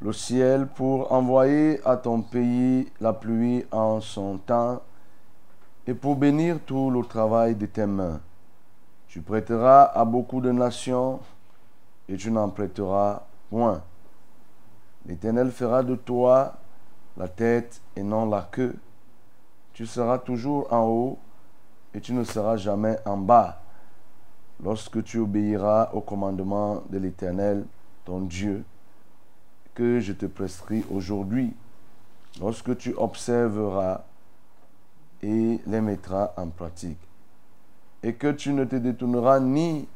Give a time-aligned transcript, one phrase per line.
[0.00, 4.80] Le ciel, pour envoyer à ton pays la pluie en son temps
[5.86, 8.20] et pour bénir tout le travail de tes mains.
[9.08, 11.20] Tu prêteras à beaucoup de nations
[12.08, 13.82] et tu n'en prêteras point.
[15.06, 16.54] L'Éternel fera de toi
[17.16, 18.76] la tête et non la queue.
[19.72, 21.18] Tu seras toujours en haut
[21.94, 23.60] et tu ne seras jamais en bas
[24.62, 27.64] lorsque tu obéiras au commandement de l'Éternel,
[28.08, 28.64] ton Dieu,
[29.74, 31.52] que je te prescris aujourd'hui,
[32.40, 34.02] lorsque tu observeras
[35.22, 36.98] et les mettras en pratique,
[38.02, 39.86] et que tu ne te détourneras ni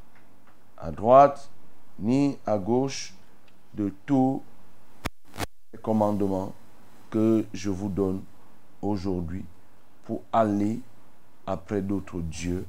[0.76, 1.50] à droite
[1.98, 3.14] ni à gauche
[3.72, 4.42] de tous
[5.72, 6.52] les commandements
[7.08, 8.22] que je vous donne
[8.82, 9.46] aujourd'hui
[10.04, 10.80] pour aller
[11.46, 12.66] après d'autres dieux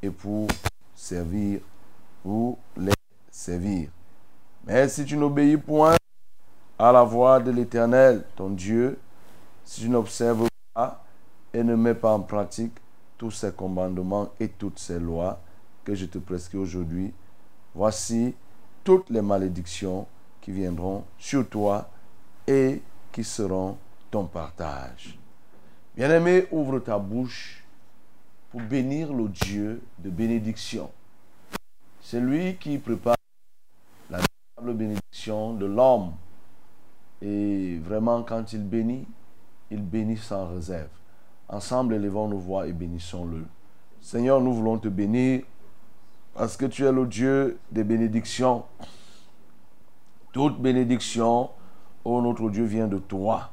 [0.00, 0.46] et pour
[0.94, 1.60] servir
[2.24, 2.92] ou les
[3.32, 3.90] servir.
[4.66, 5.94] Mais si tu n'obéis point
[6.76, 8.98] à la voix de l'Éternel, ton Dieu,
[9.64, 11.04] si tu n'observes pas
[11.54, 12.74] et ne mets pas en pratique
[13.16, 15.40] tous ces commandements et toutes ces lois
[15.84, 17.14] que je te prescris aujourd'hui,
[17.74, 18.34] voici
[18.82, 20.06] toutes les malédictions
[20.40, 21.88] qui viendront sur toi
[22.46, 23.78] et qui seront
[24.10, 25.16] ton partage.
[25.96, 27.64] Bien-aimé, ouvre ta bouche
[28.50, 30.90] pour bénir le Dieu de bénédiction.
[32.00, 33.15] C'est lui qui prépare
[34.72, 36.12] bénédiction de l'homme.
[37.22, 39.06] Et vraiment, quand il bénit,
[39.70, 40.88] il bénit sans réserve.
[41.48, 43.44] Ensemble, élevons nos voix et bénissons-le.
[44.00, 45.42] Seigneur, nous voulons te bénir
[46.34, 48.64] parce que tu es le Dieu des bénédictions.
[50.32, 51.50] Toute bénédiction,
[52.04, 53.50] oh notre Dieu, vient de toi.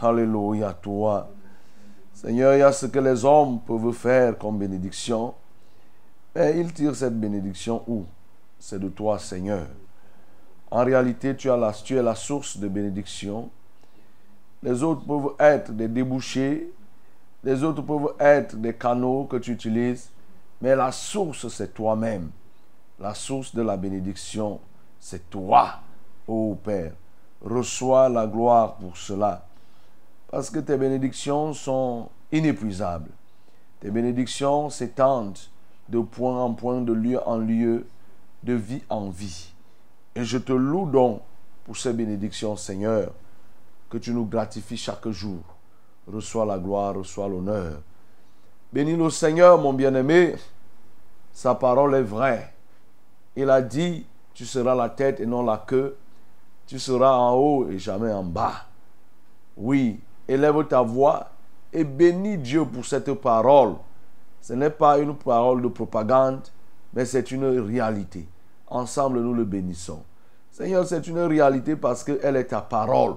[0.00, 1.28] Alléluia, toi.
[2.14, 5.34] Seigneur, il y a ce que les hommes peuvent faire comme bénédiction.
[6.34, 8.04] Mais ils tirent cette bénédiction où?
[8.58, 9.66] C'est de toi, Seigneur.
[10.70, 13.50] En réalité, tu, es la source de bénédiction.
[14.62, 16.72] Les autres peuvent être des débouchés.
[17.44, 20.10] Les autres peuvent être des canaux que tu utilises.
[20.60, 22.30] Mais la source, c'est toi-même.
[22.98, 24.60] La source de la bénédiction,
[24.98, 25.80] c'est toi,
[26.26, 26.92] ô Père.
[27.40, 29.44] Reçois la gloire pour cela
[30.30, 33.10] parce que tes bénédictions sont inépuisables.
[33.80, 35.38] Tes bénédictions s'étendent
[35.88, 37.86] de point en point, de lieu en lieu,
[38.42, 39.52] de vie en vie.
[40.14, 41.22] Et je te loue donc
[41.64, 43.12] pour ces bénédictions, Seigneur,
[43.90, 45.40] que tu nous gratifies chaque jour.
[46.06, 47.80] Reçois la gloire, reçois l'honneur.
[48.72, 50.36] Bénis le Seigneur, mon bien-aimé.
[51.32, 52.52] Sa parole est vraie.
[53.36, 55.96] Il a dit, tu seras la tête et non la queue.
[56.66, 58.66] Tu seras en haut et jamais en bas.
[59.56, 61.30] Oui, élève ta voix
[61.72, 63.74] et bénis Dieu pour cette parole.
[64.40, 66.42] Ce n'est pas une parole de propagande,
[66.92, 68.26] mais c'est une réalité.
[68.70, 70.02] Ensemble, nous le bénissons.
[70.50, 73.14] Seigneur, c'est une réalité parce qu'elle est ta parole.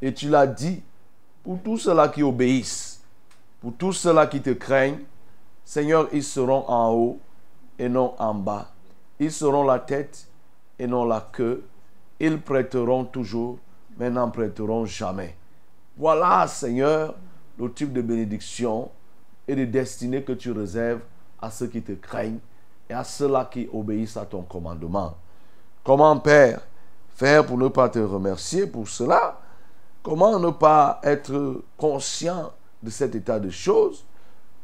[0.00, 0.82] Et tu l'as dit
[1.42, 3.00] pour tous ceux-là qui obéissent,
[3.60, 5.00] pour tous ceux-là qui te craignent.
[5.64, 7.20] Seigneur, ils seront en haut
[7.78, 8.70] et non en bas.
[9.18, 10.26] Ils seront la tête
[10.78, 11.64] et non la queue.
[12.20, 13.58] Ils prêteront toujours,
[13.96, 15.36] mais n'en prêteront jamais.
[15.96, 17.14] Voilà, Seigneur,
[17.58, 18.90] le type de bénédiction
[19.46, 21.00] et de destinée que tu réserves
[21.40, 22.38] à ceux qui te craignent
[22.92, 25.14] à ceux-là qui obéissent à ton commandement.
[25.84, 26.60] Comment, Père,
[27.14, 29.38] faire pour ne pas te remercier pour cela?
[30.02, 32.52] Comment ne pas être conscient
[32.82, 34.04] de cet état de choses,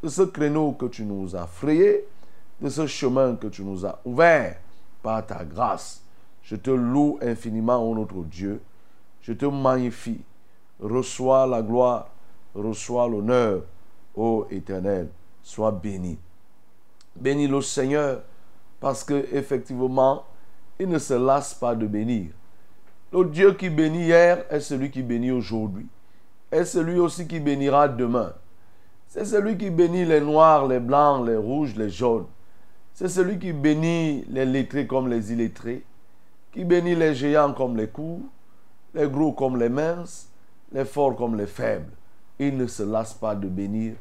[0.02, 2.06] de ce créneau que tu nous as frayé,
[2.60, 4.56] de ce chemin que tu nous as ouvert?
[5.02, 6.02] Par ta grâce.
[6.42, 8.60] Je te loue infiniment, ô notre Dieu.
[9.22, 10.20] Je te magnifie.
[10.80, 12.08] Reçois la gloire,
[12.54, 13.62] reçois l'honneur,
[14.16, 15.08] ô Éternel.
[15.42, 16.18] Sois béni.
[17.20, 18.22] Bénis le Seigneur,
[18.80, 20.24] parce que effectivement,
[20.78, 22.30] il ne se lasse pas de bénir.
[23.12, 25.86] Le Dieu qui bénit hier est celui qui bénit aujourd'hui.
[26.52, 28.32] Est celui aussi qui bénira demain.
[29.08, 32.26] C'est celui qui bénit les noirs, les blancs, les rouges, les jaunes.
[32.94, 35.84] C'est celui qui bénit les lettrés comme les illettrés,
[36.52, 38.20] qui bénit les géants comme les courts,
[38.94, 40.28] les gros comme les minces,
[40.72, 41.92] les forts comme les faibles.
[42.38, 43.94] Il ne se lasse pas de bénir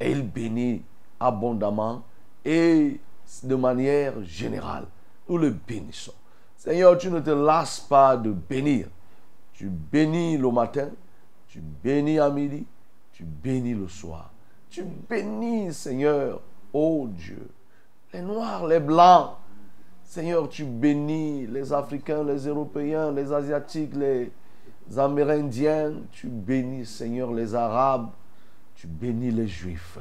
[0.00, 0.82] et il bénit
[1.20, 2.02] abondamment
[2.44, 3.00] et
[3.42, 4.86] de manière générale.
[5.28, 6.14] Nous le bénissons.
[6.56, 8.88] Seigneur, tu ne te lasses pas de bénir.
[9.52, 10.88] Tu bénis le matin,
[11.46, 12.66] tu bénis à midi,
[13.12, 14.30] tu bénis le soir.
[14.68, 16.40] Tu bénis, Seigneur,
[16.72, 17.48] ô Dieu,
[18.12, 19.36] les noirs, les blancs.
[20.02, 24.30] Seigneur, tu bénis les Africains, les Européens, les Asiatiques, les
[24.96, 25.94] Amérindiens.
[26.10, 28.10] Tu bénis, Seigneur, les Arabes.
[28.74, 29.98] Tu bénis les Juifs.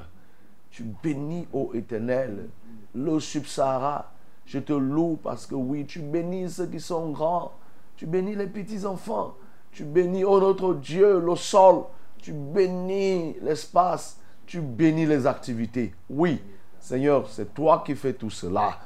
[0.74, 2.50] Tu bénis, ô Éternel,
[2.96, 4.12] le Subsahara.
[4.44, 7.52] Je te loue parce que oui, tu bénis ceux qui sont grands.
[7.96, 9.36] Tu bénis les petits enfants.
[9.72, 11.84] Tu bénis, oh notre Dieu, le sol.
[12.18, 14.20] Tu bénis l'espace.
[14.48, 15.94] Tu bénis les activités.
[16.10, 16.42] Oui,
[16.80, 18.80] Seigneur, c'est toi qui fais tout cela.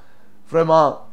[0.50, 1.06] Vraiment,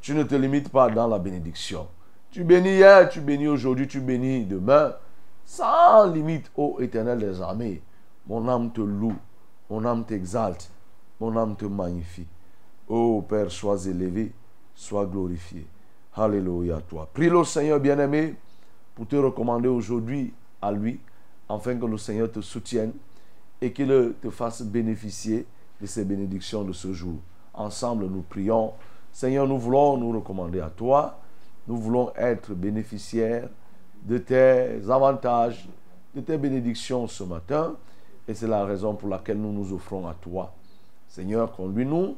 [0.00, 1.86] tu ne te limites pas dans la bénédiction.
[2.32, 4.94] Tu bénis hier, tu bénis aujourd'hui, tu bénis demain.
[5.44, 7.82] Sans limite, ô éternel des armées.
[8.26, 9.14] Mon âme te loue,
[9.70, 10.70] mon âme t'exalte,
[11.20, 12.26] mon âme te magnifie.
[12.88, 14.32] Ô Père, sois élevé,
[14.74, 15.66] sois glorifié.
[16.14, 17.08] Alléluia à toi.
[17.12, 18.34] Prie le Seigneur bien-aimé
[18.94, 20.98] pour te recommander aujourd'hui à lui,
[21.48, 22.92] afin que le Seigneur te soutienne
[23.60, 25.46] et qu'il te fasse bénéficier
[25.80, 27.18] de ces bénédictions de ce jour.
[27.54, 28.72] Ensemble, nous prions.
[29.12, 31.18] Seigneur, nous voulons nous recommander à toi.
[31.66, 33.48] Nous voulons être bénéficiaires
[34.02, 35.68] de tes avantages,
[36.14, 37.76] de tes bénédictions ce matin.
[38.28, 40.52] Et c'est la raison pour laquelle nous nous offrons à toi.
[41.08, 42.14] Seigneur, conduis-nous,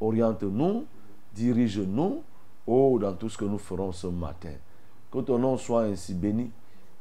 [0.00, 0.84] oriente-nous,
[1.32, 2.22] dirige-nous,
[2.66, 4.52] oh, dans tout ce que nous ferons ce matin.
[5.12, 6.50] Que ton nom soit ainsi béni,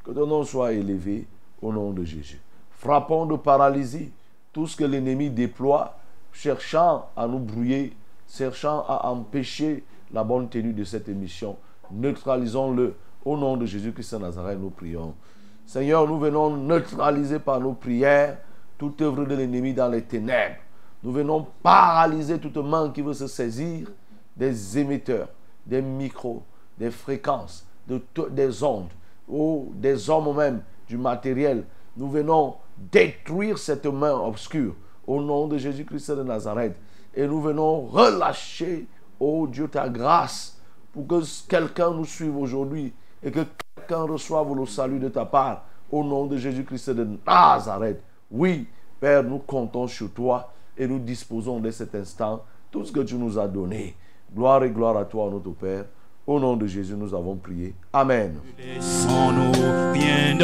[0.04, 1.26] que ton nom soit élevé
[1.64, 2.40] au nom de Jésus.
[2.70, 4.12] Frappons de paralysie
[4.52, 5.98] tout ce que l'ennemi déploie,
[6.32, 7.94] cherchant à nous brouiller,
[8.30, 9.84] cherchant à empêcher
[10.14, 11.58] la bonne tenue de cette émission.
[11.92, 12.96] Neutralisons-le.
[13.26, 15.16] Au nom de Jésus-Christ de Nazareth, nous prions.
[15.66, 18.38] Seigneur, nous venons neutraliser par nos prières
[18.78, 20.58] toute œuvre de l'ennemi dans les ténèbres.
[21.04, 23.90] Nous venons paralyser toute main qui veut se saisir
[24.36, 25.30] des émetteurs,
[25.66, 26.44] des micros,
[26.78, 28.90] des fréquences, de des ondes,
[29.28, 31.66] ou des hommes même, du matériel.
[31.96, 36.76] Nous venons détruire cette main obscure au nom de Jésus-Christ de Nazareth.
[37.16, 38.88] Et nous venons relâcher,
[39.20, 40.60] oh Dieu, ta grâce
[40.92, 45.64] pour que quelqu'un nous suive aujourd'hui et que quelqu'un reçoive le salut de ta part
[45.92, 48.02] au nom de Jésus-Christ de Nazareth.
[48.32, 48.68] Oui,
[49.00, 53.16] Père, nous comptons sur toi et nous disposons de cet instant tout ce que tu
[53.16, 53.96] nous as donné.
[54.34, 55.86] Gloire et gloire à toi, notre Père.
[56.26, 57.76] Au nom de Jésus, nous avons prié.
[57.92, 58.40] Amen.
[58.58, 59.52] Laissons-nous
[59.94, 60.38] bien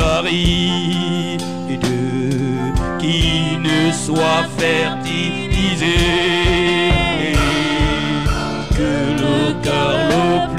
[3.00, 5.86] qui ne soit fertilisé,
[8.72, 10.59] que le cœur le plus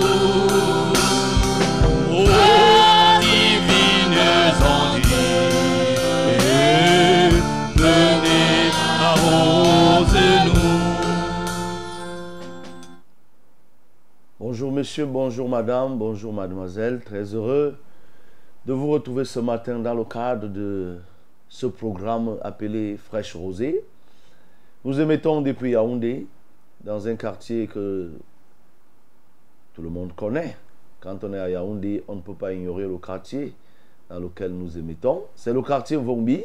[14.81, 17.77] monsieur, bonjour madame, bonjour mademoiselle, très heureux
[18.65, 20.97] de vous retrouver ce matin dans le cadre de
[21.47, 23.85] ce programme appelé Fraîche Rosée.
[24.83, 26.25] Nous émettons depuis Yaoundé,
[26.83, 28.09] dans un quartier que
[29.75, 30.57] tout le monde connaît.
[30.99, 33.53] Quand on est à Yaoundé, on ne peut pas ignorer le quartier
[34.09, 35.25] dans lequel nous émettons.
[35.35, 36.41] C'est le quartier Vombi.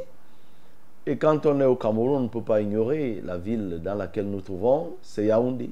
[1.06, 4.28] Et quand on est au Cameroun, on ne peut pas ignorer la ville dans laquelle
[4.28, 5.70] nous trouvons, c'est Yaoundé.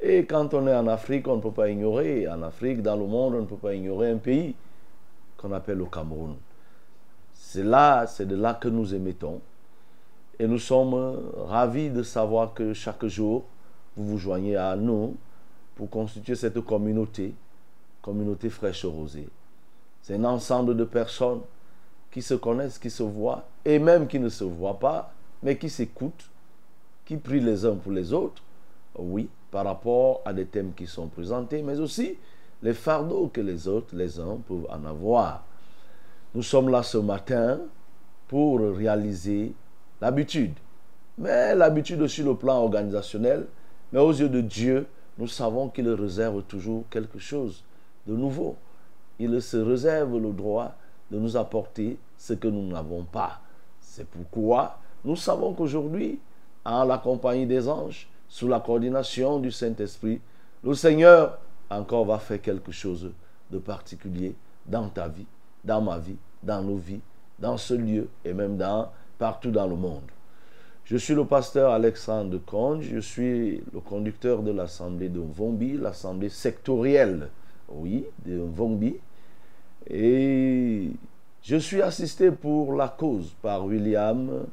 [0.00, 3.06] Et quand on est en Afrique, on ne peut pas ignorer, en Afrique, dans le
[3.06, 4.54] monde, on ne peut pas ignorer un pays
[5.36, 6.36] qu'on appelle le Cameroun.
[7.32, 9.40] C'est là, c'est de là que nous émettons.
[10.38, 13.44] Et nous sommes ravis de savoir que chaque jour,
[13.96, 15.16] vous vous joignez à nous
[15.76, 17.32] pour constituer cette communauté,
[18.02, 19.28] communauté fraîche rosée.
[20.02, 21.40] C'est un ensemble de personnes
[22.10, 25.12] qui se connaissent, qui se voient, et même qui ne se voient pas,
[25.42, 26.28] mais qui s'écoutent,
[27.04, 28.42] qui prient les uns pour les autres,
[28.98, 32.18] oui, par rapport à des thèmes qui sont présentés, mais aussi
[32.62, 35.46] les fardeaux que les autres, les uns, peuvent en avoir.
[36.34, 37.60] Nous sommes là ce matin
[38.28, 39.54] pour réaliser
[40.02, 40.52] l'habitude.
[41.16, 43.46] Mais l'habitude sur le plan organisationnel,
[43.92, 44.86] mais aux yeux de Dieu,
[45.16, 47.64] nous savons qu'il réserve toujours quelque chose
[48.06, 48.56] de nouveau.
[49.18, 50.74] Il se réserve le droit
[51.10, 53.40] de nous apporter ce que nous n'avons pas.
[53.80, 56.18] C'est pourquoi nous savons qu'aujourd'hui,
[56.62, 60.20] en la compagnie des anges, sous la coordination du Saint-Esprit,
[60.62, 61.38] le Seigneur
[61.70, 63.10] encore va faire quelque chose
[63.50, 64.34] de particulier
[64.66, 65.24] dans ta vie,
[65.64, 67.00] dans ma vie, dans nos vies,
[67.38, 70.02] dans ce lieu et même dans, partout dans le monde.
[70.84, 76.28] Je suis le pasteur Alexandre Conge, je suis le conducteur de l'assemblée de Vombi, l'assemblée
[76.28, 77.30] sectorielle,
[77.70, 78.96] oui, de Vombi.
[79.88, 80.90] Et
[81.42, 84.44] je suis assisté pour la cause par William,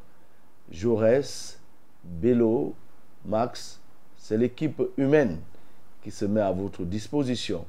[0.72, 1.60] Jaurès,
[2.06, 2.76] Bello,
[3.26, 3.80] Max.
[4.18, 5.40] C'est l'équipe humaine
[6.02, 7.66] qui se met à votre disposition.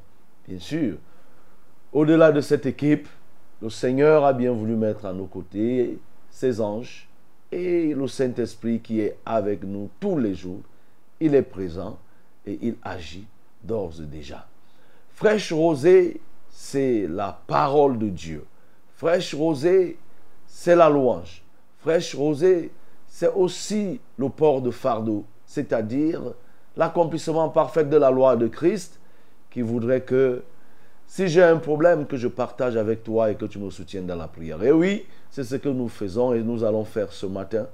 [0.46, 0.96] Bien sûr,
[1.92, 3.08] au-delà de cette équipe,
[3.62, 5.98] le Seigneur a bien voulu mettre à nos côtés
[6.30, 7.08] ses anges
[7.50, 10.60] et le Saint-Esprit qui est avec nous tous les jours.
[11.20, 11.98] Il est présent
[12.46, 13.26] et il agit
[13.62, 14.46] d'ores et déjà.
[15.10, 16.20] Fraîche rosée,
[16.50, 18.44] c'est la parole de Dieu.
[18.96, 19.96] Fraîche rosée,
[20.46, 21.42] c'est la louange.
[21.78, 22.70] Fraîche rosée,
[23.06, 26.20] c'est aussi le port de fardeau, c'est-à-dire
[26.76, 28.98] l'accomplissement parfait de la loi de Christ
[29.50, 30.42] qui voudrait que
[31.06, 34.16] si j'ai un problème, que je partage avec toi et que tu me soutiennes dans
[34.16, 34.60] la prière.
[34.64, 37.68] Et oui, c'est ce que nous faisons et nous allons faire ce matin.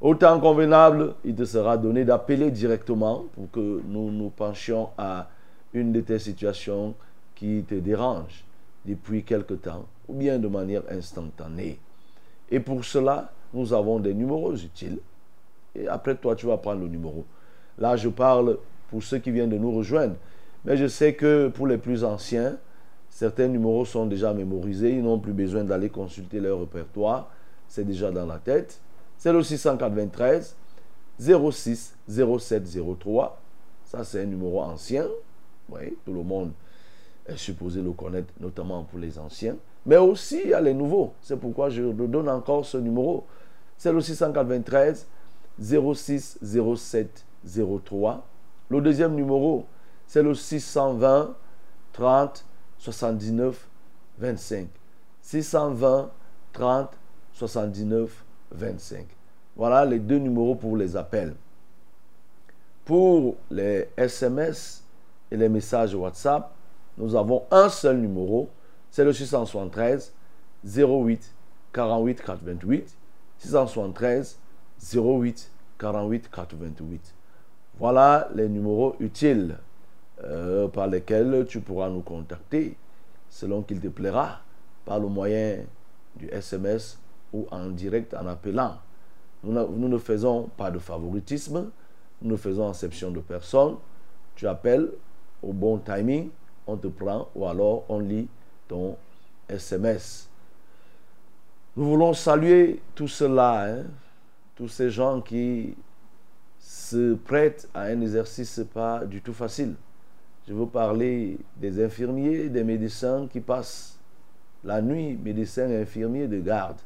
[0.00, 5.28] Au temps convenable, il te sera donné d'appeler directement pour que nous nous penchions à
[5.74, 6.94] une de tes situations
[7.34, 8.44] qui te dérange
[8.84, 11.80] depuis quelque temps ou bien de manière instantanée.
[12.48, 14.98] Et pour cela, nous avons des numéros utiles.
[15.86, 17.24] Après toi, tu vas prendre le numéro.
[17.78, 18.58] Là, je parle
[18.90, 20.14] pour ceux qui viennent de nous rejoindre.
[20.64, 22.58] Mais je sais que pour les plus anciens,
[23.08, 24.90] certains numéros sont déjà mémorisés.
[24.90, 27.30] Ils n'ont plus besoin d'aller consulter leur répertoire.
[27.68, 28.80] C'est déjà dans la tête.
[29.16, 30.56] C'est le 693
[31.20, 33.40] 06 07 03.
[33.84, 35.06] Ça, c'est un numéro ancien.
[35.70, 36.52] Oui, tout le monde
[37.26, 39.56] est supposé le connaître, notamment pour les anciens.
[39.86, 41.12] Mais aussi, il y a les nouveaux.
[41.20, 43.26] C'est pourquoi je donne encore ce numéro.
[43.76, 45.06] C'est le 693
[45.60, 47.24] 06 07
[47.84, 48.26] 03.
[48.68, 49.66] Le deuxième numéro,
[50.06, 51.34] c'est le 620
[51.92, 52.44] 30
[52.78, 53.68] 79
[54.18, 54.68] 25.
[55.22, 56.10] 620
[56.52, 56.90] 30
[57.32, 59.06] 79 25.
[59.56, 61.34] Voilà les deux numéros pour les appels.
[62.84, 64.84] Pour les SMS
[65.30, 66.50] et les messages WhatsApp,
[66.96, 68.48] nous avons un seul numéro,
[68.90, 70.12] c'est le 673
[70.64, 71.34] 08
[71.72, 72.96] 48 88.
[73.38, 74.38] 673
[74.82, 77.14] 08 48 88.
[77.78, 79.56] Voilà les numéros utiles
[80.24, 82.76] euh, par lesquels tu pourras nous contacter
[83.30, 84.40] selon qu'il te plaira
[84.84, 85.58] par le moyen
[86.16, 86.98] du SMS
[87.32, 88.78] ou en direct en appelant.
[89.44, 91.70] Nous, ne faisons pas de favoritisme,
[92.22, 93.76] nous ne faisons exception de personne.
[94.34, 94.90] Tu appelles
[95.42, 96.30] au bon timing,
[96.66, 98.28] on te prend ou alors on lit
[98.66, 98.96] ton
[99.48, 100.28] SMS.
[101.76, 103.84] Nous voulons saluer tout cela, hein,
[104.58, 105.76] tous ces gens qui
[106.58, 109.76] se prêtent à un exercice pas du tout facile.
[110.48, 114.00] Je veux parler des infirmiers, des médecins qui passent
[114.64, 116.78] la nuit, médecins et infirmiers de garde.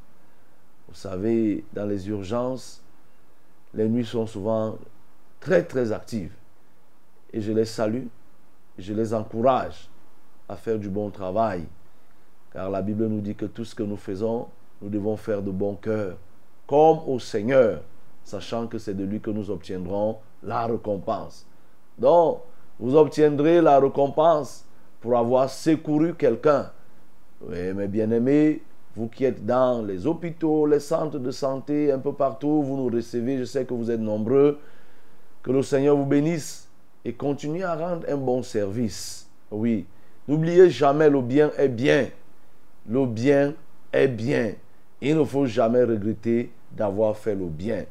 [0.87, 2.85] Vous savez, dans les urgences,
[3.73, 4.76] les nuits sont souvent
[5.41, 6.35] très très actives.
[7.33, 8.09] Et je les salue,
[8.76, 9.88] je les encourage
[10.47, 11.64] à faire du bon travail.
[12.52, 14.49] Car la Bible nous dit que tout ce que nous faisons,
[14.83, 16.19] nous devons faire de bon cœur,
[16.66, 17.83] comme au Seigneur,
[18.25, 21.47] sachant que c'est de lui que nous obtiendrons la récompense.
[21.99, 22.40] Donc,
[22.78, 24.64] vous obtiendrez la récompense
[25.00, 26.71] pour avoir secouru quelqu'un
[27.40, 28.62] Oui, mes bien-aimés,
[28.97, 32.95] vous qui êtes dans les hôpitaux, les centres de santé, un peu partout, vous nous
[32.95, 34.59] recevez, je sais que vous êtes nombreux.
[35.42, 36.69] Que le Seigneur vous bénisse
[37.04, 39.28] et continue à rendre un bon service.
[39.50, 39.87] Oui,
[40.28, 42.09] n'oubliez jamais le bien est bien.
[42.87, 43.54] Le bien
[43.92, 44.52] est bien.
[45.04, 47.85] Il ne faut jamais regretter d'avoir fait le bien.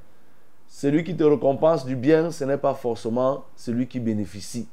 [0.66, 4.70] Celui qui te récompense du bien, ce n'est pas forcément celui qui bénéficie.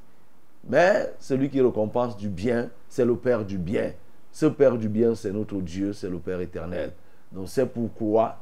[0.68, 3.90] Mais celui qui récompense du bien, c'est le Père du bien.
[4.30, 6.92] Ce Père du bien, c'est notre Dieu, c'est le Père éternel.
[7.32, 8.36] Donc c'est pourquoi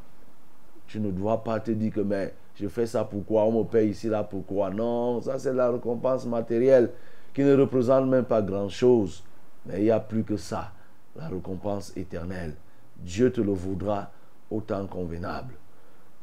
[0.86, 3.88] tu ne dois pas te dire que mais je fais ça pourquoi, on me paye
[3.88, 4.68] ici, là, pourquoi?
[4.68, 6.90] Non, ça c'est la récompense matérielle
[7.32, 9.24] qui ne représente même pas grand-chose.
[9.64, 10.70] Mais il y a plus que ça,
[11.16, 12.52] la récompense éternelle.
[12.98, 14.10] Dieu te le voudra
[14.50, 15.54] autant convenable.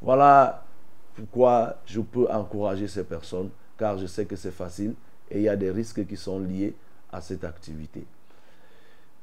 [0.01, 0.63] Voilà
[1.15, 4.93] pourquoi je peux encourager ces personnes, car je sais que c'est facile
[5.29, 6.75] et il y a des risques qui sont liés
[7.11, 8.05] à cette activité.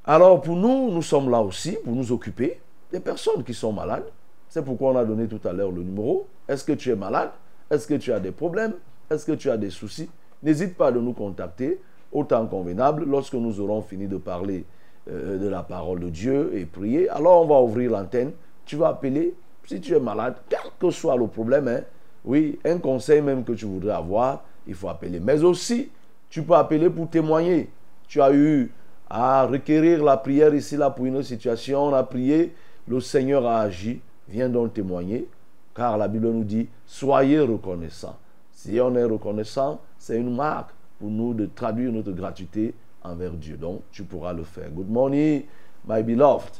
[0.04, 4.06] Alors pour nous, nous sommes là aussi pour nous occuper des personnes qui sont malades.
[4.48, 6.26] C'est pourquoi on a donné tout à l'heure le numéro.
[6.48, 7.30] Est-ce que tu es malade?
[7.70, 8.74] Est-ce que tu as des problèmes?
[9.10, 10.08] Est-ce que tu as des soucis?
[10.42, 11.80] N'hésite pas à nous contacter
[12.10, 14.64] autant convenable lorsque nous aurons fini de parler
[15.08, 17.08] euh, de la parole de Dieu et prier.
[17.08, 18.32] Alors on va ouvrir l'antenne.
[18.66, 19.34] Tu vas appeler
[19.70, 21.68] si tu es malade, quel que soit le problème.
[21.68, 21.82] Hein.
[22.24, 25.20] oui, un conseil même que tu voudrais avoir, il faut appeler.
[25.20, 25.90] Mais aussi,
[26.28, 27.70] tu peux appeler pour témoigner.
[28.08, 28.72] Tu as eu
[29.08, 31.84] à requérir la prière ici, là, pour une situation.
[31.84, 32.52] On a prié,
[32.88, 34.00] le Seigneur a agi.
[34.28, 35.28] Viens donc témoigner,
[35.74, 38.16] car la Bible nous dit, soyez reconnaissants.
[38.52, 42.72] Si on est reconnaissant, c'est une marque pour nous de traduire notre gratitude
[43.04, 43.56] envers Dieu.
[43.56, 44.70] Donc, tu pourras le faire.
[44.70, 45.44] Good morning,
[45.86, 46.58] my beloved.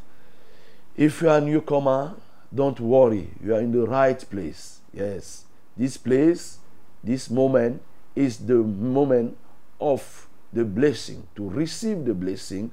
[0.97, 2.15] If you are newcomer,
[2.55, 3.31] don't worry.
[3.43, 4.81] You are in the right place.
[4.93, 5.45] Yes.
[5.77, 6.59] This place,
[7.03, 7.81] this moment
[8.15, 9.37] is the moment
[9.81, 12.73] of the blessing, to receive the blessing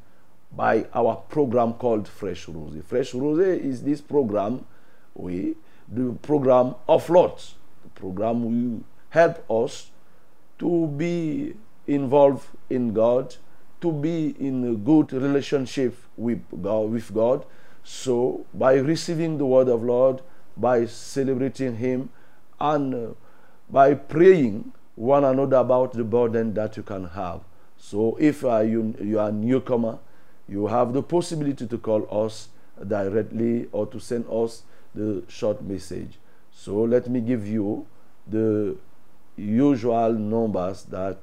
[0.51, 2.73] by our program called Fresh Rose.
[2.85, 4.65] Fresh Rose is this program,
[5.13, 5.55] we,
[5.87, 7.55] the program of lots.
[7.83, 9.91] The program will help us
[10.59, 11.53] to be
[11.85, 13.35] involved in God,
[13.81, 17.45] to be in a good relationship with God, with God.
[17.83, 20.21] So by receiving the word of Lord,
[20.55, 22.09] by celebrating Him,
[22.59, 23.13] and uh,
[23.69, 27.41] by praying one another about the burden that you can have.
[27.77, 29.99] So if uh, you, you are a newcomer,
[30.49, 32.49] you have the possibility to call us
[32.87, 34.63] directly or to send us
[34.95, 36.17] the short message.
[36.51, 37.85] So let me give you
[38.25, 38.75] the
[39.35, 41.17] usual numbers that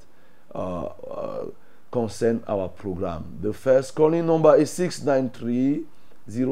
[0.55, 1.47] uh, uh,
[1.95, 3.39] concern our program.
[3.41, 5.85] The first calling number is 693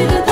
[0.00, 0.29] Salut gratuit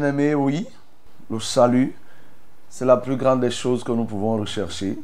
[0.00, 0.66] bien-aimé, oui,
[1.30, 1.94] le salut,
[2.70, 4.98] c'est la plus grande des choses que nous pouvons rechercher,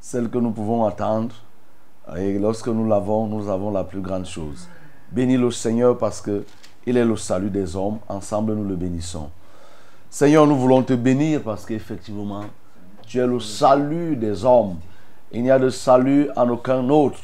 [0.00, 1.34] celle que nous pouvons attendre.
[2.16, 4.68] Et lorsque nous l'avons, nous avons la plus grande chose.
[5.10, 6.44] Bénis le Seigneur parce que
[6.86, 7.98] il est le salut des hommes.
[8.08, 9.28] Ensemble, nous le bénissons.
[10.08, 12.44] Seigneur, nous voulons te bénir parce qu'effectivement,
[13.06, 14.76] tu es le salut des hommes.
[15.32, 17.18] Il n'y a de salut en aucun autre.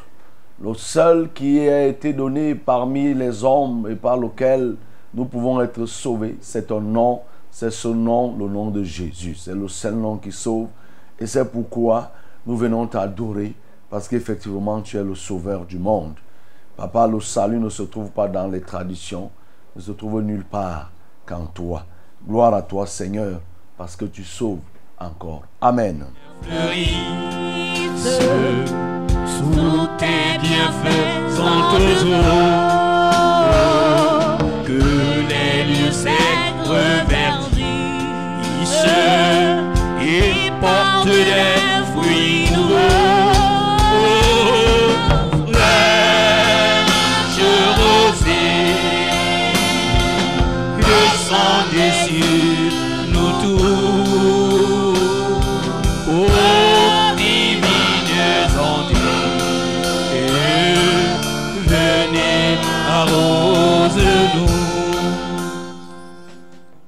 [0.60, 4.76] Le seul qui a été donné parmi les hommes et par lequel
[5.14, 9.36] nous pouvons être sauvés, c'est un nom, c'est ce nom, le nom de Jésus.
[9.36, 10.68] C'est le seul nom qui sauve.
[11.20, 12.10] Et c'est pourquoi
[12.44, 13.54] nous venons t'adorer,
[13.88, 16.14] parce qu'effectivement, tu es le sauveur du monde.
[16.76, 19.30] Papa, le salut ne se trouve pas dans les traditions,
[19.76, 20.90] ne se trouve nulle part
[21.24, 21.84] qu'en toi.
[22.26, 23.40] Gloire à toi, Seigneur,
[23.78, 24.58] parce que tu sauves
[24.98, 25.44] encore.
[25.60, 26.04] Amen.
[29.26, 32.73] sous tes bienfaits toujours
[36.64, 37.64] reverdissent
[40.02, 41.63] et portent des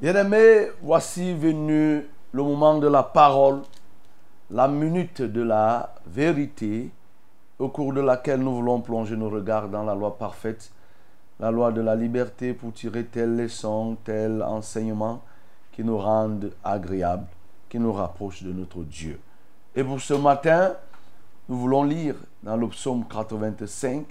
[0.07, 3.63] Bien-aimés, voici venu le moment de la parole,
[4.53, 6.93] la minute de la vérité,
[7.59, 10.71] au cours de laquelle nous voulons plonger nos regards dans la loi parfaite,
[11.41, 15.23] la loi de la liberté pour tirer telle leçon, tel enseignement
[15.73, 17.27] qui nous rende agréables,
[17.69, 19.19] qui nous rapproche de notre Dieu.
[19.75, 20.77] Et pour ce matin,
[21.49, 22.15] nous voulons lire
[22.45, 24.07] dans le psaume 85,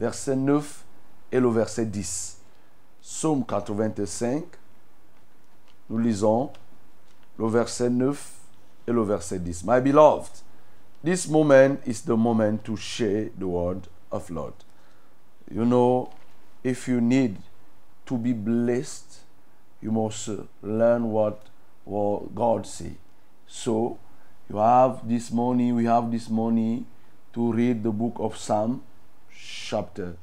[0.00, 0.84] verset 9
[1.30, 2.40] et le verset 10.
[3.00, 4.42] Psaume 85,
[5.88, 6.50] nous lisons
[7.38, 8.34] le verset 9
[8.86, 9.64] et le verset 10.
[9.64, 10.42] My beloved,
[11.02, 14.54] this moment is the moment to share the word of Lord.
[15.50, 16.10] You know,
[16.64, 17.36] if you need
[18.06, 19.20] to be blessed,
[19.80, 20.28] you must
[20.62, 21.46] learn what,
[21.84, 22.92] what God say.
[23.46, 23.98] So,
[24.48, 26.86] you have this morning, we have this morning
[27.34, 28.82] to read the book of Psalm,
[29.30, 30.16] chapter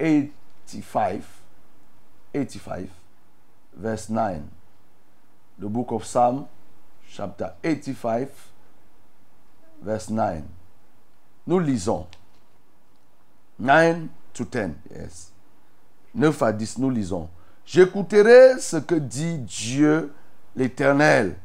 [0.00, 1.40] 85,
[2.34, 2.90] 85,
[3.76, 4.50] verse 9.
[5.58, 6.46] The book of Psalm,
[7.08, 8.28] chapter 85,
[9.82, 10.42] verse 9.
[11.46, 12.06] Nous lisons
[13.58, 15.32] 9 to 10, yes.
[16.14, 17.28] 9 à 10, nous lisons.
[17.64, 20.12] J'écouterai ce que dit Dieu
[20.56, 21.36] l'Éternel,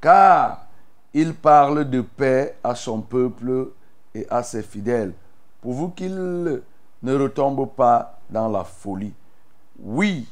[0.00, 0.66] car
[1.12, 3.70] il parle de paix à son peuple
[4.14, 5.12] et à ses fidèles,
[5.60, 6.62] pourvu qu'il
[7.02, 9.14] ne retombe pas dans la folie.
[9.78, 10.28] Oui,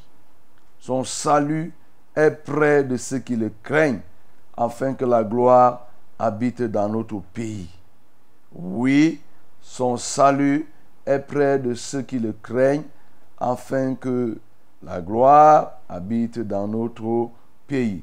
[0.80, 1.72] son salut
[2.14, 4.00] est près de ceux qui le craignent,
[4.56, 5.86] afin que la gloire
[6.18, 7.70] habite dans notre pays.
[8.52, 9.20] Oui,
[9.60, 10.68] son salut
[11.06, 12.84] est près de ceux qui le craignent,
[13.38, 14.38] afin que
[14.82, 17.30] la gloire habite dans notre
[17.66, 18.02] pays.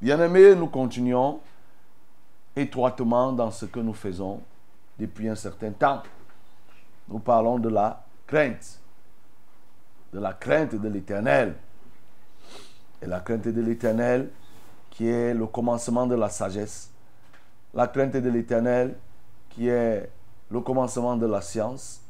[0.00, 1.40] Bien-aimés, nous continuons
[2.54, 4.40] étroitement dans ce que nous faisons
[4.98, 6.02] depuis un certain temps.
[7.08, 8.80] Nous parlons de la crainte,
[10.12, 11.54] de la crainte de l'Éternel.
[13.06, 14.30] La crainte de l'Éternel
[14.90, 16.90] qui est le commencement de la sagesse.
[17.74, 18.94] La crainte de l'Éternel
[19.50, 20.10] qui est
[20.50, 22.00] le commencement de la science.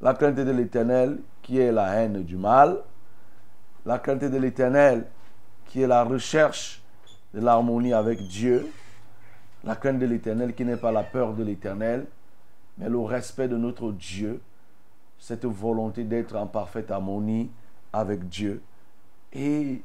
[0.00, 2.78] La crainte de l'Éternel qui est la haine du mal.
[3.86, 5.06] La crainte de l'Éternel
[5.66, 6.82] qui est la recherche
[7.34, 8.68] de l'harmonie avec Dieu.
[9.64, 12.06] La crainte de l'Éternel qui n'est pas la peur de l'Éternel,
[12.78, 14.40] mais le respect de notre Dieu,
[15.18, 17.50] cette volonté d'être en parfaite harmonie
[17.92, 18.60] avec Dieu.
[19.32, 19.82] Et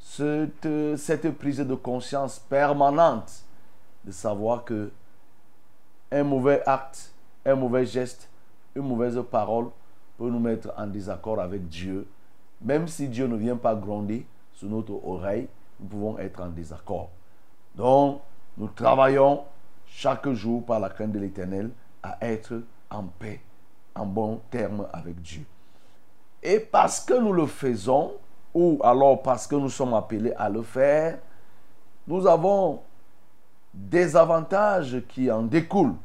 [0.00, 3.44] cette, prise de conscience permanente
[4.04, 4.90] de savoir que
[6.10, 7.12] un mauvais acte,
[7.44, 8.28] un mauvais geste,
[8.74, 9.68] une mauvaise parole
[10.18, 12.06] peut nous mettre en désaccord avec Dieu.
[12.60, 17.10] Même si Dieu ne vient pas gronder sous notre oreille, nous pouvons être en désaccord.
[17.74, 18.20] Donc,
[18.56, 19.44] nous travaillons
[19.86, 21.70] chaque jour par la crainte de l'Éternel
[22.02, 23.40] à être en paix,
[23.94, 25.44] en bon terme avec Dieu.
[26.42, 28.12] Et parce que nous le faisons,
[28.54, 31.18] ou alors parce que nous sommes appelés à le faire,
[32.06, 32.80] nous avons
[33.72, 35.96] des avantages qui en découlent.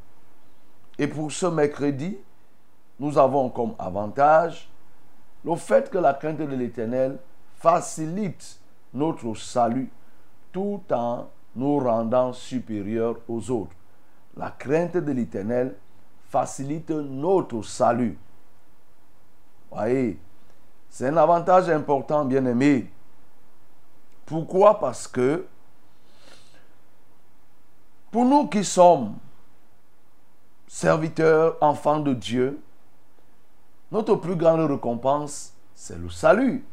[0.97, 2.17] Et pour ce mercredi,
[2.99, 4.69] nous avons comme avantage
[5.43, 7.17] le fait que la crainte de l'Éternel
[7.58, 8.60] facilite
[8.93, 9.89] notre salut
[10.51, 13.75] tout en nous rendant supérieurs aux autres.
[14.38, 15.75] La crainte de l'Éternel
[16.29, 18.17] facilite notre salut.
[19.71, 20.19] Voyez,
[20.95, 22.89] c'est un avantage important, bien aimé.
[24.25, 24.79] Pourquoi?
[24.79, 25.45] Parce que
[28.10, 29.15] pour nous qui sommes
[30.69, 32.62] serviteurs, enfants de Dieu,
[33.91, 36.65] notre plus grande récompense, c'est le salut.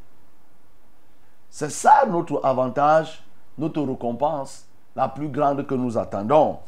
[1.51, 3.25] C'est ça notre avantage,
[3.59, 6.61] notre récompense, la plus grande que nous attendons.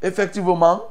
[0.00, 0.82] Effectivement,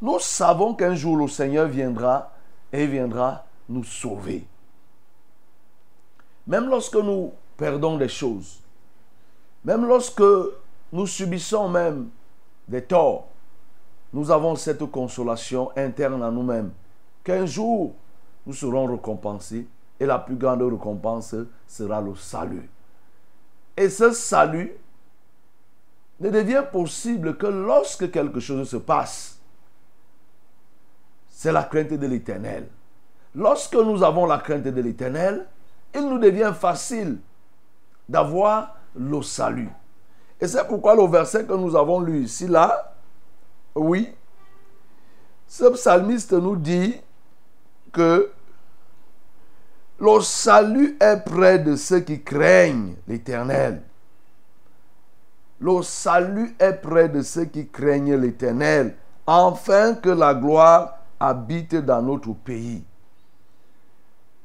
[0.00, 2.32] nous savons qu'un jour le Seigneur viendra
[2.72, 4.48] et viendra nous sauver.
[6.46, 8.60] Même lorsque nous perdons des choses,
[9.64, 10.22] même lorsque
[10.92, 12.08] nous subissons même
[12.66, 13.28] des torts,
[14.12, 16.72] nous avons cette consolation interne à nous-mêmes
[17.24, 17.94] qu'un jour
[18.46, 19.66] nous serons récompensés
[19.98, 21.34] et la plus grande récompense
[21.66, 22.68] sera le salut.
[23.76, 24.72] Et ce salut
[26.20, 29.38] ne devient possible que lorsque quelque chose se passe.
[31.28, 32.68] C'est la crainte de l'éternel.
[33.34, 35.46] Lorsque nous avons la crainte de l'éternel,
[35.94, 37.18] il nous devient facile
[38.08, 39.70] d'avoir le salut.
[40.40, 42.94] Et c'est pourquoi le verset que nous avons lu ici, là,
[43.74, 44.12] oui,
[45.46, 47.00] ce psalmiste nous dit
[47.92, 48.30] que
[50.00, 53.82] le salut est près de ceux qui craignent l'Éternel.
[55.60, 62.02] Le salut est près de ceux qui craignent l'Éternel, afin que la gloire habite dans
[62.02, 62.82] notre pays.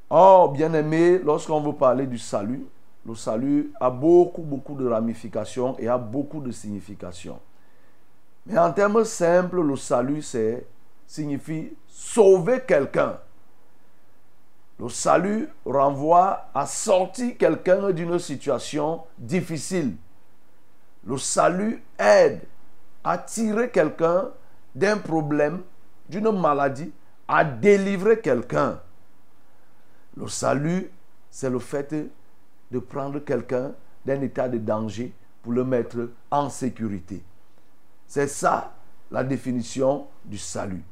[0.10, 2.65] Oh, bien-aimé, lorsqu'on veut parler du salut,
[3.06, 7.39] le salut a beaucoup, beaucoup de ramifications et a beaucoup de significations.
[8.46, 10.65] Mais en termes simples, le salut, c'est,
[11.06, 13.17] signifie sauver quelqu'un.
[14.80, 19.96] Le salut renvoie à sortir quelqu'un d'une situation difficile.
[21.06, 22.41] Le salut aide
[23.04, 24.30] à tirer quelqu'un
[24.76, 25.63] d'un problème,
[26.08, 26.91] d'une maladie,
[27.28, 28.80] à délivrer quelqu'un.
[30.17, 30.89] Le salut,
[31.30, 31.93] c'est le fait
[32.71, 33.71] de prendre quelqu'un
[34.03, 37.21] d'un état de danger pour le mettre en sécurité.
[38.08, 38.73] C'est ça
[39.12, 40.84] la définition du salut.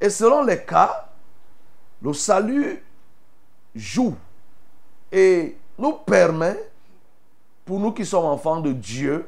[0.00, 1.10] Et selon les cas,
[2.02, 2.82] le salut
[3.74, 4.14] joue
[5.10, 6.70] et nous permet,
[7.64, 9.26] pour nous qui sommes enfants de Dieu,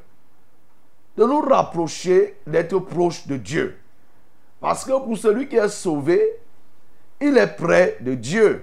[1.16, 3.78] de nous rapprocher, d'être proches de Dieu.
[4.60, 6.22] Parce que pour celui qui est sauvé,
[7.18, 8.62] il est près de Dieu.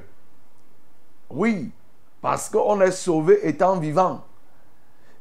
[1.33, 1.71] Oui,
[2.21, 4.21] parce qu'on est sauvé étant vivant.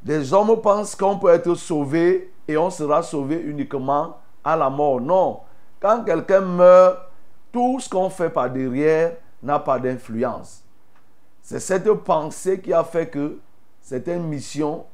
[0.03, 5.01] Des hommes pensent qu'on peut être sauvé et on sera sauvé uniquement à la mort.
[5.01, 5.40] Non.
[5.81, 6.98] Quand quelqu'un meurt,
[7.51, 10.62] tout ce qu'on fait par derrière n'a pas d'influence.
[11.40, 13.38] C'est cette pensée qui a fait que
[13.81, 14.85] certaines missions,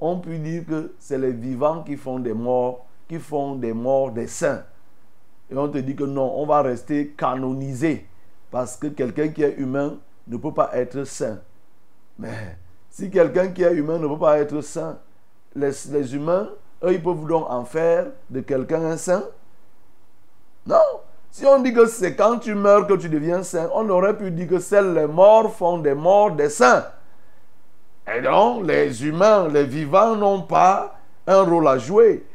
[0.00, 4.10] on peut dire que c'est les vivants qui font des morts, qui font des morts
[4.10, 4.64] des saints.
[5.50, 8.06] Et on te dit que non, on va rester canonisé.
[8.50, 11.40] Parce que quelqu'un qui est humain ne peut pas être saint.
[12.18, 12.56] Mais
[12.90, 14.98] si quelqu'un qui est humain ne peut pas être saint,
[15.54, 16.48] les, humains,
[16.82, 19.24] eux, ils peuvent donc en faire de quelqu'un un saint
[20.66, 20.76] Non.
[21.30, 24.30] Si on dit que c'est quand tu meurs que tu deviens saint, on aurait pu
[24.30, 26.84] dire que seuls les morts font des morts des saints.
[28.14, 32.26] Et donc, les humains, les vivants n'ont pas un rôle à jouer.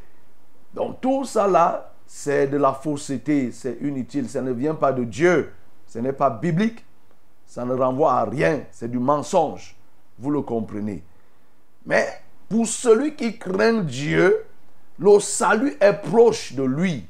[0.73, 5.03] Donc, tout ça là, c'est de la fausseté, c'est inutile, ça ne vient pas de
[5.03, 5.51] Dieu,
[5.87, 6.85] ce n'est pas biblique,
[7.47, 9.75] ça ne renvoie à rien, c'est du mensonge.
[10.19, 11.01] Vous le comprenez.
[11.85, 12.05] Mais
[12.49, 14.45] pour celui qui craint Dieu,
[14.99, 17.07] le salut est proche de lui.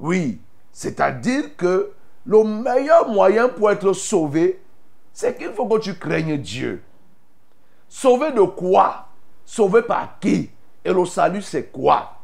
[0.00, 0.40] Oui,
[0.72, 1.92] c'est-à-dire que
[2.24, 4.60] le meilleur moyen pour être sauvé,
[5.12, 6.82] c'est qu'il faut que tu craignes Dieu.
[7.88, 9.08] Sauvé de quoi?
[9.44, 10.50] Sauvé par qui?
[10.84, 12.18] Et le salut, c'est quoi?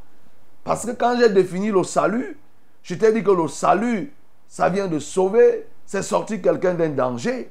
[0.64, 2.38] Parce que quand j'ai défini le salut,
[2.82, 4.12] je t'ai dit que le salut,
[4.46, 7.50] ça vient de sauver, c'est sortir quelqu'un d'un danger,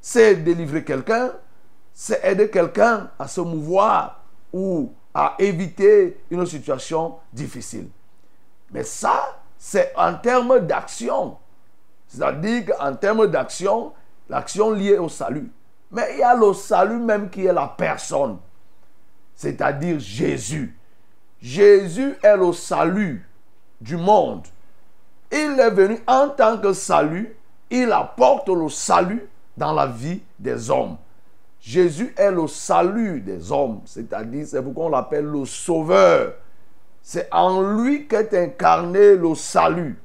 [0.00, 1.32] c'est délivrer quelqu'un,
[1.92, 7.88] c'est aider quelqu'un à se mouvoir ou à éviter une situation difficile.
[8.70, 11.36] Mais ça, c'est en termes d'action.
[12.06, 13.92] C'est-à-dire qu'en termes d'action,
[14.28, 15.50] l'action liée au salut.
[15.90, 18.38] Mais il y a le salut même qui est la personne,
[19.34, 20.78] c'est-à-dire Jésus.
[21.42, 23.28] Jésus est le salut
[23.80, 24.46] du monde.
[25.32, 27.36] Il est venu en tant que salut,
[27.82, 30.96] il apporte le salut dans la vie des hommes.
[31.60, 36.34] Jésus est le salut des hommes, c'est-à-dire, c'est pourquoi on l'appelle le sauveur.
[37.02, 39.98] C'est en lui qu'est incarné le salut.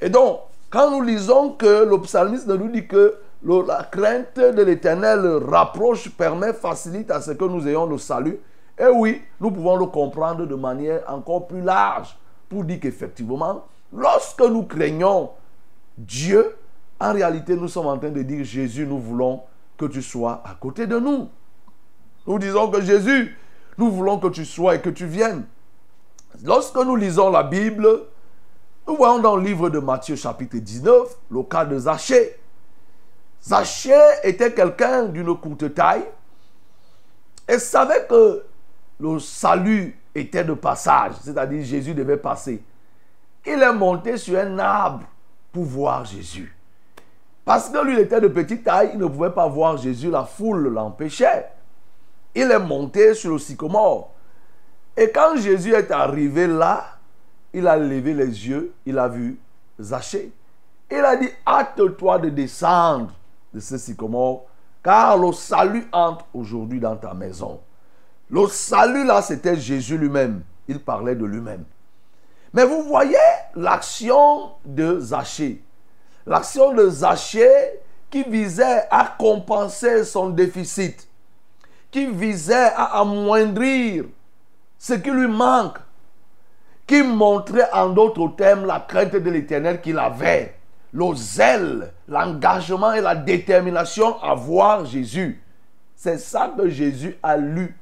[0.00, 5.20] Et donc, quand nous lisons que le psalmiste nous dit que la crainte de l'éternel
[5.46, 8.40] rapproche, permet, facilite à ce que nous ayons le salut,
[8.78, 12.16] et oui, nous pouvons le comprendre de manière encore plus large
[12.48, 15.30] pour dire qu'effectivement, lorsque nous craignons
[15.96, 16.56] Dieu,
[17.04, 19.42] en réalité, nous sommes en train de dire Jésus, nous voulons
[19.76, 21.28] que tu sois à côté de nous.
[22.26, 23.36] Nous disons que Jésus,
[23.76, 25.44] nous voulons que tu sois et que tu viennes.
[26.42, 27.86] Lorsque nous lisons la Bible,
[28.88, 32.36] nous voyons dans le livre de Matthieu chapitre 19 le cas de Zachée.
[33.42, 36.04] Zachée était quelqu'un d'une courte taille
[37.46, 38.44] et savait que
[38.98, 42.62] le salut était de passage, c'est-à-dire Jésus devait passer.
[43.44, 45.04] Il est monté sur un arbre
[45.52, 46.56] pour voir Jésus.
[47.44, 50.24] Parce que lui, il était de petite taille, il ne pouvait pas voir Jésus, la
[50.24, 51.46] foule l'empêchait.
[52.34, 54.12] Il est monté sur le sycomore.
[54.96, 56.84] Et quand Jésus est arrivé là,
[57.52, 59.38] il a levé les yeux, il a vu
[59.80, 60.32] Zachée.
[60.90, 63.12] Il a dit, hâte-toi de descendre
[63.52, 64.44] de ce sycomore,
[64.82, 67.60] car le salut entre aujourd'hui dans ta maison.
[68.30, 70.42] Le salut là, c'était Jésus lui-même.
[70.66, 71.64] Il parlait de lui-même.
[72.52, 73.16] Mais vous voyez
[73.54, 75.63] l'action de Zachée.
[76.26, 81.08] L'action de Zachée qui visait à compenser son déficit,
[81.90, 84.04] qui visait à amoindrir
[84.78, 85.78] ce qui lui manque,
[86.86, 90.54] qui montrait en d'autres termes la crainte de l'éternel qu'il avait,
[90.92, 95.42] le zèle, l'engagement et la détermination à voir Jésus.
[95.96, 97.76] C'est ça que Jésus a lu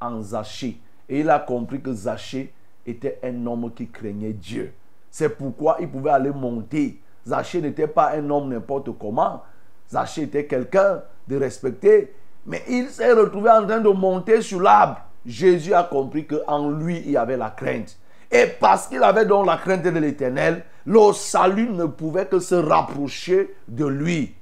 [0.00, 0.78] en Zachée.
[1.08, 2.52] Et il a compris que Zachée
[2.86, 4.72] était un homme qui craignait Dieu.
[5.10, 7.00] C'est pourquoi il pouvait aller monter.
[7.26, 9.42] Zachée n'était pas un homme n'importe comment.
[9.90, 12.14] Zachée était quelqu'un de respecté.
[12.46, 15.00] Mais il s'est retrouvé en train de monter sur l'arbre.
[15.24, 17.96] Jésus a compris qu'en lui, il y avait la crainte.
[18.30, 22.54] Et parce qu'il avait donc la crainte de l'éternel, le salut ne pouvait que se
[22.54, 24.34] rapprocher de lui.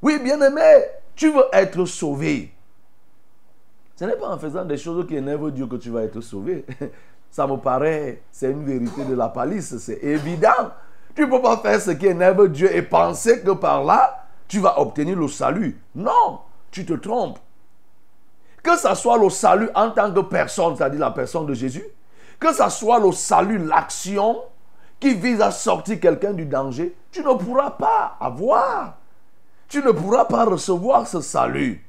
[0.00, 0.84] Oui, bien-aimé,
[1.14, 2.52] tu veux être sauvé.
[3.96, 6.64] Ce n'est pas en faisant des choses qui énervent Dieu que tu vas être sauvé.
[7.30, 10.70] Ça me paraît, c'est une vérité de la palisse, c'est évident.
[11.14, 14.60] Tu ne peux pas faire ce qui énerve Dieu et penser que par là, tu
[14.60, 15.80] vas obtenir le salut.
[15.94, 16.40] Non,
[16.70, 17.38] tu te trompes.
[18.62, 21.84] Que ce soit le salut en tant que personne, c'est-à-dire la personne de Jésus,
[22.38, 24.42] que ce soit le salut, l'action
[25.00, 28.98] qui vise à sortir quelqu'un du danger, tu ne pourras pas avoir.
[29.68, 31.84] Tu ne pourras pas recevoir ce salut.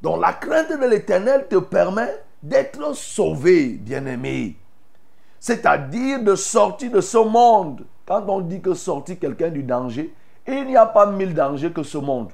[0.00, 4.56] Donc la crainte de l'éternel te permet d'être sauvé, bien-aimé.
[5.44, 7.84] C'est-à-dire de sortir de ce monde.
[8.06, 10.14] Quand on dit que sortir quelqu'un du danger,
[10.46, 12.32] il n'y a pas mille dangers que ce monde.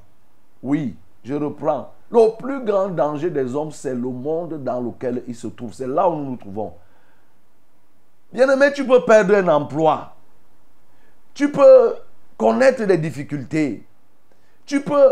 [0.62, 0.94] Oui,
[1.24, 1.92] je reprends.
[2.08, 5.74] Le plus grand danger des hommes, c'est le monde dans lequel ils se trouvent.
[5.74, 6.72] C'est là où nous nous trouvons.
[8.32, 10.14] Bien-aimé, tu peux perdre un emploi.
[11.34, 11.96] Tu peux
[12.36, 13.84] connaître des difficultés.
[14.64, 15.10] Tu peux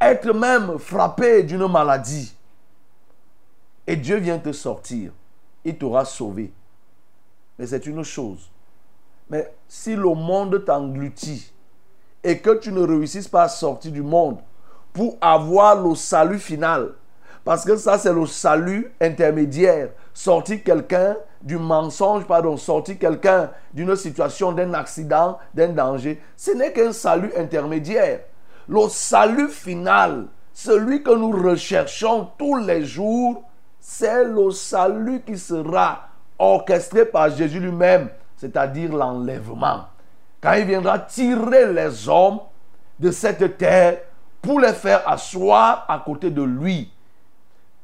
[0.00, 2.32] être même frappé d'une maladie.
[3.88, 5.10] Et Dieu vient te sortir.
[5.64, 6.52] Il t'aura sauvé.
[7.60, 8.50] Mais c'est une chose.
[9.28, 11.52] Mais si le monde t'engloutit
[12.24, 14.38] et que tu ne réussisses pas à sortir du monde
[14.94, 16.94] pour avoir le salut final,
[17.44, 23.94] parce que ça c'est le salut intermédiaire, sortir quelqu'un du mensonge, pardon, sortir quelqu'un d'une
[23.94, 28.20] situation, d'un accident, d'un danger, ce n'est qu'un salut intermédiaire.
[28.68, 33.42] Le salut final, celui que nous recherchons tous les jours,
[33.78, 36.09] c'est le salut qui sera
[36.40, 39.84] orchestré par Jésus lui-même, c'est-à-dire l'enlèvement.
[40.40, 42.40] Quand il viendra tirer les hommes
[42.98, 43.98] de cette terre
[44.42, 46.90] pour les faire asseoir à côté de lui.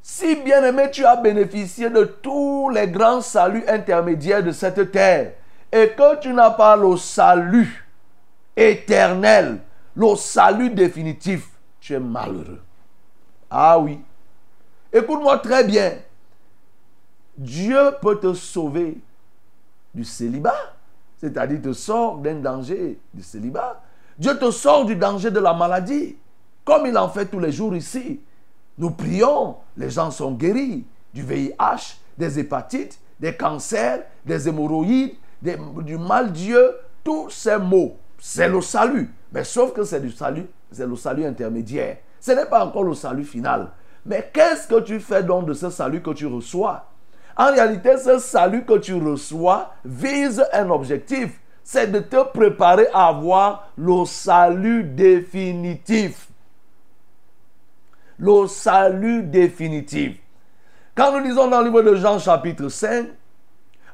[0.02, 5.32] Si bien aimé, tu as bénéficié de tous les grands saluts intermédiaires de cette terre
[5.72, 7.86] et que tu n'as pas le salut
[8.56, 9.58] éternel,
[9.94, 11.48] le salut définitif,
[11.80, 12.62] tu es malheureux.
[13.50, 14.00] Ah oui.
[14.92, 15.92] Écoute-moi très bien.
[17.36, 18.98] Dieu peut te sauver
[19.94, 20.74] du célibat,
[21.18, 23.82] c'est-à-dire te sort d'un danger du célibat.
[24.18, 26.16] Dieu te sort du danger de la maladie,
[26.64, 28.20] comme il en fait tous les jours ici.
[28.78, 35.58] Nous prions, les gens sont guéris du VIH, des hépatites, des cancers, des hémorroïdes, des-
[35.82, 36.74] du mal Dieu,
[37.04, 37.96] tous ces maux.
[38.18, 39.10] C'est le salut.
[39.32, 41.98] Mais sauf que c'est du salut, c'est le salut intermédiaire.
[42.20, 43.70] Ce n'est pas encore le salut final.
[44.04, 46.86] Mais qu'est-ce que tu fais donc de ce salut que tu reçois?
[47.36, 51.40] En réalité, ce salut que tu reçois vise un objectif.
[51.62, 56.28] C'est de te préparer à avoir le salut définitif
[58.18, 60.18] le salut définitif.
[60.94, 63.08] Quand nous lisons dans le livre de Jean chapitre 5,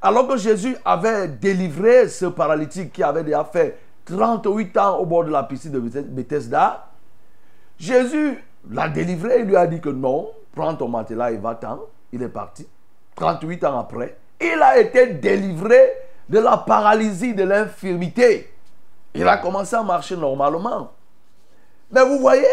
[0.00, 5.24] alors que Jésus avait délivré ce paralytique qui avait déjà fait 38 ans au bord
[5.24, 6.88] de la piscine de Bethesda,
[7.78, 8.38] Jésus
[8.70, 11.80] l'a délivré, il lui a dit que non, prends ton matelas et va-t'en.
[12.12, 12.66] Il est parti.
[13.16, 15.92] 38 ans après, il a été délivré
[16.28, 18.52] de la paralysie, de l'infirmité.
[19.14, 20.92] Il a commencé à marcher normalement.
[21.90, 22.46] Mais vous voyez,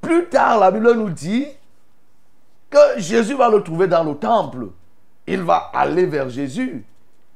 [0.00, 1.46] plus tard, la Bible nous dit
[2.70, 4.68] que Jésus va le trouver dans le temple.
[5.26, 6.84] Il va aller vers Jésus.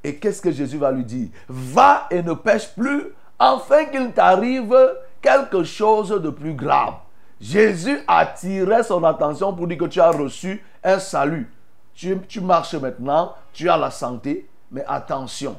[0.05, 1.29] Et qu'est-ce que Jésus va lui dire?
[1.49, 4.75] Va et ne pêche plus, afin qu'il t'arrive
[5.21, 6.95] quelque chose de plus grave.
[7.41, 11.51] Jésus attirait son attention pour dire que tu as reçu un salut.
[11.97, 15.57] Tu, marches maintenant, tu as la santé, mais attention,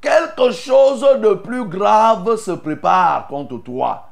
[0.00, 4.08] quelque chose de plus grave se prépare contre toi.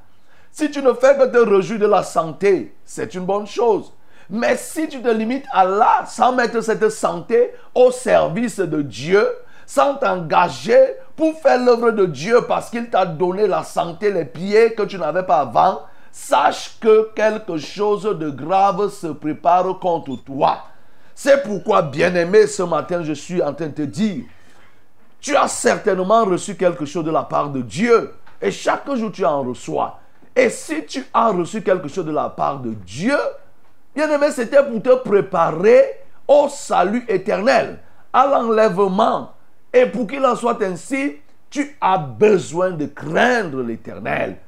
[0.51, 3.93] Si tu ne fais que te réjouir de la santé, c'est une bonne chose.
[4.29, 9.29] Mais si tu te limites à là, sans mettre cette santé au service de Dieu,
[9.65, 14.75] sans t'engager pour faire l'œuvre de Dieu parce qu'il t'a donné la santé, les pieds
[14.75, 20.65] que tu n'avais pas avant, sache que quelque chose de grave se prépare contre toi.
[21.23, 24.25] C'est pourquoi, bien-aimé, ce matin, je suis en train de te dire,
[25.21, 28.15] tu as certainement reçu quelque chose de la part de Dieu.
[28.41, 30.01] Et chaque jour, tu en reçois.
[30.35, 33.19] Et si tu as reçu quelque chose de la part de Dieu,
[33.95, 37.81] bien aimé, c'était pour te préparer au salut éternel,
[38.15, 39.35] à l'enlèvement.
[39.75, 41.17] Et pour qu'il en soit ainsi,
[41.51, 44.39] tu as besoin de craindre l'éternel.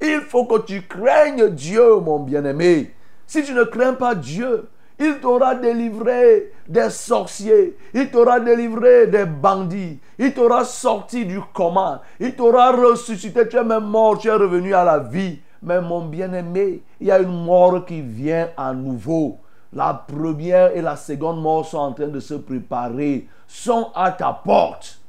[0.00, 2.94] Il faut que tu craignes Dieu, mon bien-aimé.
[3.26, 4.68] Si tu ne crains pas Dieu,
[5.00, 12.02] il t'aura délivré des sorciers, il t'aura délivré des bandits, il t'aura sorti du coma,
[12.20, 15.40] il t'aura ressuscité, tu es même mort, tu es revenu à la vie.
[15.62, 19.38] Mais mon bien-aimé, il y a une mort qui vient à nouveau.
[19.72, 24.32] La première et la seconde mort sont en train de se préparer, sont à ta
[24.32, 25.00] porte.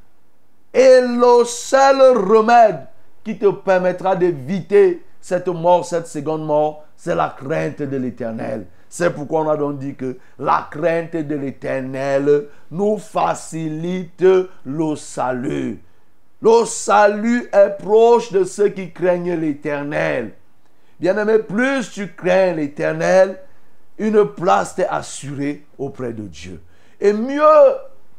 [0.73, 2.87] Et le seul remède
[3.23, 8.67] qui te permettra d'éviter cette mort, cette seconde mort, c'est la crainte de l'éternel.
[8.91, 14.25] C'est pourquoi on a donc dit que la crainte de l'éternel nous facilite
[14.65, 15.81] le salut.
[16.41, 20.33] Le salut est proche de ceux qui craignent l'éternel.
[20.99, 23.39] Bien-aimé, plus tu crains l'éternel,
[23.97, 26.61] une place t'est assurée auprès de Dieu.
[26.99, 27.41] Et mieux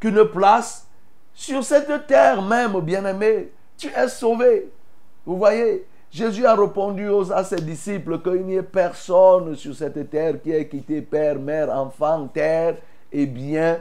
[0.00, 0.86] qu'une place,
[1.34, 4.72] sur cette terre même, bien-aimé, tu es sauvé.
[5.26, 10.10] Vous voyez, Jésus a répondu aux- à ses disciples qu'il n'y ait personne sur cette
[10.10, 12.76] terre qui ait quitté père, mère, enfant, terre
[13.10, 13.80] et bien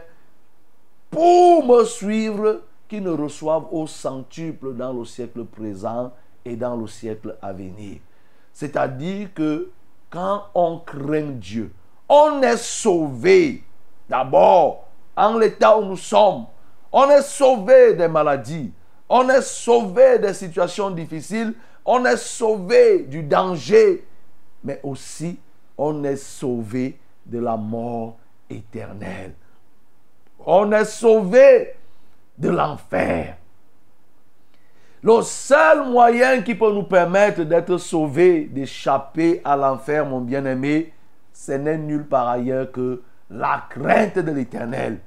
[1.09, 6.13] pour me suivre qui ne reçoivent au centuple dans le siècle présent
[6.45, 7.97] et dans le siècle à venir.
[8.53, 9.69] C'est-à-dire que
[10.09, 11.71] quand on craint Dieu,
[12.07, 13.61] on est sauvé
[14.09, 16.45] d'abord en l'état où nous sommes.
[16.93, 18.71] On est sauvé des maladies.
[19.09, 21.53] On est sauvé des situations difficiles.
[21.85, 24.05] On est sauvé du danger.
[24.63, 25.39] Mais aussi,
[25.77, 28.17] on est sauvé de la mort
[28.49, 29.33] éternelle.
[30.45, 31.73] On est sauvé
[32.37, 33.37] de l'enfer.
[35.03, 40.93] Le seul moyen qui peut nous permettre d'être sauvés, d'échapper à l'enfer, mon bien-aimé,
[41.33, 43.01] ce n'est nulle part ailleurs que
[43.31, 44.99] la crainte de l'éternel.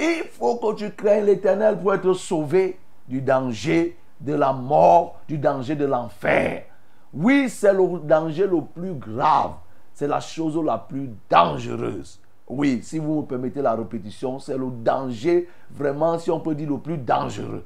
[0.00, 5.38] Il faut que tu craignes l'éternel pour être sauvé du danger de la mort, du
[5.38, 6.64] danger de l'enfer.
[7.12, 9.52] Oui, c'est le danger le plus grave.
[9.92, 12.20] C'est la chose la plus dangereuse.
[12.48, 16.70] Oui, si vous me permettez la répétition, c'est le danger, vraiment, si on peut dire,
[16.70, 17.64] le plus dangereux.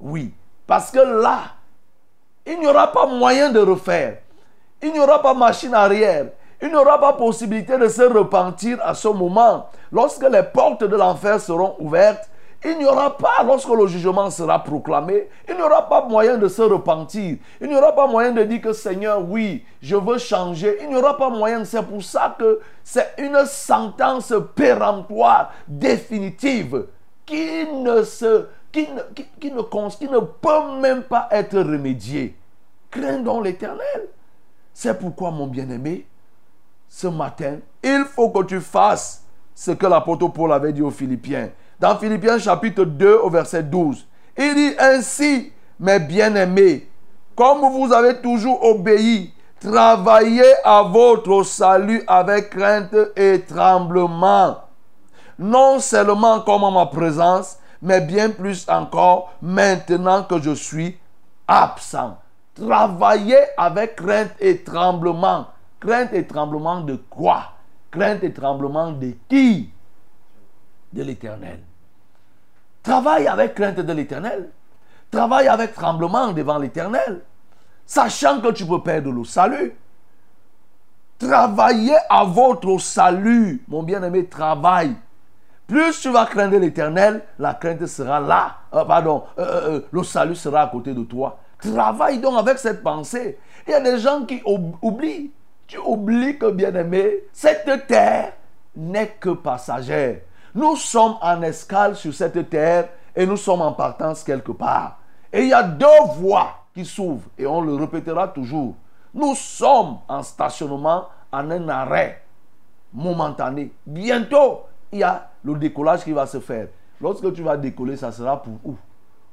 [0.00, 0.34] Oui,
[0.66, 1.40] parce que là,
[2.46, 4.18] il n'y aura pas moyen de refaire.
[4.82, 6.26] Il n'y aura pas machine arrière.
[6.60, 9.68] Il n'y aura pas possibilité de se repentir à ce moment.
[9.90, 12.28] Lorsque les portes de l'enfer seront ouvertes,
[12.64, 16.48] il n'y aura pas, lorsque le jugement sera proclamé, il n'y aura pas moyen de
[16.48, 17.36] se repentir.
[17.60, 20.78] Il n'y aura pas moyen de dire que Seigneur, oui, je veux changer.
[20.80, 21.64] Il n'y aura pas moyen.
[21.64, 26.86] C'est pour ça que c'est une sentence péremptoire, définitive,
[27.26, 29.50] qui ne, se, qui ne, qui,
[30.08, 32.34] ne peut même pas être remédiée.
[32.90, 34.08] Crains donc l'éternel.
[34.72, 36.06] C'est pourquoi, mon bien-aimé,
[36.88, 41.50] ce matin, il faut que tu fasses ce que l'apôtre Paul avait dit aux Philippiens.
[41.80, 44.06] Dans Philippiens chapitre 2 au verset 12,
[44.36, 46.88] il dit ainsi, mes bien-aimés,
[47.36, 54.58] comme vous avez toujours obéi, travaillez à votre salut avec crainte et tremblement.
[55.38, 60.96] Non seulement comme en ma présence, mais bien plus encore maintenant que je suis
[61.48, 62.16] absent.
[62.54, 65.46] Travaillez avec crainte et tremblement.
[65.80, 67.52] Crainte et tremblement de quoi?
[67.90, 69.73] Crainte et tremblement de qui?
[70.94, 71.58] De l'éternel.
[72.84, 74.50] Travaille avec crainte de l'éternel.
[75.10, 77.22] Travaille avec tremblement devant l'éternel.
[77.84, 79.74] Sachant que tu peux perdre le salut.
[81.18, 83.64] Travaillez à votre salut.
[83.66, 84.94] Mon bien-aimé, travaille.
[85.66, 88.58] Plus tu vas craindre l'éternel, la crainte sera là.
[88.72, 91.38] Euh, pardon, euh, euh, le salut sera à côté de toi.
[91.58, 93.38] Travaille donc avec cette pensée.
[93.66, 95.32] Il y a des gens qui oublient.
[95.66, 98.34] Tu oublies que, bien-aimé, cette terre
[98.76, 100.18] n'est que passagère.
[100.54, 104.98] Nous sommes en escale sur cette terre et nous sommes en partance quelque part.
[105.32, 105.86] Et il y a deux
[106.16, 108.74] voies qui s'ouvrent et on le répétera toujours.
[109.12, 112.22] Nous sommes en stationnement, en un arrêt
[112.92, 113.72] momentané.
[113.84, 116.68] Bientôt, il y a le décollage qui va se faire.
[117.00, 118.76] Lorsque tu vas décoller, ça sera pour où?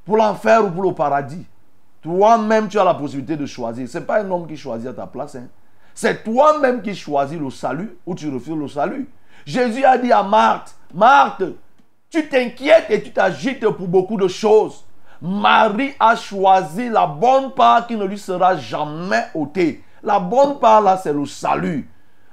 [0.03, 1.45] Pour l'enfer ou pour le paradis
[2.01, 3.87] Toi-même, tu as la possibilité de choisir.
[3.87, 5.35] Ce n'est pas un homme qui choisit à ta place.
[5.35, 5.47] Hein.
[5.93, 9.07] C'est toi-même qui choisis le salut ou tu refuses le salut.
[9.45, 11.43] Jésus a dit à Marthe, Marthe,
[12.09, 14.85] tu t'inquiètes et tu t'agites pour beaucoup de choses.
[15.21, 19.83] Marie a choisi la bonne part qui ne lui sera jamais ôtée.
[20.03, 21.87] La bonne part là, c'est le salut.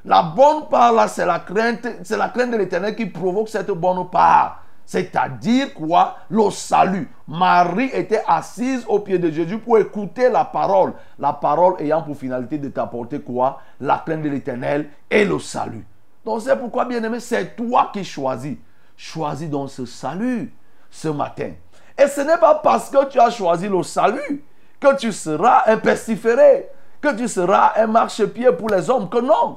[0.05, 3.71] La bonne part là, c'est la crainte, c'est la crainte de l'éternel qui provoque cette
[3.71, 4.63] bonne part.
[4.87, 6.17] C'est-à-dire quoi?
[6.31, 7.11] Le salut.
[7.27, 10.95] Marie était assise au pied de Jésus pour écouter la parole.
[11.19, 13.61] La parole ayant pour finalité de t'apporter quoi?
[13.81, 15.85] La crainte de l'éternel et le salut.
[16.29, 18.59] Donc c'est pourquoi, bien aimé, c'est toi qui choisis.
[18.99, 20.53] Choisis donc ce salut
[20.91, 21.53] ce matin.
[21.97, 24.45] Et ce n'est pas parce que tu as choisi le salut
[24.79, 26.69] que tu seras un pestiféré,
[27.01, 29.57] que tu seras un marchepied pour les hommes, que non.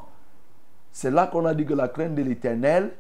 [0.94, 2.92] C'est là qu'on a dit que la crainte de l'éternel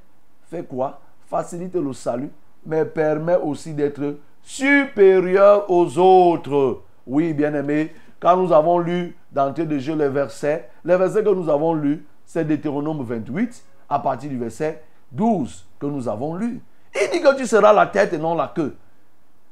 [0.50, 1.00] fait quoi?
[1.30, 2.30] Facilite le salut,
[2.66, 6.82] mais permet aussi d'être supérieur aux autres.
[7.08, 11.30] Oui, bien aimé, quand nous avons lu d'entrée de jeu les versets, les versets que
[11.30, 16.62] nous avons lus, c'est Deutéronome 28, à partir du verset 12 que nous avons lu.
[16.96, 18.78] Il dit que tu seras la tête et non la queue.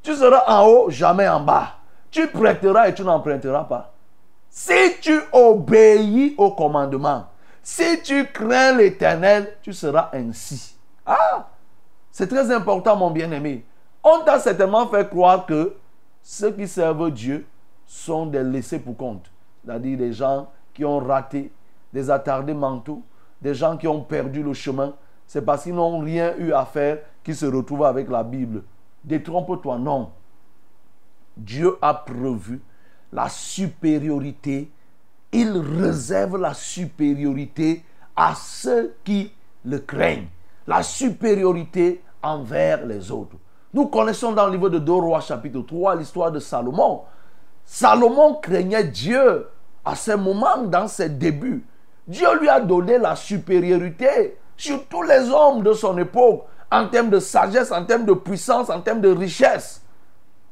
[0.02, 1.76] Tu seras en haut, jamais en bas.
[2.10, 3.92] Tu prêteras et tu n'emprunteras pas.
[4.50, 7.26] Si tu obéis au commandement,
[7.62, 10.78] si tu crains l'éternel, tu seras ainsi.
[11.06, 11.50] Ah,
[12.14, 13.66] c'est très important, mon bien-aimé.
[14.02, 15.76] On t'a certainement fait croire que
[16.24, 17.46] ceux qui servent Dieu
[17.86, 19.30] sont des laissés pour compte.
[19.66, 21.52] C'est-à-dire des gens qui ont raté,
[21.94, 23.04] des attardés mentaux,
[23.42, 24.94] des gens qui ont perdu le chemin.
[25.26, 28.64] C'est parce qu'ils n'ont rien eu à faire qu'ils se retrouvent avec la Bible.
[29.04, 30.12] Détrompe-toi, non.
[31.38, 32.62] Dieu a prévu
[33.12, 34.70] la supériorité.
[35.32, 37.84] Il réserve la supériorité
[38.16, 39.32] à ceux qui
[39.64, 40.28] le craignent.
[40.68, 43.38] La supériorité envers les autres.
[43.74, 47.04] Nous connaissons dans le livre de 2 Rois chapitre 3 l'histoire de Salomon.
[47.66, 49.48] Salomon craignait Dieu
[49.86, 51.66] à ce moment, dans ses débuts.
[52.10, 57.12] Dieu lui a donné la supériorité sur tous les hommes de son époque en termes
[57.12, 59.84] de sagesse, en termes de puissance, en termes de richesse.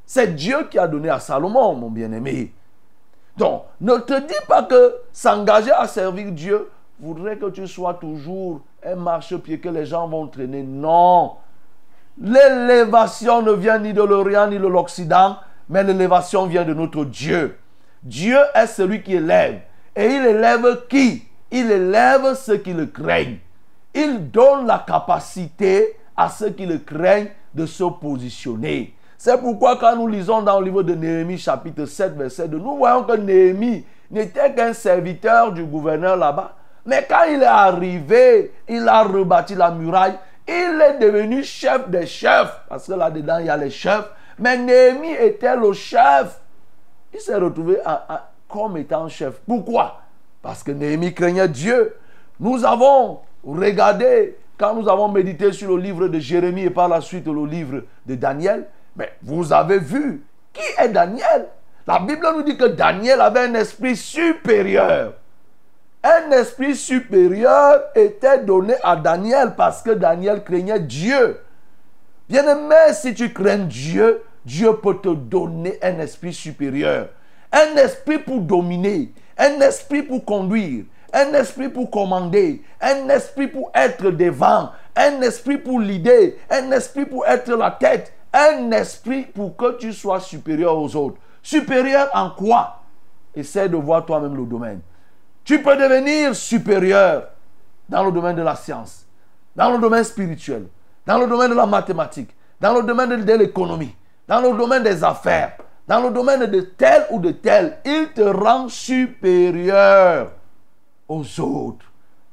[0.05, 2.53] C'est Dieu qui a donné à Salomon, mon bien-aimé.
[3.37, 8.61] Donc, ne te dis pas que s'engager à servir Dieu voudrait que tu sois toujours
[8.85, 10.61] un marchepied que les gens vont traîner.
[10.61, 11.37] Non.
[12.21, 15.37] L'élévation ne vient ni de l'Orient ni de l'Occident,
[15.69, 17.57] mais l'élévation vient de notre Dieu.
[18.03, 19.61] Dieu est celui qui élève.
[19.95, 21.26] Et il élève qui?
[21.51, 23.37] Il élève ceux qui le craignent.
[23.93, 28.93] Il donne la capacité à ceux qui le craignent de se positionner.
[29.17, 32.77] C'est pourquoi quand nous lisons dans le livre de Néhémie chapitre 7 verset 2, nous
[32.77, 36.53] voyons que Néhémie n'était qu'un serviteur du gouverneur là-bas.
[36.85, 40.17] Mais quand il est arrivé, il a rebâti la muraille,
[40.47, 42.61] il est devenu chef des chefs.
[42.69, 44.09] Parce que là-dedans, il y a les chefs.
[44.39, 46.39] Mais Néhémie était le chef.
[47.13, 47.77] Il s'est retrouvé
[48.47, 49.39] comme étant chef.
[49.47, 50.01] Pourquoi?
[50.41, 51.95] Parce que Néhémie craignait Dieu.
[52.39, 57.01] Nous avons regardé, quand nous avons médité sur le livre de Jérémie et par la
[57.01, 58.65] suite le livre de Daniel,
[58.95, 60.23] mais vous avez vu
[60.53, 61.47] qui est Daniel
[61.85, 65.13] La Bible nous dit que Daniel avait un esprit supérieur.
[66.03, 71.39] Un esprit supérieur était donné à Daniel parce que Daniel craignait Dieu.
[72.29, 77.09] Bien-aimé, si tu crains Dieu, Dieu peut te donner un esprit supérieur.
[77.51, 83.71] Un esprit pour dominer, un esprit pour conduire, un esprit pour commander, un esprit pour
[83.73, 89.55] être devant, un esprit pour l'idée, un esprit pour être la tête, un esprit pour
[89.55, 91.17] que tu sois supérieur aux autres.
[91.41, 92.81] Supérieur en quoi?
[93.35, 94.81] Essaie de voir toi-même le domaine.
[95.43, 97.29] Tu peux devenir supérieur
[97.87, 99.05] dans le domaine de la science,
[99.55, 100.67] dans le domaine spirituel,
[101.05, 103.95] dans le domaine de la mathématique, dans le domaine de, l'économie,
[104.27, 105.57] dans le domaine des affaires,
[105.87, 107.77] dans le domaine de tel ou de tel.
[107.85, 110.31] Il te rend supérieur
[111.07, 111.85] aux autres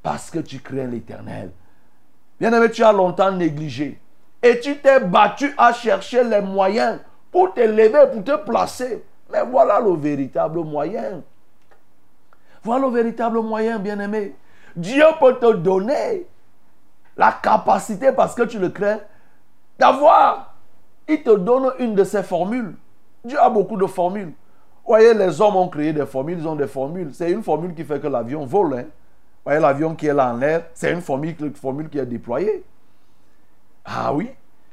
[0.02, 1.50] parce que tu crains l'éternel.
[2.38, 4.00] Bien-aimé, tu as longtemps négligé
[4.42, 6.98] et tu t'es battu à chercher les moyens
[7.30, 9.04] pour t'élever, pour te placer.
[9.32, 11.22] Mais voilà le véritable moyen.
[12.62, 14.34] Voilà le véritable moyen, bien-aimé.
[14.76, 16.26] Dieu peut te donner
[17.16, 18.98] la capacité, parce que tu le crains,
[19.78, 20.54] d'avoir.
[21.06, 22.74] Il te donne une de ses formules.
[23.24, 24.28] Dieu a beaucoup de formules.
[24.84, 27.10] Vous voyez, les hommes ont créé des formules, ils ont des formules.
[27.14, 28.74] C'est une formule qui fait que l'avion vole.
[28.74, 28.82] hein.
[28.82, 32.64] Vous voyez, l'avion qui est là en l'air, c'est une formule, formule qui est déployée.
[33.84, 34.30] Ah oui.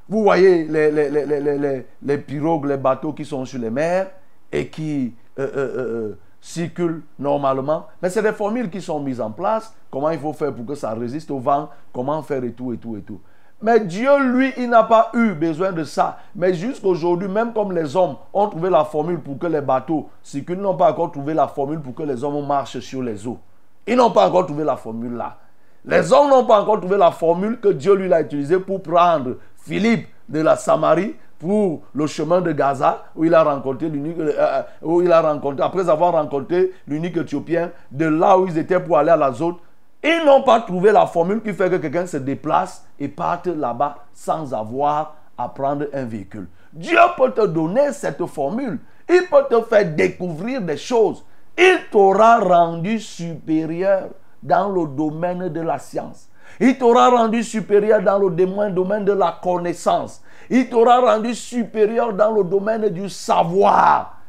[0.08, 4.12] Vous voyez les, les, les, les, pirogues, les bateaux qui sont sur les mers
[4.52, 7.88] et qui euh, euh, euh, circulent normalement.
[8.02, 9.74] Mais c'est des formules qui sont mises en place.
[9.89, 12.78] Comment il faut faire pour que ça résiste au vent, comment faire et tout et
[12.78, 13.22] tout et tout.
[13.62, 16.18] Mais Dieu, lui, il n'a pas eu besoin de ça.
[16.36, 20.57] Mais jusqu'aujourd'hui, même comme les hommes ont trouvé la formule pour que les bateaux circulent,
[20.57, 23.38] ils n'ont pas encore trouvé la formule pour que les hommes marchent sur les eaux.
[23.86, 25.38] Ils n'ont pas encore trouvé la formule là.
[25.86, 29.38] Les hommes n'ont pas encore trouvé la formule que Dieu lui a utilisée pour prendre
[29.57, 34.32] Philippe de la Samarie pour le chemin de Gaza où il a rencontré l'unique euh,
[34.38, 38.80] euh, où il a rencontré après avoir rencontré l'unique éthiopien de là où ils étaient
[38.80, 39.55] pour aller à l'Azote
[40.04, 43.97] ils n'ont pas trouvé la formule qui fait que quelqu'un se déplace et parte là-bas
[44.14, 46.47] sans avoir à prendre un véhicule.
[46.74, 48.80] Dieu peut te donner cette formule.
[49.10, 51.24] Il peut te faire découvrir des choses.
[51.58, 54.10] Il t'aura rendu supérieur
[54.41, 56.30] dans le domaine de la science.
[56.60, 60.22] Il t'aura rendu supérieur dans le domaine, de la connaissance.
[60.49, 64.20] Il t'aura rendu supérieur dans le domaine du savoir.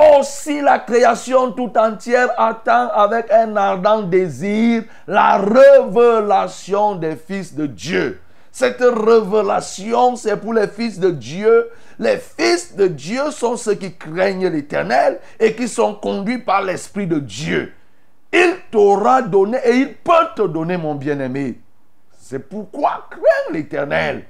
[0.00, 7.66] Aussi la création tout entière attend avec un ardent désir la révélation des fils de
[7.66, 8.18] Dieu.
[8.50, 11.68] Cette révélation, c'est pour les fils de Dieu.
[11.98, 17.06] Les fils de Dieu sont ceux qui craignent l'Éternel et qui sont conduits par l'Esprit
[17.06, 17.74] de Dieu.
[18.32, 21.60] Il t'aura donné et il peut te donner, mon bien-aimé.
[22.18, 24.24] C'est pourquoi crains l'Éternel.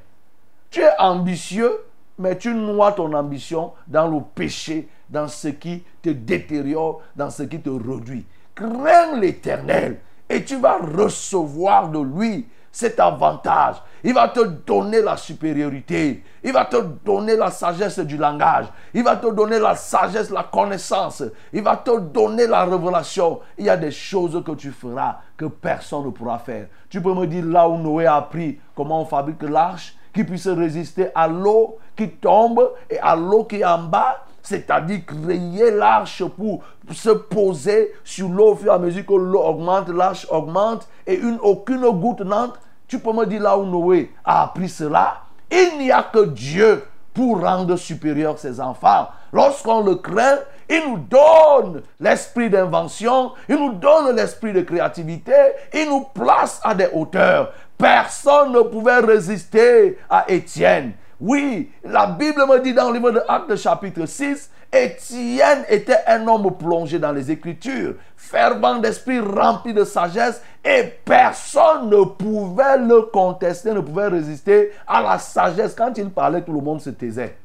[0.70, 1.84] Tu es ambitieux,
[2.18, 7.42] mais tu noies ton ambition dans le péché, dans ce qui te détériore, dans ce
[7.42, 8.24] qui te réduit.
[8.54, 13.76] Crains l'Éternel et tu vas recevoir de lui cet avantage.
[14.02, 16.22] Il va te donner la supériorité.
[16.42, 18.66] Il va te donner la sagesse du langage.
[18.94, 21.24] Il va te donner la sagesse, la connaissance.
[21.52, 23.40] Il va te donner la révélation.
[23.58, 26.68] Il y a des choses que tu feras que personne ne pourra faire.
[26.88, 30.48] Tu peux me dire là où Noé a appris comment on fabrique l'arche qui puisse
[30.48, 34.24] résister à l'eau qui tombe et à l'eau qui est en bas.
[34.50, 39.44] C'est-à-dire créer l'arche pour se poser sur l'eau au fur et à mesure que l'eau
[39.44, 42.58] augmente, l'arche augmente et une, aucune goutte n'entre.
[42.88, 45.18] Tu peux me dire là où Noé a appris cela?
[45.52, 46.82] Il n'y a que Dieu
[47.14, 49.06] pour rendre supérieur ses enfants.
[49.32, 55.32] Lorsqu'on le craint, il nous donne l'esprit d'invention, il nous donne l'esprit de créativité,
[55.72, 57.52] il nous place à des hauteurs.
[57.78, 60.94] Personne ne pouvait résister à Étienne.
[61.20, 66.26] Oui, la Bible me dit dans le livre de Actes chapitre 6, Étienne était un
[66.26, 73.02] homme plongé dans les Écritures, fervent d'esprit, rempli de sagesse, et personne ne pouvait le
[73.02, 75.74] contester, ne pouvait résister à la sagesse.
[75.74, 77.36] Quand il parlait, tout le monde se taisait.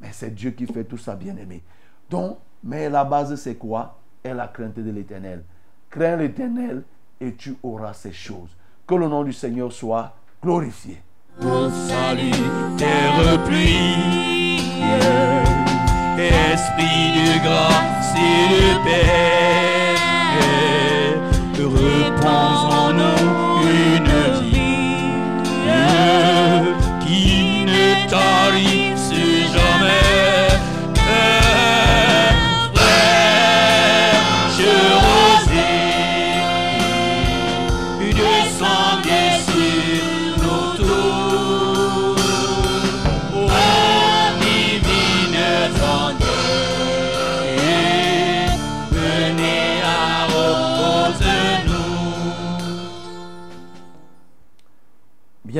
[0.00, 1.62] Mais c'est Dieu qui fait tout ça, bien-aimé.
[2.10, 3.98] Donc, mais la base, c'est quoi?
[4.22, 5.44] Est la crainte de l'éternel.
[5.88, 6.82] Crains l'éternel
[7.20, 8.50] et tu auras ces choses.
[8.86, 10.12] Que le nom du Seigneur soit
[10.42, 11.00] glorifié.
[11.40, 12.30] Au salut,
[12.76, 13.96] terre pluie,
[16.52, 19.96] Esprit de grâce et de paix,
[21.58, 23.51] repose en nous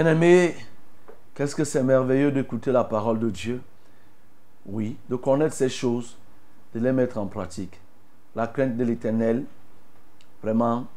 [0.02, 0.56] Bien-aimés,
[1.32, 3.62] qu'est-ce que c'est merveilleux d'écouter la parole de Dieu?
[4.66, 6.18] Oui, de connaître ces choses,
[6.74, 7.80] de les mettre en pratique.
[8.34, 9.44] La crainte de l'éternel,
[10.42, 10.88] vraiment,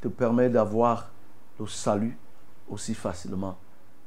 [0.00, 1.10] te permet d'avoir
[1.60, 2.18] le salut
[2.68, 3.56] aussi facilement.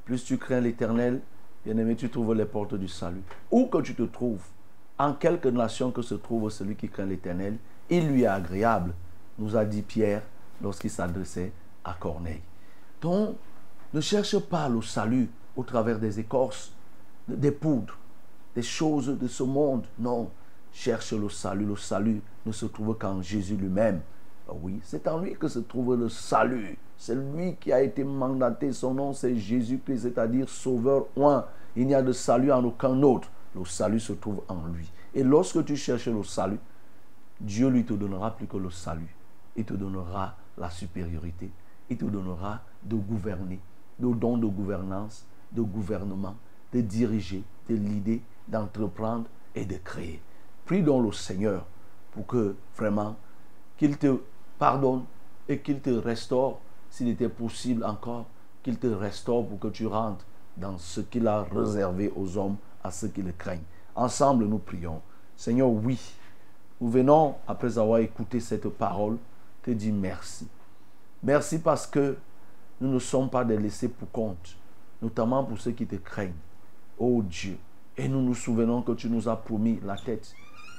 [0.04, 1.22] Plus tu crains l'éternel,
[1.64, 3.24] bien-aimé, tu trouves les portes du salut.
[3.50, 4.44] Où que tu te trouves,
[5.00, 7.56] en quelque nation que se trouve celui qui craint l'éternel,
[7.90, 8.94] il lui est agréable,
[9.40, 10.24] nous a dit Pierre
[10.62, 11.54] lorsqu'il s'adressait
[11.86, 12.42] à Corneille.
[13.02, 13.38] Donc,
[13.96, 16.74] ne cherche pas le salut au travers des écorces,
[17.30, 17.98] des poudres,
[18.54, 19.86] des choses de ce monde.
[19.98, 20.30] Non,
[20.74, 21.66] cherche le salut.
[21.66, 24.02] Le salut ne se trouve qu'en Jésus lui-même.
[24.50, 26.78] Ah Oui, c'est en lui que se trouve le salut.
[26.98, 28.74] C'est lui qui a été mandaté.
[28.74, 31.46] Son nom, c'est Jésus-Christ, c'est-à-dire Sauveur oint.
[31.78, 33.30] Il n'y a de salut en aucun autre.
[33.56, 34.92] Le salut se trouve en lui.
[35.14, 36.60] Et lorsque tu cherches le salut,
[37.40, 39.16] Dieu lui te donnera plus que le salut.
[39.56, 41.50] Il te donnera la supériorité.
[41.90, 43.60] Il te donnera de gouverner,
[44.00, 46.36] de don de gouvernance, de gouvernement,
[46.74, 49.26] de diriger, de l'idée, d'entreprendre
[49.56, 50.22] et de créer.
[50.66, 51.66] Prie donc le Seigneur
[52.12, 53.16] pour que vraiment
[53.78, 54.20] qu'il te
[54.58, 55.04] pardonne
[55.48, 58.26] et qu'il te restaure, s'il était possible encore,
[58.64, 60.26] qu'il te restaure pour que tu rentres
[60.58, 63.62] dans ce qu'il a réservé aux hommes, à ceux qui le craignent.
[63.96, 65.02] Ensemble, nous prions.
[65.36, 66.00] Seigneur, oui,
[66.80, 69.18] nous venons, après avoir écouté cette parole,
[69.64, 70.48] te dire merci.
[71.24, 72.18] Merci parce que
[72.82, 74.58] nous ne sommes pas des laissés pour compte,
[75.02, 76.34] notamment pour ceux qui te craignent.
[76.98, 77.58] Oh Dieu,
[77.98, 80.34] et nous nous souvenons que tu nous as promis la tête.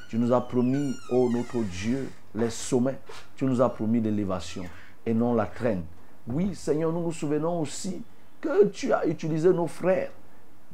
[0.09, 2.99] Tu nous as promis, oh notre Dieu, les sommets.
[3.34, 4.64] Tu nous as promis l'élévation
[5.05, 5.82] et non la traîne.
[6.28, 8.03] Oui, Seigneur, nous nous souvenons aussi
[8.40, 10.11] que tu as utilisé nos frères,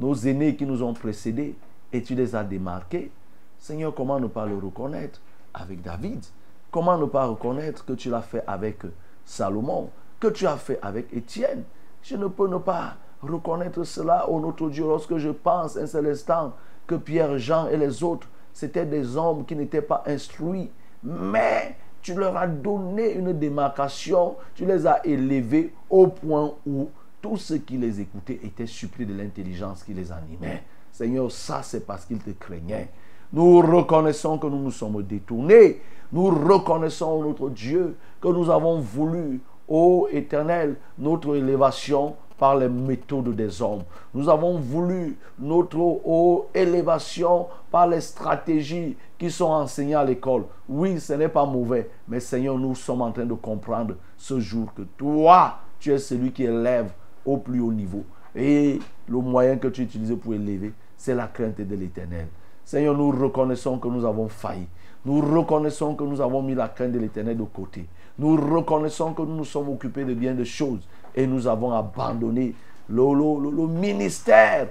[0.00, 1.54] nos aînés qui nous ont précédés,
[1.92, 3.10] et tu les as démarqués.
[3.58, 5.20] Seigneur, comment ne pas le reconnaître
[5.54, 6.24] avec David?
[6.70, 8.82] Comment ne pas reconnaître que tu l'as fait avec
[9.24, 9.90] Salomon,
[10.22, 11.64] que tu as fait avec Étienne
[12.00, 16.06] Je ne peux ne pas reconnaître cela, oh notre Dieu, lorsque je pense un seul
[16.06, 16.52] instant
[16.86, 20.70] que Pierre, Jean et les autres, c'étaient des hommes qui n'étaient pas instruits,
[21.02, 26.88] mais tu leur as donné une démarcation, tu les as élevés au point où
[27.20, 30.62] tous ceux qui les écoutaient étaient surpris de l'intelligence qui les animait.
[30.92, 32.90] Seigneur, ça c'est parce qu'ils te craignaient.
[33.32, 35.80] Nous reconnaissons que nous nous sommes détournés.
[36.12, 43.36] Nous reconnaissons, notre Dieu, que nous avons voulu, ô Éternel, notre élévation par les méthodes
[43.36, 43.84] des hommes.
[44.12, 50.44] Nous avons voulu notre ô élévation par les stratégies qui sont enseignées à l'école.
[50.68, 54.74] Oui, ce n'est pas mauvais, mais Seigneur, nous sommes en train de comprendre ce jour
[54.74, 56.90] que toi, tu es celui qui élève
[57.24, 58.04] au plus haut niveau.
[58.34, 62.26] Et le moyen que tu utilises pour élever, c'est la crainte de l'éternel.
[62.64, 64.66] Seigneur, nous reconnaissons que nous avons failli.
[65.04, 67.86] Nous reconnaissons que nous avons mis la crainte de l'éternel de côté.
[68.18, 70.80] Nous reconnaissons que nous nous sommes occupés de bien de choses
[71.14, 72.54] et nous avons abandonné
[72.88, 74.68] le ministère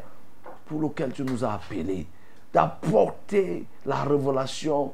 [0.65, 2.07] pour lequel tu nous as appelés,
[2.53, 4.93] d'apporter la révélation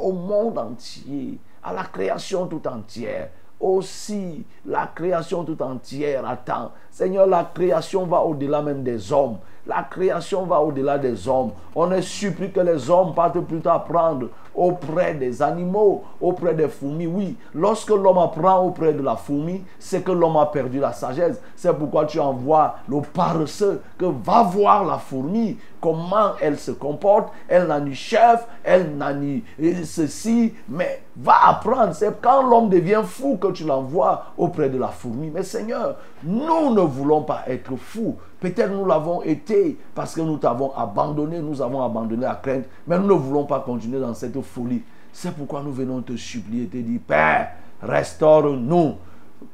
[0.00, 3.30] au monde entier, à la création tout entière.
[3.58, 6.72] Aussi, la création tout entière attend.
[6.90, 9.38] Seigneur, la création va au-delà même des hommes.
[9.66, 11.50] La création va au-delà des hommes.
[11.74, 17.06] On est surpris que les hommes partent plutôt apprendre auprès des animaux, auprès des fourmis.
[17.06, 21.40] Oui, lorsque l'homme apprend auprès de la fourmi, c'est que l'homme a perdu la sagesse.
[21.56, 27.32] C'est pourquoi tu envoies le paresseux que va voir la fourmi, comment elle se comporte.
[27.48, 31.94] Elle n'a ni chef, elle n'a ni euh, ceci, mais va apprendre.
[31.94, 35.30] C'est quand l'homme devient fou que tu l'envoies auprès de la fourmi.
[35.32, 38.16] Mais Seigneur, nous ne voulons pas être fous.
[38.40, 42.98] Peut-être nous l'avons été parce que nous t'avons abandonné, nous avons abandonné la crainte, mais
[42.98, 44.82] nous ne voulons pas continuer dans cette folie.
[45.12, 47.52] C'est pourquoi nous venons te supplier, te dire, Père,
[47.82, 48.96] restaure-nous.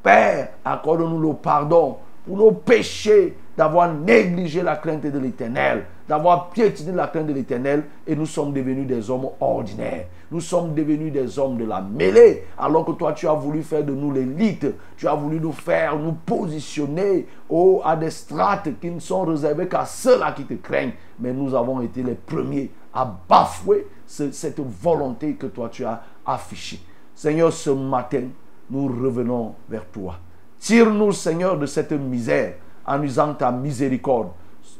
[0.02, 6.92] Père, accorde-nous le pardon pour nos péchés d'avoir négligé la crainte de l'éternel, d'avoir piétiné
[6.92, 10.06] la crainte de l'éternel et nous sommes devenus des hommes ordinaires.
[10.30, 13.84] Nous sommes devenus des hommes de la mêlée, alors que toi tu as voulu faire
[13.84, 14.66] de nous l'élite.
[14.96, 19.68] Tu as voulu nous faire, nous positionner oh, à des strates qui ne sont réservées
[19.68, 20.92] qu'à ceux-là qui te craignent.
[21.20, 26.02] Mais nous avons été les premiers à bafouer ce- cette volonté que toi tu as
[26.24, 26.80] affichée.
[27.14, 28.22] Seigneur, ce matin,
[28.70, 30.14] nous revenons vers toi.
[30.58, 32.54] Tire-nous, Seigneur, de cette misère
[32.86, 34.28] en usant ta miséricorde.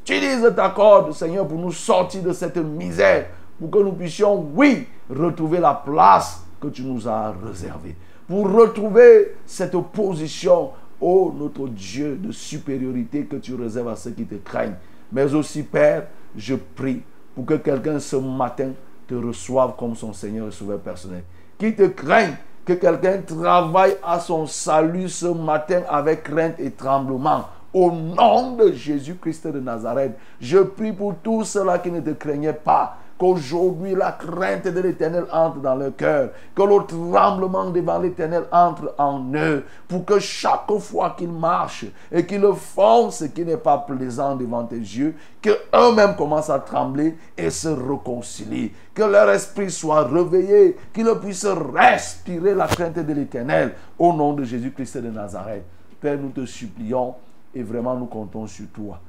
[0.05, 3.27] Utilise ta corde, Seigneur, pour nous sortir de cette misère,
[3.59, 7.95] pour que nous puissions, oui, retrouver la place que tu nous as réservée.
[8.27, 14.25] Pour retrouver cette position, ô notre Dieu, de supériorité que tu réserves à ceux qui
[14.25, 14.77] te craignent.
[15.13, 17.03] Mais aussi, Père, je prie
[17.35, 18.71] pour que quelqu'un ce matin
[19.07, 21.23] te reçoive comme son Seigneur et Sauveur personnel.
[21.59, 22.35] Qui te craigne,
[22.65, 27.45] que quelqu'un travaille à son salut ce matin avec crainte et tremblement.
[27.75, 32.53] Au nom de Jésus-Christ de Nazareth, je prie pour tous ceux-là qui ne te craignaient
[32.53, 32.99] pas.
[33.17, 36.31] Qu'aujourd'hui la crainte de l'éternel entre dans leur cœur.
[36.55, 39.65] Que le tremblement devant l'éternel entre en eux.
[39.87, 44.65] Pour que chaque fois qu'ils marchent et qu'ils font ce qui n'est pas plaisant devant
[44.65, 48.73] tes yeux, qu'eux-mêmes commencent à trembler et se réconcilient.
[48.93, 50.77] Que leur esprit soit réveillé.
[50.93, 53.73] Qu'ils puissent respirer la crainte de l'éternel.
[53.99, 55.65] Au nom de Jésus-Christ de Nazareth.
[56.01, 57.15] Père, nous te supplions
[57.55, 59.01] et vraiment nous comptons sur toi.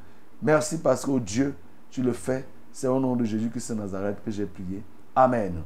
[0.41, 1.55] Merci parce que oh Dieu,
[1.89, 2.45] tu le fais.
[2.71, 4.81] C'est au nom de Jésus-Christ de Nazareth que j'ai prié.
[5.15, 5.61] Amen.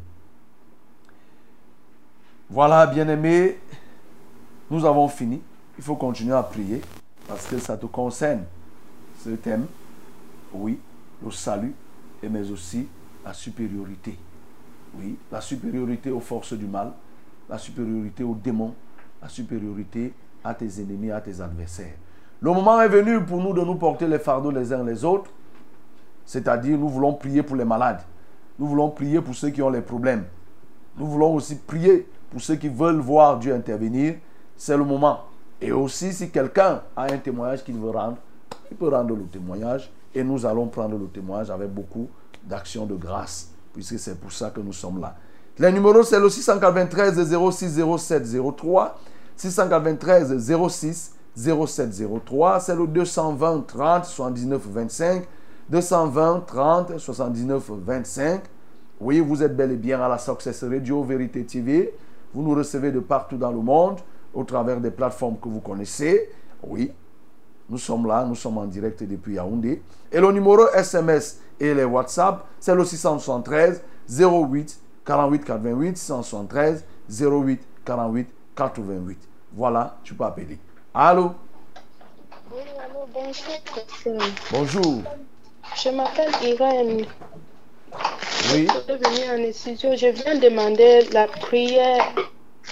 [2.49, 3.59] Voilà, bien-aimés,
[4.69, 5.41] nous avons fini.
[5.77, 6.81] Il faut continuer à prier
[7.27, 8.43] parce que ça te concerne.
[9.23, 9.65] Ce thème,
[10.53, 10.79] oui,
[11.23, 11.73] le salut,
[12.29, 12.87] mais aussi
[13.25, 14.17] la supériorité.
[14.97, 16.93] Oui, la supériorité aux forces du mal,
[17.49, 18.73] la supériorité aux démons,
[19.21, 20.13] la supériorité
[20.43, 21.95] à tes ennemis, à tes adversaires.
[22.39, 25.31] Le moment est venu pour nous de nous porter les fardeaux les uns les autres.
[26.25, 28.01] C'est-à-dire, nous voulons prier pour les malades.
[28.59, 30.25] Nous voulons prier pour ceux qui ont les problèmes.
[30.97, 34.15] Nous voulons aussi prier pour ceux qui veulent voir Dieu intervenir.
[34.55, 35.21] C'est le moment.
[35.61, 38.17] Et aussi, si quelqu'un a un témoignage qu'il veut rendre,
[38.69, 39.91] il peut rendre le témoignage.
[40.13, 42.07] Et nous allons prendre le témoignage avec beaucoup
[42.43, 45.15] d'actions de grâce, puisque c'est pour ça que nous sommes là.
[45.59, 48.23] Les numéros, c'est le 693 06 07
[48.55, 48.99] 03,
[49.35, 55.27] 693 06 07 03, c'est le 220 30 79 25,
[55.69, 58.41] 220 30 79 25.
[58.99, 61.93] Oui, vous êtes bel et bien à la Success Radio Vérité TV.
[62.33, 63.99] Vous nous recevez de partout dans le monde,
[64.33, 66.29] au travers des plateformes que vous connaissez.
[66.63, 66.91] Oui,
[67.69, 69.83] nous sommes là, nous sommes en direct depuis Yaoundé.
[70.11, 77.61] Et le numéro SMS et les WhatsApp, c'est le 673 08 48 88 673 08
[77.85, 79.19] 48 88.
[79.53, 80.57] Voilà, tu peux appeler.
[80.99, 81.35] Allô?
[82.51, 84.33] Oui, allô, bonjour, personne.
[84.51, 85.03] Bonjour.
[85.75, 87.05] Je m'appelle Irène.
[88.51, 88.67] Oui.
[88.67, 89.95] Je suis venue en studio.
[89.95, 92.03] Je viens demander la prière.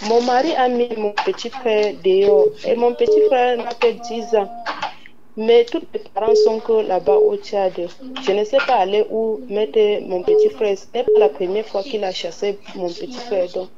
[0.07, 4.36] Mon mari a mis mon petit frère dehors et mon petit frère n'a que 10
[4.38, 4.51] ans.
[5.38, 7.73] Mais tous les parents sont que là-bas au Tchad.
[8.23, 10.76] Je ne sais pas aller où mettre mon petit frère.
[10.76, 13.47] Ce n'est pas la première fois qu'il a chassé mon petit frère.
[13.53, 13.69] Donc,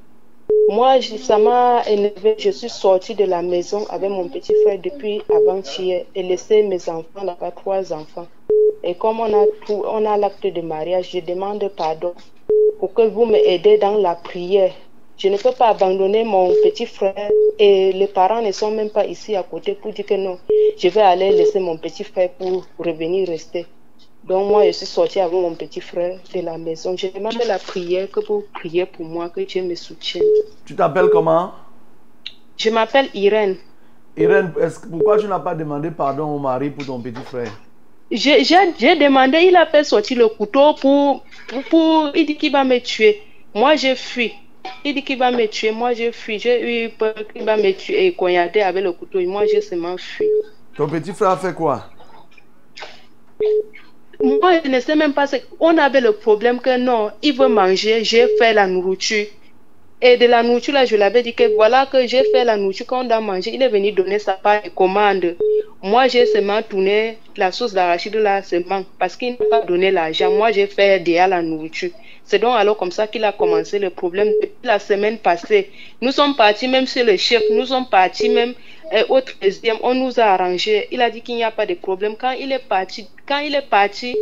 [0.70, 2.36] moi, ça m'a énervé.
[2.38, 6.90] Je suis sortie de la maison avec mon petit frère depuis avant-hier et laissé mes
[6.90, 8.28] enfants là-bas, trois enfants.
[8.84, 12.14] Et comme on a, on a l'acte de mariage, je demande pardon
[12.80, 14.74] pour que vous m'aidez dans la prière.
[15.18, 19.06] Je ne peux pas abandonner mon petit frère et les parents ne sont même pas
[19.06, 20.38] ici à côté pour dire que non,
[20.78, 23.66] je vais aller laisser mon petit frère pour revenir rester.
[24.28, 26.96] Donc moi, je suis sortie avec mon petit frère de la maison.
[26.98, 30.24] Je demande la prière que vous priez pour moi, que Dieu me soutienne.
[30.66, 31.54] Tu t'appelles comment?
[32.58, 33.56] Je m'appelle Irène.
[34.18, 34.52] Irène,
[34.92, 37.52] pourquoi tu n'as pas demandé pardon au mari pour ton petit frère?
[38.12, 42.36] J'ai j'ai- j'ai demandé, il a fait sortir le couteau pour, pour, pour- il dit
[42.36, 43.22] qu'il va me tuer.
[43.54, 44.34] Moi, j'ai fui.
[44.84, 45.72] Il dit qu'il va me tuer.
[45.72, 46.40] Moi, j'ai fui.
[46.40, 49.20] J'ai eu peur qu'il va me tuer et cognarder avec le couteau.
[49.20, 50.26] Et moi, j'ai seulement fui.
[50.76, 51.86] Ton petit frère a fait quoi?
[54.22, 55.26] Moi, je ne sais même pas.
[55.60, 58.04] On avait le problème que non, il veut manger.
[58.04, 59.26] J'ai fait la nourriture.
[60.02, 62.86] Et de la nourriture, là, je l'avais dit que voilà que j'ai fait la nourriture
[62.86, 63.52] qu'on doit manger.
[63.54, 65.36] Il est venu donner sa part de commande.
[65.82, 70.32] Moi, j'ai seulement tourné la sauce d'arachide là seulement parce qu'il n'a pas donné l'argent.
[70.32, 71.92] Moi, j'ai fait déjà la nourriture.
[72.24, 75.72] C'est donc alors comme ça qu'il a commencé le problème depuis la semaine passée.
[76.02, 77.42] Nous sommes partis même chez le chef.
[77.52, 78.54] Nous sommes partis même
[78.94, 79.78] euh, au 13e.
[79.84, 80.88] On nous a arrangé.
[80.92, 82.16] Il a dit qu'il n'y a pas de problème.
[82.20, 84.16] Quand il est parti, quand il est parti,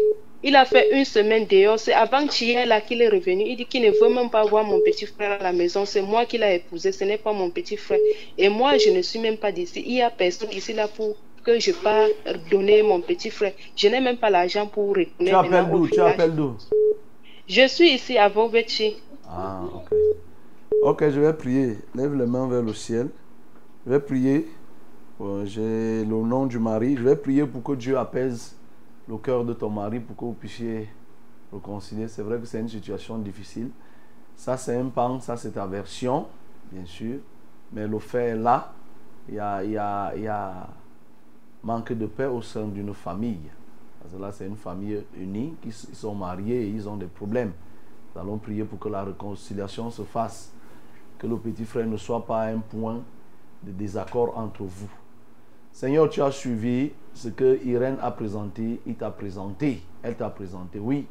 [0.43, 1.79] il a fait une semaine dehors.
[1.79, 3.43] C'est avant-hier là qu'il est revenu.
[3.47, 5.85] Il dit qu'il ne veut même pas voir mon petit frère à la maison.
[5.85, 6.91] C'est moi qui l'ai épousé.
[6.91, 7.99] Ce n'est pas mon petit frère.
[8.37, 9.83] Et moi, je ne suis même pas d'ici.
[9.85, 11.71] Il n'y a personne ici là pour que je
[12.49, 13.53] donner mon petit frère.
[13.75, 15.29] Je n'ai même pas l'argent pour retourner.
[15.29, 15.87] Tu appelles d'où?
[15.87, 16.55] Tu appelles d'où?
[17.47, 18.97] Je suis ici à Vovechi.
[19.27, 19.97] Ah, ok.
[20.81, 21.77] Ok, je vais prier.
[21.95, 23.09] Lève les mains vers le ciel.
[23.85, 24.47] Je vais prier.
[25.21, 26.97] Euh, J'ai le nom du mari.
[26.97, 28.55] Je vais prier pour que Dieu apaise
[29.07, 30.89] le cœur de ton mari pour que vous puissiez
[31.53, 32.07] réconcilier.
[32.09, 33.69] C'est vrai que c'est une situation difficile.
[34.35, 36.27] Ça, c'est un pan, ça, c'est ta version,
[36.69, 37.19] bien sûr.
[37.71, 38.73] Mais le fait est là.
[39.29, 40.67] Il y a,
[41.63, 43.49] manque de paix au sein d'une famille.
[44.01, 47.53] Parce que là, c'est une famille unie, qui sont mariés et ils ont des problèmes.
[48.13, 50.51] Nous allons prier pour que la réconciliation se fasse.
[51.17, 53.01] Que le petit frère ne soit pas un point
[53.63, 54.89] de désaccord entre vous.
[55.75, 58.79] Seigneur, tu as suivi ce que Irène a présenté.
[58.85, 59.83] Il t'a présenté.
[60.03, 60.79] Elle t'a présenté.
[60.79, 61.05] Oui,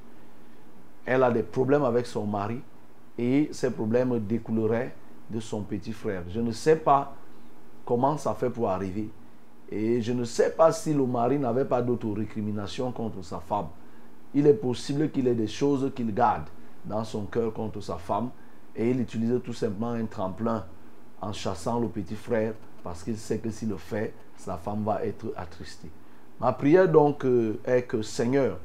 [1.04, 2.62] elle a des problèmes avec son mari
[3.18, 4.94] et ces problèmes découleraient
[5.28, 6.22] de son petit frère.
[6.30, 7.14] Je ne sais pas
[7.84, 9.10] comment ça fait pour arriver.
[9.70, 13.66] Et je ne sais pas si le mari n'avait pas d'autorécrimination contre sa femme.
[14.32, 16.48] Il est possible qu'il ait des choses qu'il garde
[16.86, 18.30] dans son cœur contre sa femme
[18.74, 20.64] et il utilise tout simplement un tremplin
[21.20, 25.04] en chassant le petit frère parce qu'il sait que s'il le fait, sa femme va
[25.04, 25.90] être attristée.
[26.40, 28.58] Ma prière donc euh, est que Seigneur,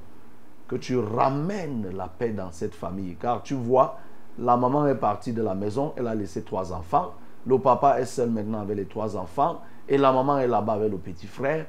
[0.67, 3.15] que tu ramènes la paix dans cette famille.
[3.19, 3.97] Car tu vois,
[4.37, 7.13] la maman est partie de la maison, elle a laissé trois enfants.
[7.45, 9.61] Le papa est seul maintenant avec les trois enfants.
[9.87, 11.65] Et la maman est là-bas avec le petit frère.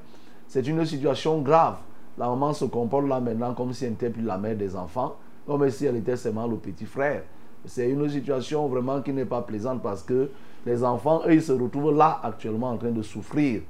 [0.47, 1.77] C'est une situation grave.
[2.19, 5.17] La maman se comporte là maintenant comme si elle n'était plus la mère des enfants,
[5.47, 7.23] comme si elle était seulement le petit frère.
[7.65, 10.31] C'est une situation vraiment qui n'est pas plaisante parce que
[10.67, 13.63] les enfants, eux, ils se retrouvent là actuellement en train de souffrir.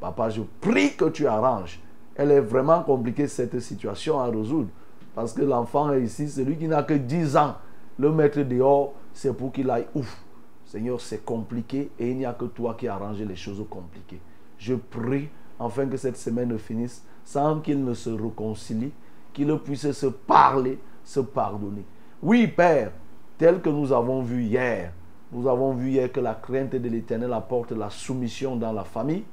[0.00, 1.80] Papa, je prie que tu arranges.
[2.14, 4.68] Elle est vraiment compliquée cette situation à résoudre.
[5.14, 7.54] Parce que l'enfant est ici, celui qui n'a que 10 ans.
[7.98, 10.22] Le mettre dehors, c'est pour qu'il aille ouf.
[10.64, 14.20] Seigneur, c'est compliqué et il n'y a que toi qui arranges les choses compliquées.
[14.58, 15.28] Je prie
[15.60, 18.92] afin que cette semaine finisse sans qu'ils ne se réconcilient,
[19.32, 21.84] qu'ils puissent se parler, se pardonner.
[22.22, 22.90] Oui, Père,
[23.38, 24.92] tel que nous avons vu hier,
[25.32, 29.24] nous avons vu hier que la crainte de l'Éternel apporte la soumission dans la famille,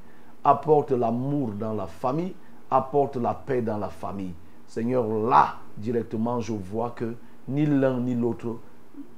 [0.44, 2.34] apporte l'amour dans la famille,
[2.70, 4.34] apporte la paix dans la famille.
[4.68, 7.16] Seigneur, là, directement, je vois que
[7.48, 8.58] ni l'un ni l'autre,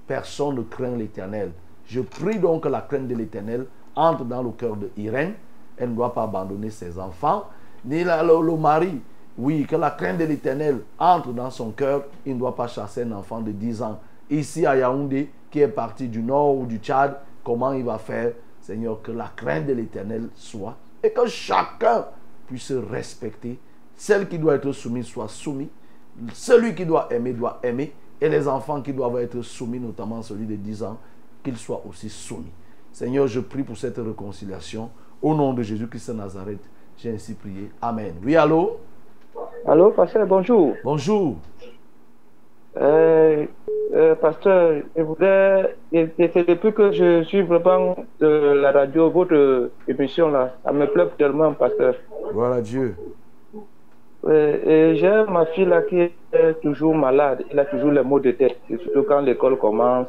[0.07, 1.51] personne ne craint l'Éternel.
[1.85, 5.33] Je prie donc que la crainte de l'Éternel entre dans le cœur de Irène.
[5.77, 7.45] Elle ne doit pas abandonner ses enfants,
[7.85, 9.01] ni le, le mari.
[9.37, 12.03] Oui, que la crainte de l'Éternel entre dans son cœur.
[12.25, 13.99] Il ne doit pas chasser un enfant de 10 ans.
[14.29, 18.33] Ici à Yaoundé, qui est parti du nord ou du Tchad, comment il va faire?
[18.61, 22.05] Seigneur, que la crainte de l'Éternel soit et que chacun
[22.47, 23.59] puisse respecter.
[23.95, 25.67] Celle qui doit être soumise soit soumise.
[26.33, 27.93] Celui qui doit aimer doit aimer.
[28.21, 30.97] Et les enfants qui doivent être soumis, notamment celui de 10 ans,
[31.43, 32.51] qu'ils soient aussi soumis.
[32.91, 34.89] Seigneur, je prie pour cette réconciliation.
[35.21, 37.69] Au nom de Jésus-Christ de Nazareth, j'ai ainsi prié.
[37.81, 38.15] Amen.
[38.23, 38.77] Oui, allô?
[39.65, 40.75] Allô, pasteur, bonjour.
[40.83, 41.37] Bonjour.
[42.77, 43.45] Euh,
[43.93, 45.75] euh, pasteur, je voudrais.
[45.91, 48.27] C'est depuis que je suis vraiment de
[48.61, 50.55] la radio, votre émission là.
[50.63, 51.95] Ça me plaît tellement, pasteur.
[52.31, 52.95] Gloire à Dieu.
[54.25, 56.13] Euh, et J'ai ma fille là qui est
[56.61, 57.43] toujours malade.
[57.51, 60.07] Elle a toujours les maux de tête, et surtout quand l'école commence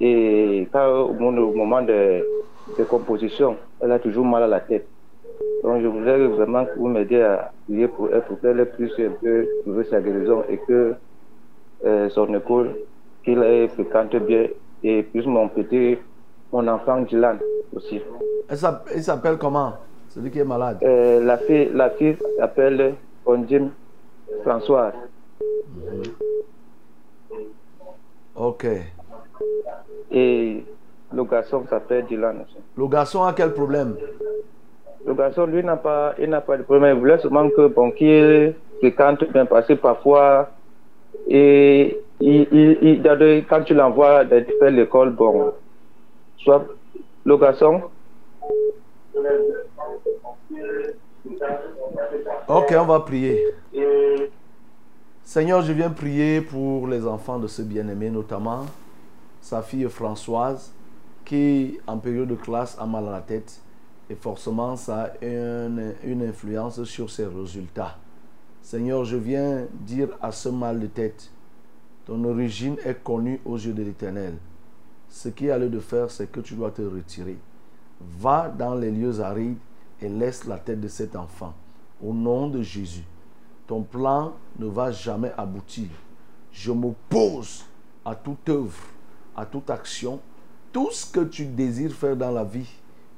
[0.00, 2.22] et quand, au moment- de,
[2.78, 4.86] de composition, elle a toujours mal à la tête.
[5.64, 9.10] Donc je voudrais vraiment que vous m'aidiez à prier pour elle, pour qu'elle puisse un
[9.22, 10.94] peu trouver sa guérison et que
[12.10, 12.74] son école,
[13.24, 14.48] qu'il fréquente bien
[14.82, 15.98] et puis mon petit,
[16.52, 17.38] mon enfant Dylan
[17.74, 18.00] aussi.
[18.48, 18.58] Elle
[18.94, 19.74] Il s'appelle comment?
[20.08, 20.78] Celui qui est malade.
[20.82, 22.94] Euh, la fille, la fille s'appelle
[23.26, 23.70] Ondim
[24.42, 24.92] François.
[28.34, 28.66] Ok.
[30.10, 30.64] Et
[31.12, 32.56] le garçon s'appelle Dylan aussi.
[32.76, 33.96] Le garçon a quel problème?
[35.04, 36.96] Le garçon, lui, n'a pas, il n'a pas de problème.
[36.96, 40.50] Il voulait seulement que, bon, qu'il fréquente bien parce que parfois,
[41.28, 42.02] et
[43.48, 45.52] quand tu l'envoies faire l'école, bon,
[46.38, 46.64] soit
[47.24, 47.82] le garçon,
[52.48, 53.44] Ok, on va prier.
[55.24, 58.66] Seigneur, je viens prier pour les enfants de ce bien-aimé, notamment
[59.40, 60.72] sa fille Françoise,
[61.24, 63.60] qui en période de classe a mal à la tête.
[64.08, 67.96] Et forcément, ça a une influence sur ses résultats.
[68.66, 71.30] Seigneur, je viens dire à ce mal de tête,
[72.04, 74.34] ton origine est connue aux yeux de l'Éternel.
[75.08, 77.38] Ce qui a lieu de faire, c'est que tu dois te retirer.
[78.00, 79.60] Va dans les lieux arides
[80.02, 81.54] et laisse la tête de cet enfant.
[82.04, 83.04] Au nom de Jésus,
[83.68, 85.86] ton plan ne va jamais aboutir.
[86.50, 87.66] Je m'oppose
[88.04, 88.82] à toute œuvre,
[89.36, 90.18] à toute action,
[90.72, 92.72] tout ce que tu désires faire dans la vie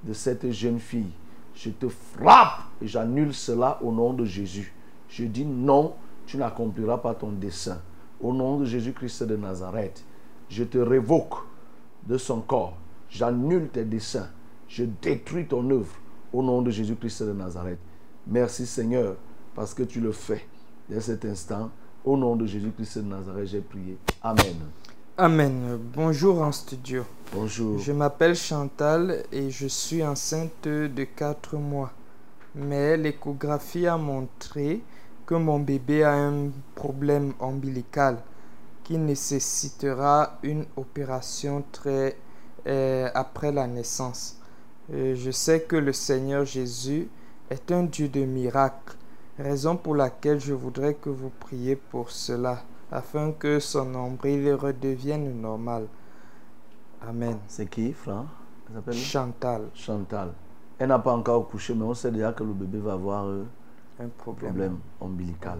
[0.04, 1.12] de cette jeune fille.
[1.54, 4.74] Je te frappe et j'annule cela au nom de Jésus.
[5.08, 5.94] Je dis non,
[6.26, 7.80] tu n'accompliras pas ton dessein.
[8.20, 10.04] Au nom de Jésus-Christ de Nazareth,
[10.48, 11.34] je te révoque
[12.06, 12.76] de son corps.
[13.08, 14.28] J'annule tes desseins.
[14.68, 15.94] Je détruis ton œuvre
[16.32, 17.78] au nom de Jésus-Christ de Nazareth.
[18.26, 19.16] Merci Seigneur
[19.54, 20.46] parce que tu le fais.
[20.88, 21.70] Dès cet instant,
[22.04, 23.96] au nom de Jésus-Christ de Nazareth, j'ai prié.
[24.22, 24.56] Amen.
[25.16, 25.78] Amen.
[25.94, 27.04] Bonjour en studio.
[27.34, 27.78] Bonjour.
[27.78, 31.92] Je m'appelle Chantal et je suis enceinte de 4 mois.
[32.54, 34.82] Mais l'échographie a montré
[35.28, 38.16] que mon bébé a un problème ombilical
[38.82, 42.16] qui nécessitera une opération très
[42.66, 44.40] euh, après la naissance.
[44.90, 47.10] Euh, je sais que le Seigneur Jésus
[47.50, 48.96] est un Dieu de miracles,
[49.38, 55.38] raison pour laquelle je voudrais que vous priez pour cela, afin que son nombril redevienne
[55.42, 55.88] normal.
[57.06, 57.36] Amen.
[57.48, 58.28] C'est qui, Franck
[58.92, 60.32] Chantal, Chantal.
[60.78, 63.44] Elle n'a pas encore couché, mais on sait déjà que le bébé va avoir euh,
[64.00, 64.50] un problème.
[64.52, 65.58] problème ombilical.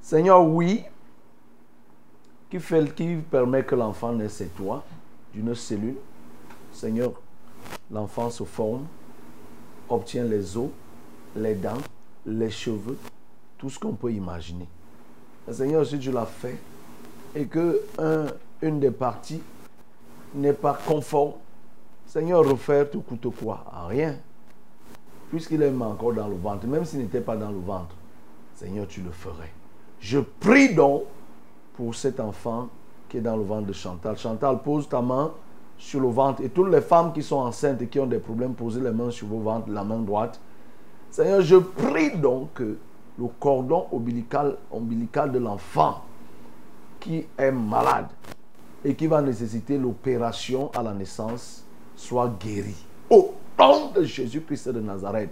[0.00, 0.84] Seigneur, oui,
[2.50, 4.84] qui, fait, qui permet que l'enfant naisse, c'est toi,
[5.32, 5.96] d'une cellule.
[6.72, 7.12] Seigneur,
[7.90, 8.86] l'enfant se forme,
[9.88, 10.70] obtient les os,
[11.36, 11.78] les dents,
[12.26, 12.98] les cheveux,
[13.58, 14.68] tout ce qu'on peut imaginer.
[15.50, 16.56] Seigneur, si tu l'as fait
[17.34, 18.26] et que un-
[18.62, 19.42] une des parties
[20.34, 21.32] n'est pas conforme,
[22.06, 23.64] Seigneur, refaire tout coûte quoi?
[23.70, 24.16] À rien.
[25.34, 27.96] Puisqu'il est encore dans le ventre, même s'il n'était pas dans le ventre,
[28.54, 29.50] Seigneur, tu le ferais.
[29.98, 31.02] Je prie donc
[31.76, 32.68] pour cet enfant
[33.08, 34.16] qui est dans le ventre de Chantal.
[34.16, 35.32] Chantal, pose ta main
[35.76, 36.40] sur le ventre.
[36.40, 39.10] Et toutes les femmes qui sont enceintes et qui ont des problèmes, posez les mains
[39.10, 40.38] sur vos ventres, la main droite.
[41.10, 42.78] Seigneur, je prie donc que
[43.18, 44.56] le cordon ombilical,
[45.32, 46.02] de l'enfant
[47.00, 48.06] qui est malade
[48.84, 51.64] et qui va nécessiter l'opération à la naissance
[51.96, 52.76] soit guéri.
[53.10, 55.30] Au nom de Jésus-Christ de Nazareth,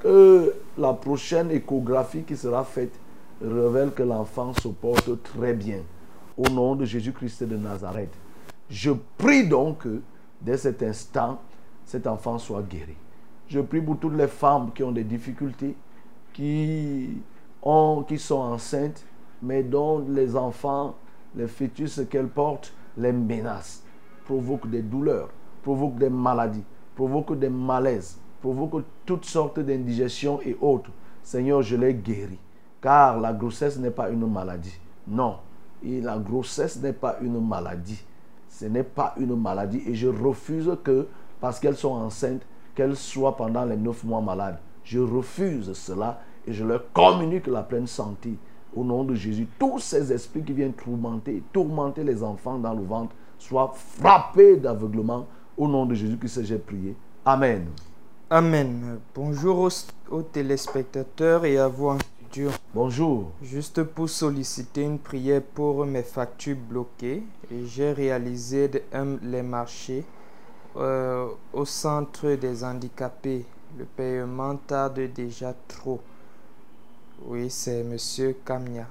[0.00, 2.98] que la prochaine échographie qui sera faite
[3.42, 5.80] révèle que l'enfant se porte très bien.
[6.36, 8.12] Au nom de Jésus-Christ de Nazareth,
[8.70, 10.00] je prie donc que
[10.40, 11.40] dès cet instant,
[11.84, 12.96] cet enfant soit guéri.
[13.48, 15.74] Je prie pour toutes les femmes qui ont des difficultés,
[16.32, 17.20] qui,
[17.62, 19.04] ont, qui sont enceintes,
[19.42, 20.94] mais dont les enfants,
[21.34, 23.82] les fœtus qu'elles portent, les menacent,
[24.24, 25.30] provoquent des douleurs,
[25.62, 26.64] provoquent des maladies,
[27.00, 30.90] provoquent des malaises, provoquent toutes sortes d'indigestions et autres.
[31.22, 32.38] Seigneur, je les guéris.
[32.82, 34.78] Car la grossesse n'est pas une maladie.
[35.08, 35.36] Non.
[35.82, 38.04] Et la grossesse n'est pas une maladie.
[38.50, 39.82] Ce n'est pas une maladie.
[39.86, 41.06] Et je refuse que,
[41.40, 42.42] parce qu'elles sont enceintes,
[42.74, 44.58] qu'elles soient pendant les neuf mois malades.
[44.84, 48.36] Je refuse cela et je leur communique la pleine santé.
[48.76, 52.82] Au nom de Jésus, tous ces esprits qui viennent tourmenter, tourmenter les enfants dans le
[52.82, 55.26] ventre, soient frappés d'aveuglement.
[55.56, 56.96] Au nom de Jésus, que j'ai prié.
[57.24, 57.66] Amen.
[58.30, 58.98] Amen.
[59.14, 59.70] Bonjour aux,
[60.14, 62.50] aux téléspectateurs et à vous en studio.
[62.74, 63.32] Bonjour.
[63.42, 67.22] Juste pour solliciter une prière pour mes factures bloquées,
[67.64, 70.04] j'ai réalisé un- les marchés
[70.76, 73.44] euh, au centre des handicapés.
[73.78, 76.00] Le paiement tarde déjà trop.
[77.26, 78.86] Oui, c'est Monsieur Kamnia.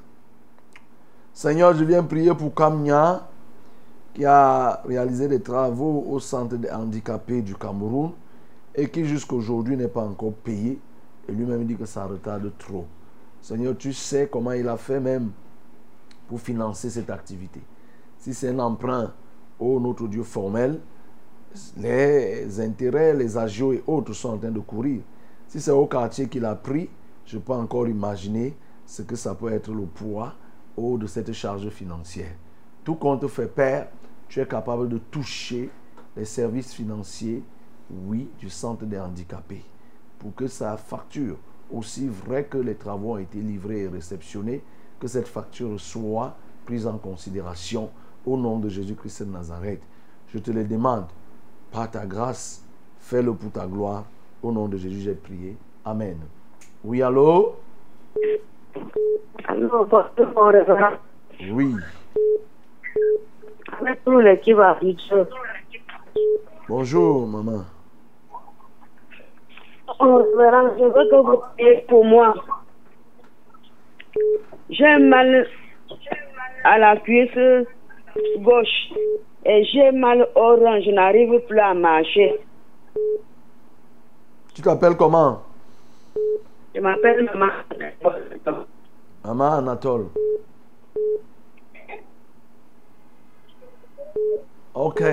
[1.33, 3.27] Seigneur, je viens prier pour Kamnia
[4.13, 8.11] qui a réalisé des travaux au centre des handicapés du Cameroun
[8.75, 10.79] et qui jusqu'à aujourd'hui n'est pas encore payé.
[11.27, 12.85] Et lui-même dit que ça retarde trop.
[13.41, 15.31] Seigneur, tu sais comment il a fait même
[16.27, 17.61] pour financer cette activité.
[18.17, 19.13] Si c'est un emprunt
[19.59, 20.79] au notre Dieu formel,
[21.77, 25.01] les intérêts, les agios et autres sont en train de courir.
[25.47, 26.89] Si c'est au quartier qu'il a pris,
[27.25, 28.55] je peux encore imaginer
[28.85, 30.33] ce que ça peut être le poids
[30.77, 32.35] haut de cette charge financière.
[32.83, 33.89] Tout compte fait, Père,
[34.29, 35.69] tu es capable de toucher
[36.15, 37.43] les services financiers,
[37.89, 39.65] oui, du centre des handicapés,
[40.19, 41.37] pour que sa facture,
[41.71, 44.63] aussi vrai que les travaux ont été livrés et réceptionnés,
[44.99, 46.35] que cette facture soit
[46.65, 47.89] prise en considération
[48.25, 49.81] au nom de Jésus-Christ de Nazareth.
[50.27, 51.05] Je te le demande,
[51.71, 52.63] par ta grâce,
[52.99, 54.05] fais-le pour ta gloire.
[54.43, 55.57] Au nom de Jésus, j'ai prié.
[55.83, 56.17] Amen.
[56.83, 57.55] Oui, allô?
[59.47, 60.59] Allô, mon.
[61.51, 61.75] Oui.
[66.67, 67.65] Bonjour, maman.
[69.99, 72.33] Je veux que vous priez pour moi.
[74.69, 75.47] J'ai mal
[76.63, 77.65] à la cuisse
[78.37, 78.93] gauche
[79.45, 80.79] et j'ai mal au rein.
[80.81, 82.39] Je n'arrive plus à marcher.
[84.53, 85.41] Tu t'appelles comment?
[86.75, 87.51] Je m'appelle Maman.
[89.25, 90.07] Maman Anatole.
[94.73, 95.03] Ok.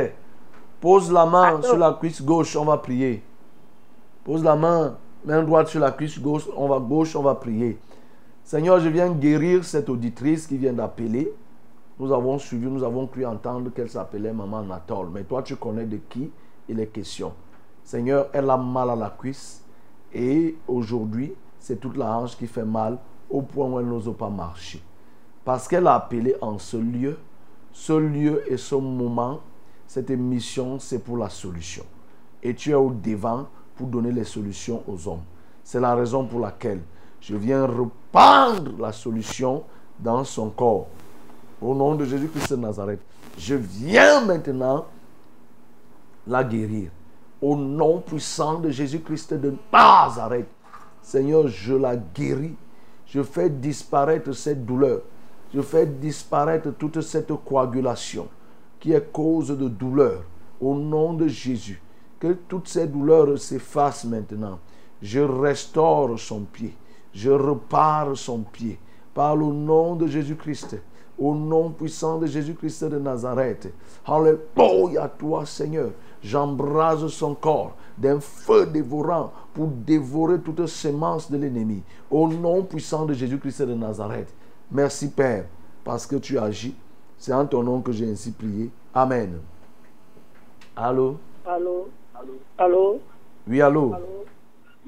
[0.81, 3.23] Pose la main sur la cuisse gauche, on va prier.
[4.25, 4.97] Pose la main
[5.27, 7.81] Main droite sur la cuisse gauche, on va gauche, on va prier.
[8.45, 11.33] Seigneur, je viens guérir cette auditrice qui vient d'appeler.
[11.99, 15.09] Nous avons suivi, nous avons cru entendre qu'elle s'appelait Maman Natol.
[15.13, 16.31] Mais toi, tu connais de qui
[16.69, 17.33] il est question.
[17.83, 19.65] Seigneur, elle a mal à la cuisse.
[20.15, 22.97] Et aujourd'hui, c'est toute la hanche qui fait mal
[23.29, 24.81] au point où elle n'ose pas marcher.
[25.45, 27.19] Parce qu'elle a appelé en ce lieu,
[27.77, 29.41] ce lieu et ce moment,
[29.87, 31.85] cette émission, c'est pour la solution.
[32.43, 35.23] Et tu es au devant pour donner les solutions aux hommes.
[35.63, 36.81] C'est la raison pour laquelle
[37.21, 39.63] je viens répandre la solution
[40.01, 40.87] dans son corps.
[41.61, 43.01] Au nom de Jésus-Christ de Nazareth,
[43.37, 44.87] je viens maintenant
[46.27, 46.91] la guérir.
[47.43, 50.49] Au nom puissant de Jésus-Christ de Nazareth,
[51.03, 52.57] Seigneur, je la guéris.
[53.05, 55.03] Je fais disparaître cette douleur.
[55.57, 58.29] Je fais disparaître toute cette coagulation
[58.79, 60.23] qui est cause de douleur.
[60.61, 61.81] Au nom de Jésus,
[62.21, 64.59] que toutes ces douleurs s'effacent maintenant.
[65.01, 66.75] Je restaure son pied.
[67.15, 68.79] Je repars son pied.
[69.15, 70.77] Par le nom de Jésus-Christ.
[71.19, 73.73] Au nom puissant de Jésus-Christ de Nazareth.
[74.05, 75.93] Alléluia toi, Seigneur.
[76.23, 81.83] J'embrase son corps d'un feu dévorant pour dévorer toute sémence de l'ennemi.
[82.11, 84.35] Au nom puissant de Jésus-Christ de Nazareth.
[84.71, 85.45] Merci Père,
[85.85, 86.75] parce que tu agis.
[87.19, 88.71] C'est en ton nom que j'ai ainsi prié.
[88.93, 89.39] Amen.
[90.75, 91.17] Allô?
[91.47, 91.89] Allô?
[92.59, 93.01] Allô?
[93.49, 93.95] Oui, allô?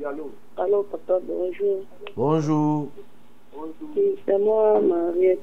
[0.04, 0.30] Allô?
[0.56, 1.84] Allô, papa, bonjour.
[2.16, 2.88] Bonjour.
[3.56, 5.40] Oui, c'est moi, Mariette.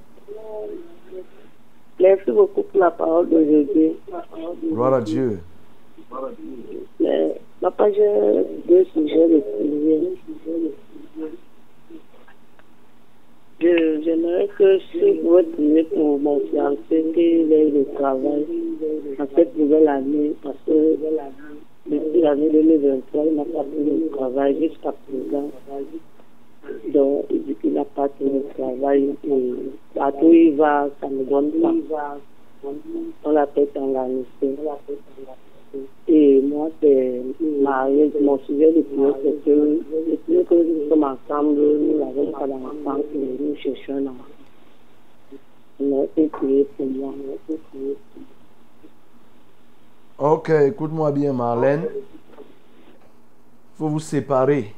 [1.99, 3.94] Merci beaucoup pour la parole d'aujourd'hui.
[4.72, 5.40] Gloire à Dieu.
[6.99, 9.44] Mais, papa, j'ai deux sujets de.
[13.61, 18.45] J'aimerais que vous pouvez prier pour mon fiancé qu'il ait le travail
[19.18, 20.98] en cette nouvelle année, parce que
[21.88, 25.52] depuis l'année 2023, il n'a pas pris le travail jusqu'à présent.
[26.90, 29.15] Donc, il dit qu'il n'a pas pris le travail.
[29.26, 29.53] Et
[29.94, 32.18] partout où il va, ça me donne pas.
[33.23, 34.07] On l'appelle dans la.
[36.07, 37.22] Et moi, c'est
[37.61, 38.11] marié.
[38.22, 39.81] Mon sujet de prière, c'est que
[40.53, 44.23] nous sommes ensemble, nous n'avons pas d'enfant et nous cherchons un enfant.
[46.31, 47.14] Prier pour moi.
[50.18, 51.84] Ok, écoute-moi bien, Marlène.
[51.91, 54.73] Il faut vous séparer.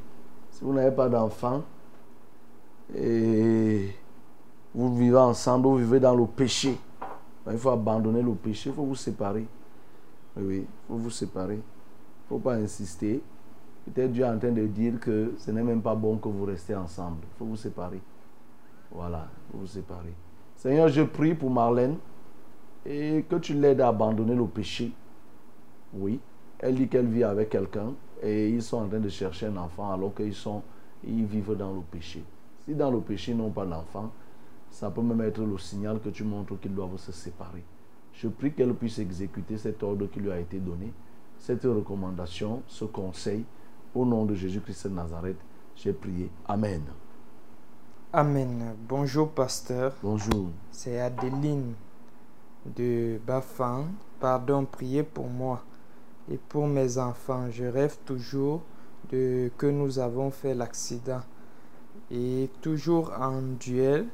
[0.51, 1.61] Si vous n'avez pas d'enfant
[2.97, 3.89] et
[4.73, 6.75] vous vivez ensemble, vous vivez dans le péché.
[7.49, 9.45] Il faut abandonner le péché, il faut vous séparer.
[10.39, 11.55] Oui, il faut vous séparer.
[11.55, 13.21] Il ne faut pas insister.
[13.85, 16.45] Peut-être Dieu est en train de dire que ce n'est même pas bon que vous
[16.45, 17.19] restez ensemble.
[17.23, 18.01] Il faut vous séparer.
[18.91, 20.13] Voilà, il faut vous séparer.
[20.55, 21.97] Seigneur, je prie pour Marlène
[22.85, 24.91] et que tu l'aides à abandonner le péché.
[25.93, 26.19] Oui,
[26.59, 29.91] elle dit qu'elle vit avec quelqu'un et ils sont en train de chercher un enfant
[29.91, 30.61] alors qu'ils sont,
[31.03, 32.23] ils vivent dans le péché.
[32.65, 34.11] Si dans le péché ils n'ont pas d'enfant,
[34.69, 37.63] ça peut même être le signal que tu montres qu'ils doivent se séparer.
[38.17, 40.91] Je prie qu'elle puisse exécuter cet ordre qui lui a été donné,
[41.37, 43.45] cette recommandation, ce conseil.
[43.93, 45.37] Au nom de Jésus-Christ de Nazareth,
[45.75, 46.31] j'ai prié.
[46.47, 46.81] Amen.
[48.11, 48.75] Amen.
[48.89, 49.93] Bonjour, pasteur.
[50.01, 50.49] Bonjour.
[50.71, 51.73] C'est Adeline
[52.75, 53.85] de Bafan.
[54.19, 55.63] Pardon, priez pour moi
[56.31, 57.51] et pour mes enfants.
[57.51, 58.63] Je rêve toujours
[59.11, 61.21] de que nous avons fait l'accident
[62.09, 64.07] et toujours en duel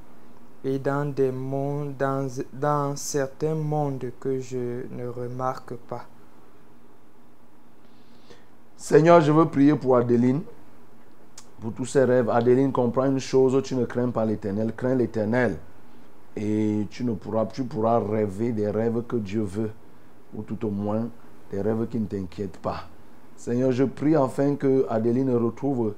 [0.64, 6.06] et dans des mondes, dans, dans certains mondes que je ne remarque pas.
[8.78, 10.42] Seigneur, je veux prier pour Adeline,
[11.60, 12.30] pour tous ses rêves.
[12.30, 15.58] Adeline, comprends une chose, tu ne crains pas l'éternel, crains l'éternel.
[16.36, 19.72] Et tu, ne pourras, tu pourras rêver des rêves que Dieu veut,
[20.34, 21.08] ou tout au moins
[21.52, 22.90] des rêves qui ne t'inquiètent pas.
[23.38, 25.94] Seigneur, je prie enfin que Adeline retrouve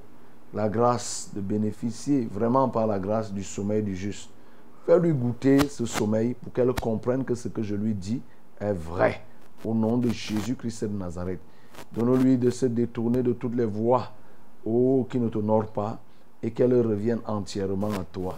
[0.53, 4.29] la grâce de bénéficier vraiment par la grâce du sommeil du juste.
[4.85, 8.21] Fais-lui goûter ce sommeil pour qu'elle comprenne que ce que je lui dis
[8.59, 9.23] est vrai.
[9.63, 11.39] Au nom de Jésus-Christ de Nazareth.
[11.91, 14.11] Donne-lui de se détourner de toutes les voies
[14.63, 15.99] oh, qui ne t'honorent pas
[16.43, 18.37] et qu'elle revienne entièrement à toi.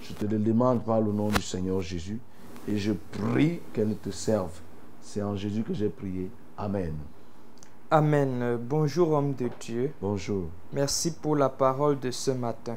[0.00, 2.18] Je te le demande par le nom du Seigneur Jésus
[2.66, 4.58] et je prie qu'elle te serve.
[5.02, 6.30] C'est en Jésus que j'ai prié.
[6.56, 6.94] Amen.
[7.90, 8.56] Amen.
[8.56, 9.92] Bonjour homme de Dieu.
[10.00, 10.44] Bonjour.
[10.72, 12.76] Merci pour la parole de ce matin.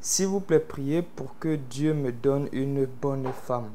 [0.00, 3.70] S'il vous plaît, priez pour que Dieu me donne une bonne femme.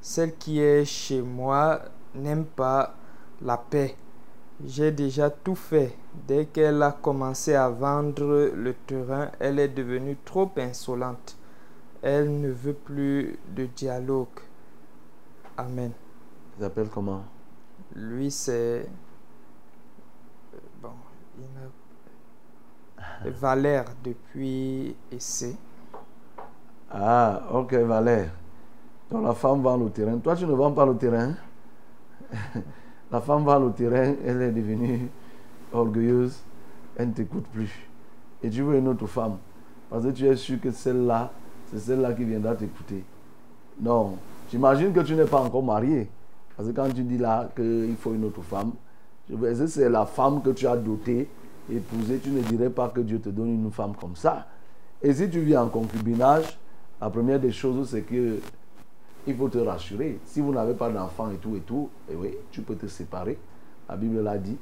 [0.00, 1.80] Celle qui est chez moi
[2.14, 2.94] n'aime pas
[3.42, 3.96] la paix.
[4.64, 5.96] J'ai déjà tout fait.
[6.26, 11.36] Dès qu'elle a commencé à vendre le terrain, elle est devenue trop insolente.
[12.02, 14.26] Elle ne veut plus de dialogue.
[15.56, 15.92] Amen.
[16.56, 17.24] Il s'appelle comment?
[17.94, 18.88] Lui, c'est...
[20.54, 20.90] euh, Bon,
[21.38, 21.70] il n'a-
[23.40, 25.56] Valère depuis Essai.
[26.90, 28.30] Ah, ok, Valère.
[29.10, 30.18] Donc la femme vend le terrain.
[30.18, 31.34] Toi, tu ne vends pas le terrain.
[33.10, 35.08] la femme vend le terrain, elle est devenue
[35.72, 36.42] orgueilleuse,
[36.96, 37.88] elle ne t'écoute plus.
[38.42, 39.36] Et tu veux une autre femme.
[39.90, 41.30] Parce que tu es sûr que celle-là,
[41.70, 43.02] c'est celle-là qui viendra t'écouter.
[43.80, 44.16] Non,
[44.50, 46.10] j'imagine que tu n'es pas encore marié.
[46.56, 48.72] Parce que quand tu dis là qu'il faut une autre femme,
[49.28, 51.28] je veux dire, c'est la femme que tu as dotée,
[51.70, 54.46] épousée, tu ne dirais pas que Dieu te donne une femme comme ça.
[55.02, 56.58] Et si tu vis en concubinage,
[57.00, 58.38] la première des choses, c'est que
[59.26, 60.18] il faut te rassurer.
[60.24, 63.38] Si vous n'avez pas d'enfant et tout et tout, et oui, tu peux te séparer.
[63.88, 64.56] La Bible l'a dit.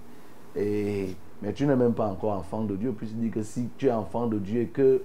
[0.56, 2.92] Et, mais tu n'es même pas encore enfant de Dieu.
[2.92, 5.02] Puis il dit que si tu es enfant de Dieu et que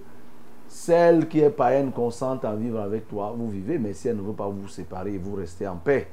[0.68, 3.78] celle qui est païenne consente à vivre avec toi, vous vivez.
[3.78, 6.08] Mais si elle ne veut pas vous séparer, vous restez en paix.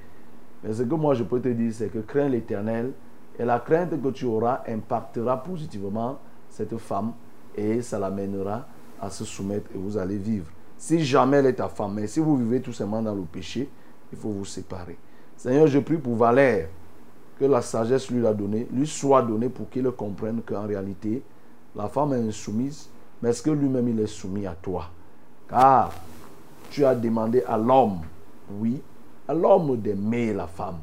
[0.62, 2.92] Mais ce que moi je peux te dire, c'est que crains l'éternel.
[3.38, 6.18] Et la crainte que tu auras impactera positivement
[6.50, 7.12] cette femme
[7.56, 8.66] et ça l'amènera
[9.00, 10.46] à se soumettre et vous allez vivre.
[10.76, 13.68] Si jamais elle est ta femme, mais si vous vivez tout simplement dans le péché,
[14.12, 14.96] il faut vous séparer.
[15.36, 16.68] Seigneur, je prie pour Valère
[17.38, 21.22] que la sagesse lui, a donné, lui soit donnée pour qu'il comprenne qu'en réalité,
[21.76, 22.88] la femme est insoumise,
[23.22, 24.86] mais est-ce que lui-même il est soumis à toi?
[25.48, 25.92] Car
[26.70, 28.00] tu as demandé à l'homme,
[28.58, 28.80] oui,
[29.26, 30.78] à l'homme d'aimer la femme.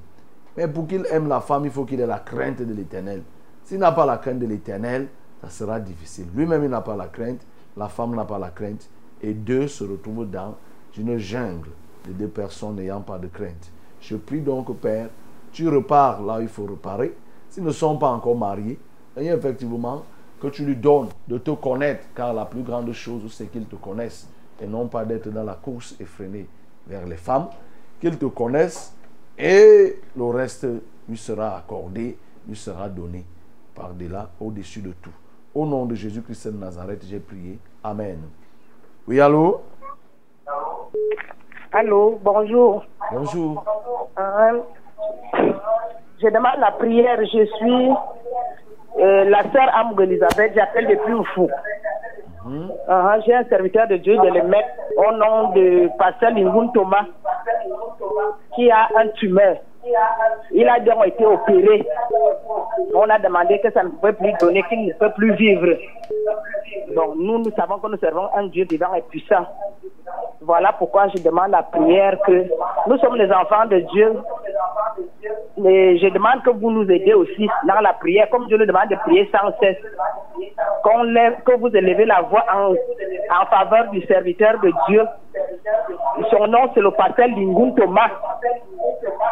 [0.58, 3.24] Mais pour qu'il aime la femme, il faut qu'il ait la crainte de l'éternel.
[3.64, 5.08] S'il n'a pas la crainte de l'éternel,
[5.42, 6.28] ça sera difficile.
[6.34, 7.42] Lui-même, il n'a pas la crainte,
[7.76, 8.90] la femme n'a pas la crainte,
[9.22, 10.56] et deux se retrouvent dans
[10.98, 11.70] une jungle
[12.08, 13.72] de deux personnes n'ayant pas de crainte.
[14.00, 15.10] Je prie donc, Père,
[15.52, 17.16] tu repars là où il faut reparer.
[17.50, 18.80] S'ils ne sont pas encore mariés,
[19.18, 20.04] et effectivement,
[20.40, 23.76] que tu lui donnes de te connaître, car la plus grande chose, c'est qu'ils te
[23.76, 24.28] connaissent,
[24.62, 26.48] et non pas d'être dans la course effrénée
[26.88, 27.48] vers les femmes,
[28.00, 28.94] qu'ils te connaissent,
[29.38, 30.68] et le reste
[31.08, 32.18] lui sera accordé,
[32.48, 33.26] lui sera donné
[33.76, 35.14] par-delà, au-dessus de tout.
[35.54, 37.60] Au nom de Jésus-Christ de Nazareth, j'ai prié.
[37.84, 38.20] Amen.
[39.08, 39.62] Oui, allô?
[41.72, 42.86] Allô, bonjour.
[43.12, 43.66] Bonjour.
[44.18, 44.60] Euh,
[46.22, 47.20] je demande la prière.
[47.22, 47.90] Je suis
[49.00, 50.54] euh, la sœur Ambre Elisabeth.
[50.56, 51.50] J'appelle depuis Oufou.
[52.46, 57.06] Uh-huh, J'ai un serviteur de Dieu de le mettre au nom de Pasteur Lingoun Thomas
[58.56, 59.58] qui a un tumeur.
[60.52, 61.86] Il a donc été opéré.
[62.94, 65.68] On a demandé que ça ne pouvait plus donner, qu'il ne peut plus vivre.
[66.96, 69.46] Bon, nous, nous savons que nous servons un Dieu vivant et puissant.
[70.42, 72.46] Voilà pourquoi je demande la prière que
[72.88, 74.14] nous sommes les enfants de Dieu.
[75.58, 78.90] Mais je demande que vous nous aidez aussi dans la prière, comme Dieu nous demande
[78.90, 79.78] de prier sans cesse.
[80.84, 85.04] Qu'on lève- que vous élevez la voix en, en faveur du serviteur de Dieu.
[86.30, 88.12] Son nom, c'est le pasteur Lingoun Thomas.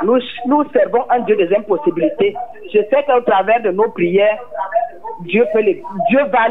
[0.04, 2.36] Nous, servons un Dieu des impossibilités.
[2.74, 4.40] Je sais qu'au travers de nos prières,
[5.22, 6.48] Dieu, peut Dieu va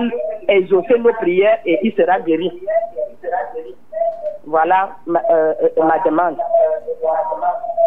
[0.49, 2.51] exaucer nos prières et il sera guéri.
[4.47, 6.37] Voilà ma, euh, ma demande.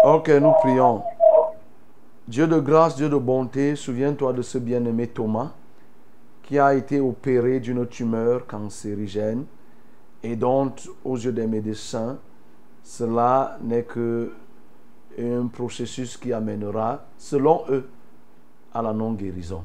[0.03, 1.01] Ok, nous prions.
[2.27, 5.51] Dieu de grâce, Dieu de bonté, souviens-toi de ce bien-aimé Thomas
[6.43, 9.45] qui a été opéré d'une tumeur cancérigène
[10.25, 10.73] et dont,
[11.03, 12.17] aux yeux des médecins,
[12.81, 14.31] cela n'est que
[15.19, 17.87] un processus qui amènera, selon eux,
[18.73, 19.63] à la non-guérison.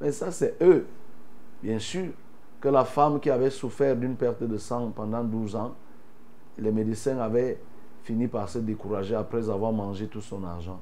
[0.00, 0.86] Mais ça, c'est eux.
[1.62, 2.08] Bien sûr
[2.60, 5.74] que la femme qui avait souffert d'une perte de sang pendant 12 ans,
[6.58, 7.58] les médecins avaient
[8.02, 10.80] fini par se décourager après avoir mangé tout son argent.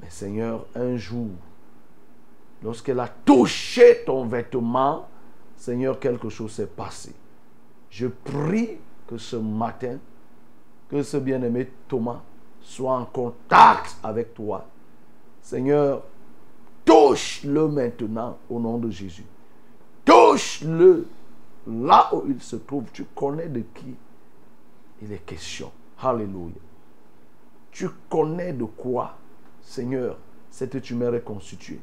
[0.00, 1.28] Mais Seigneur, un jour,
[2.62, 5.06] lorsqu'elle a touché ton vêtement,
[5.54, 7.14] Seigneur, quelque chose s'est passé.
[7.92, 9.98] Je prie que ce matin,
[10.88, 12.22] que ce bien-aimé Thomas
[12.62, 14.66] soit en contact avec toi.
[15.42, 16.02] Seigneur,
[16.86, 19.26] touche-le maintenant au nom de Jésus.
[20.06, 21.06] Touche-le
[21.66, 22.84] là où il se trouve.
[22.94, 23.94] Tu connais de qui
[25.02, 25.70] il est question.
[26.00, 26.54] Alléluia.
[27.72, 29.18] Tu connais de quoi,
[29.60, 30.16] Seigneur,
[30.50, 31.80] cette tumeur est constituée.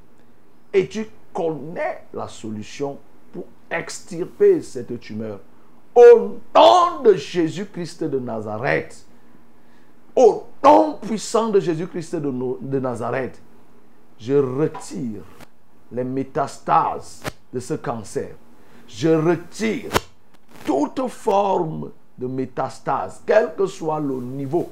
[0.74, 2.98] Et tu connais la solution
[3.32, 5.40] pour extirper cette tumeur.
[6.00, 9.06] Au nom de Jésus-Christ de Nazareth,
[10.16, 13.42] au nom puissant de Jésus-Christ de, Nazareth,
[14.18, 15.24] je retire
[15.92, 17.22] les métastases
[17.52, 18.30] de ce cancer.
[18.88, 19.92] Je retire
[20.66, 24.70] toute forme de métastase, quel que soit le niveau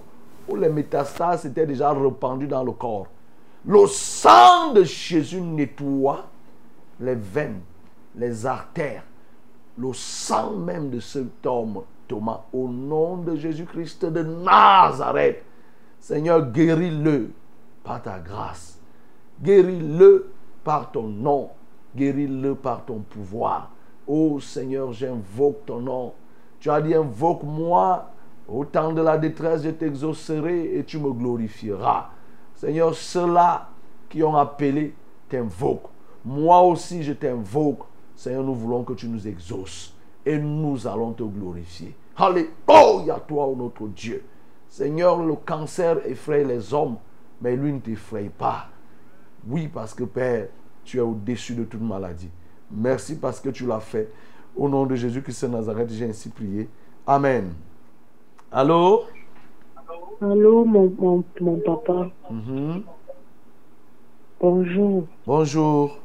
[0.48, 3.08] où les métastases étaient déjà répandues dans le corps.
[3.66, 6.26] Le sang de Jésus nettoie
[7.02, 7.60] les veines,
[8.16, 9.04] les artères,
[9.78, 15.44] le sang même de cet homme, Thomas, au nom de Jésus-Christ de Nazareth.
[16.00, 17.32] Seigneur, guéris-le
[17.84, 18.80] par ta grâce.
[19.42, 20.32] Guéris-le
[20.64, 21.50] par ton nom.
[21.96, 23.72] Guéris-le par ton pouvoir.
[24.08, 26.14] Oh Seigneur, j'invoque ton nom.
[26.60, 28.12] Tu as dit, invoque-moi.
[28.48, 32.10] Au temps de la détresse, je t'exaucerai et tu me glorifieras.
[32.56, 33.70] Seigneur, ceux-là
[34.10, 34.96] qui ont appelé
[35.28, 35.90] t'invoquent.
[36.24, 37.84] Moi aussi, je t'invoque.
[38.18, 39.94] Seigneur, nous voulons que tu nous exauces
[40.26, 41.96] et nous allons te glorifier.
[42.16, 44.24] Alléluia, toi, notre Dieu.
[44.68, 46.98] Seigneur, le cancer effraie les hommes,
[47.40, 48.70] mais lui ne t'effraie pas.
[49.48, 50.48] Oui, parce que Père,
[50.84, 52.32] tu es au-dessus de toute maladie.
[52.72, 54.12] Merci parce que tu l'as fait.
[54.56, 56.68] Au nom de Jésus-Christ de Nazareth, j'ai ainsi prié.
[57.06, 57.54] Amen.
[58.52, 59.04] Allô?
[60.20, 62.10] Allô, mon, mon, mon papa.
[62.32, 62.82] Mhm.
[64.42, 65.04] Bonjour.
[65.28, 66.00] Bonjour.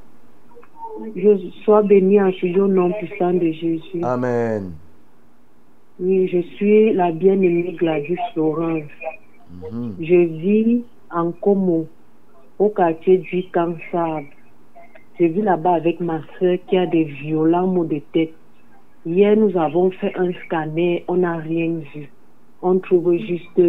[1.16, 4.02] Je sois béni en studio au nom puissant de Jésus.
[4.02, 4.72] Amen.
[5.98, 8.90] Oui, je suis la bien-aimée Gladys Florence.
[9.70, 9.94] Mhm.
[10.00, 11.86] Je vis en Como,
[12.58, 14.24] au quartier du Kansab.
[15.18, 18.34] Je vis là-bas avec ma soeur qui a des violents maux de tête.
[19.04, 22.10] Hier, nous avons fait un scanner, on n'a rien vu.
[22.62, 23.60] On trouve juste,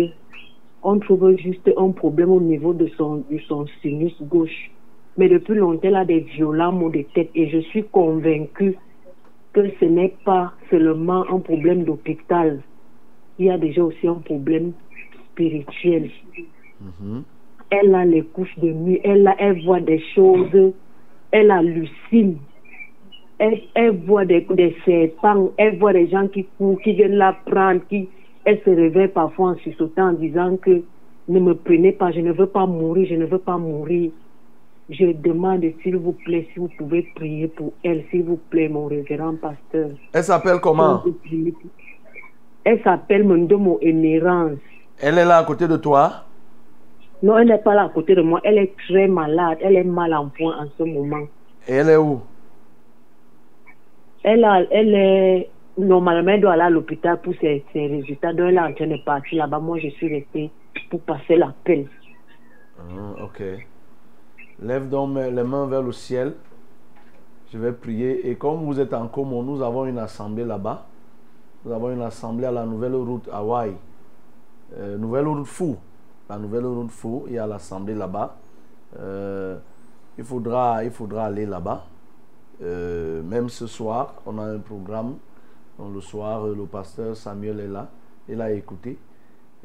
[0.83, 4.71] on trouve juste un problème au niveau de son, de son sinus gauche.
[5.18, 8.76] Mais depuis longtemps, elle a des violents maux de tête et je suis convaincue
[9.53, 12.61] que ce n'est pas seulement un problème d'hôpital.
[13.38, 14.73] Il y a déjà aussi un problème
[15.31, 16.10] spirituel.
[16.81, 17.23] Mhm.
[17.69, 20.73] Elle a les couches de nuit, elle, a- elle voit des choses,
[21.31, 22.38] elle hallucine.
[23.40, 27.34] Elle, elle voit des, des serpents, elle voit des gens qui courent, qui viennent la
[27.34, 28.10] prendre, qui,
[28.45, 30.84] elle se réveille parfois en sursautant en disant que
[31.27, 34.11] ne me prenez pas, je ne veux pas mourir, je ne veux pas mourir.
[34.89, 38.88] Je demande s'il vous plaît, si vous pouvez prier pour elle, s'il vous plaît, mon
[38.88, 39.91] révérend pasteur.
[40.14, 41.01] Elle s'appelle comment?
[42.65, 44.60] Elle s'appelle Mondomo Emerance.
[44.99, 46.26] Elle est là à côté de toi?
[47.22, 48.41] Non, elle n'est pas là à côté de moi.
[48.43, 49.57] Elle est très malade.
[49.61, 51.26] Elle est mal en point en ce moment.
[51.68, 52.22] Et elle est où?
[54.23, 55.49] Elle, a, elle est.
[55.77, 58.34] Normalement, elle doit aller à l'hôpital pour ses, ses résultats.
[58.34, 59.60] Donc, elle est en train de partir là-bas.
[59.60, 60.51] Moi, je suis restée
[60.89, 61.88] pour passer l'appel.
[62.77, 63.41] Ah, ok.
[64.64, 66.35] Lève donc les mains vers le ciel.
[67.52, 68.30] Je vais prier.
[68.30, 70.85] Et comme vous êtes en Como, nous avons une assemblée là-bas.
[71.65, 73.73] Nous avons une assemblée à la nouvelle route Hawaï.
[74.77, 75.76] Euh, nouvelle route Fou.
[76.30, 77.26] La nouvelle route Fou.
[77.27, 78.38] Il y a l'assemblée là-bas.
[78.98, 79.57] Euh,
[80.18, 81.85] il, faudra, aller là-bas.
[82.61, 85.18] Euh, même ce soir, on a un programme.
[85.77, 87.90] Le soir, le pasteur Samuel est là.
[88.30, 88.98] Il a écouté.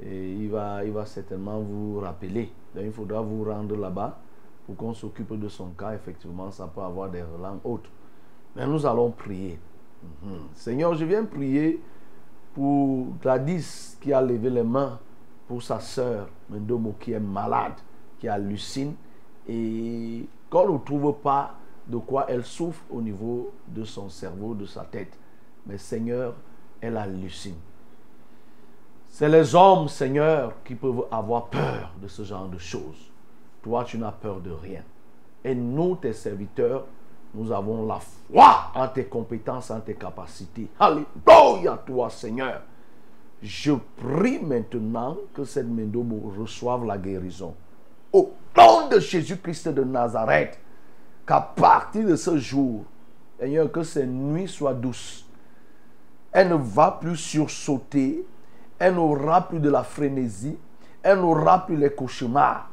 [0.03, 2.51] Et il va, il va certainement vous rappeler.
[2.75, 4.19] Donc, il faudra vous rendre là-bas
[4.69, 5.95] pour qu'on s'occupe de son cas.
[5.95, 7.89] Effectivement, ça peut avoir des relents autres.
[8.55, 9.59] Mais nous allons prier.
[10.23, 10.41] Mhm.
[10.53, 11.83] Seigneur, je viens prier
[12.53, 14.99] pour Gladys qui a levé les mains
[15.47, 17.77] pour sa sœur Mendomo qui est malade,
[18.19, 18.95] qui hallucine
[19.49, 21.55] et qu'on ne trouve pas
[21.87, 25.19] de quoi elle souffre au niveau de son cerveau, de sa tête.
[25.67, 26.35] Mais Seigneur,
[26.83, 27.57] elle hallucine.
[29.09, 33.11] C'est les hommes, Seigneur, qui peuvent avoir peur de ce genre de choses.
[33.63, 34.83] Toi, tu n'as peur de rien.
[35.45, 36.87] Et nous, tes serviteurs,
[37.35, 40.69] nous avons la foi en tes compétences, en tes capacités.
[40.79, 42.63] Alléluia, toi, Seigneur.
[43.43, 47.55] Je prie maintenant que cette Mendomo reçoive la guérison.
[48.13, 50.59] Au nom de Jésus-Christ de Nazareth,
[51.27, 52.85] qu'à partir de ce jour,
[53.39, 55.25] Seigneur, que ces nuits soient douces.
[56.33, 58.27] Elle ne va plus sursauter.
[58.79, 60.59] Elle n'aura plus de la frénésie.
[61.03, 62.69] Elle n'aura plus les cauchemars.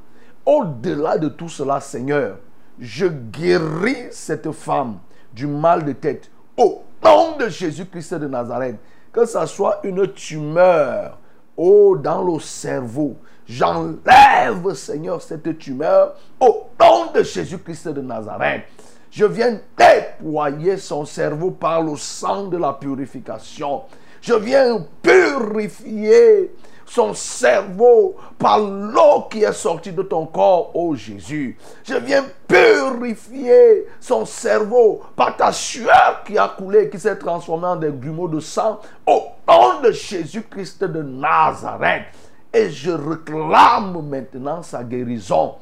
[0.46, 2.38] Au-delà de tout cela, Seigneur,
[2.80, 5.00] je guéris cette femme
[5.34, 6.30] du mal de tête.
[6.56, 8.78] Au nom de Jésus-Christ de Nazareth,
[9.12, 11.18] que ce soit une tumeur,
[11.58, 13.16] oh, dans le cerveau,
[13.48, 18.64] j'enlève, Seigneur, cette tumeur au nom de Jésus-Christ de Nazareth.
[19.10, 23.84] Je viens déployer son cerveau par le sang de la purification.
[24.22, 26.52] Je viens purifier
[26.86, 31.58] son cerveau par l'eau qui est sortie de ton corps, ô Jésus.
[31.84, 37.76] Je viens purifier son cerveau par ta sueur qui a coulé, qui s'est transformée en
[37.76, 42.06] des grumeaux de sang, au nom de Jésus-Christ de Nazareth.
[42.54, 45.56] Et je réclame maintenant sa guérison.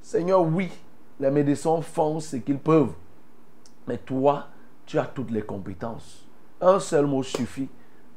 [0.00, 0.70] Seigneur, oui,
[1.18, 2.92] les médecins font ce qu'ils peuvent.
[3.86, 4.46] Mais toi,
[4.86, 6.24] tu as toutes les compétences.
[6.60, 7.68] Un seul mot suffit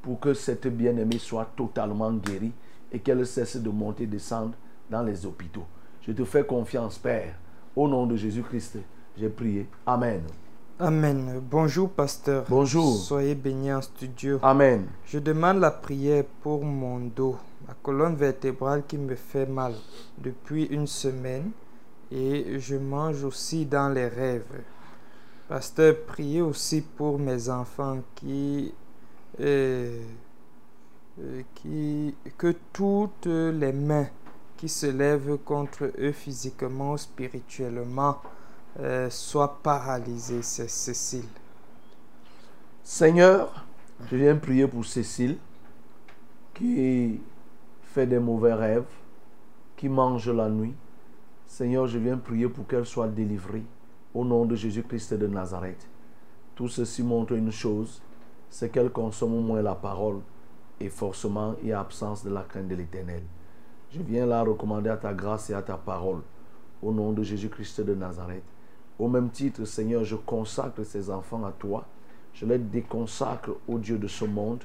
[0.04, 2.52] pour que cette bien-aimée soit totalement guérie
[2.92, 4.54] et qu'elle cesse de monter et descendre
[4.92, 5.66] dans les hôpitaux.
[6.02, 7.34] Je te fais confiance, Père.
[7.76, 8.78] Au nom de Jésus-Christ,
[9.18, 9.68] j'ai prié.
[9.88, 10.22] Amen.
[10.78, 11.42] Amen.
[11.50, 12.46] Bonjour, pasteur.
[12.50, 12.98] Bonjour.
[12.98, 14.40] Soyez bénis en studio.
[14.44, 14.86] Amen.
[15.06, 19.74] Je demande la prière pour mon dos, ma colonne vertébrale qui me fait mal
[20.18, 21.52] depuis une semaine
[22.12, 24.62] et je mange aussi dans les rêves.
[25.48, 28.74] Pasteur, priez aussi pour mes enfants qui,
[29.40, 30.00] euh,
[31.56, 34.08] qui que toutes les mains
[34.58, 38.18] qui se lèvent contre eux physiquement spirituellement
[38.80, 40.42] euh, soient paralysées.
[40.42, 41.28] C'est Cécile.
[42.84, 43.66] Seigneur,
[44.10, 45.38] je viens prier pour Cécile
[46.54, 47.20] qui
[47.82, 48.86] fait des mauvais rêves,
[49.76, 50.74] qui mange la nuit.
[51.46, 53.64] Seigneur, je viens prier pour qu'elle soit délivrée
[54.14, 55.88] au nom de Jésus-Christ de Nazareth.
[56.56, 58.02] Tout ceci montre une chose,
[58.54, 60.20] c'est qu'elle consomme au moins la parole
[60.80, 63.24] et forcément il y a absence de la crainte de l'Éternel.
[63.90, 66.22] Je viens là recommander à ta grâce et à ta parole
[66.84, 68.44] au nom de Jésus-Christ de Nazareth.
[69.00, 71.88] Au même titre, Seigneur, je consacre ces enfants à toi.
[72.32, 74.64] Je les déconsacre au Dieu de ce monde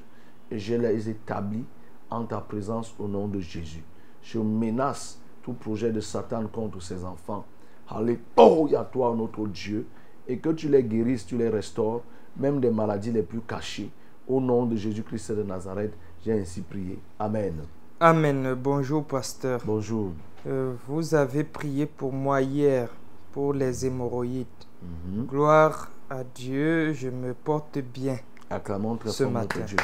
[0.51, 1.65] et je les établis
[2.11, 3.85] en ta présence au nom de Jésus.
[4.21, 7.47] Je menace tout projet de Satan contre ces enfants.
[7.89, 9.87] Alléluia, toi, notre Dieu,
[10.27, 12.03] et que tu les guérisses, tu les restaures,
[12.39, 13.91] même des maladies les plus cachées.
[14.27, 15.93] Au nom de Jésus-Christ de Nazareth,
[16.25, 16.99] j'ai ainsi prié.
[17.19, 17.55] Amen.
[18.01, 18.55] Amen.
[18.55, 19.61] Bonjour, pasteur.
[19.65, 20.13] Bonjour.
[20.47, 22.89] Euh, vous avez prié pour moi hier
[23.33, 24.47] pour les hémorroïdes.
[24.83, 25.27] Mhm.
[25.27, 28.19] Gloire à Dieu, je me porte bien
[28.51, 29.61] Acclamons très ce matin.
[29.67, 29.77] Dieu.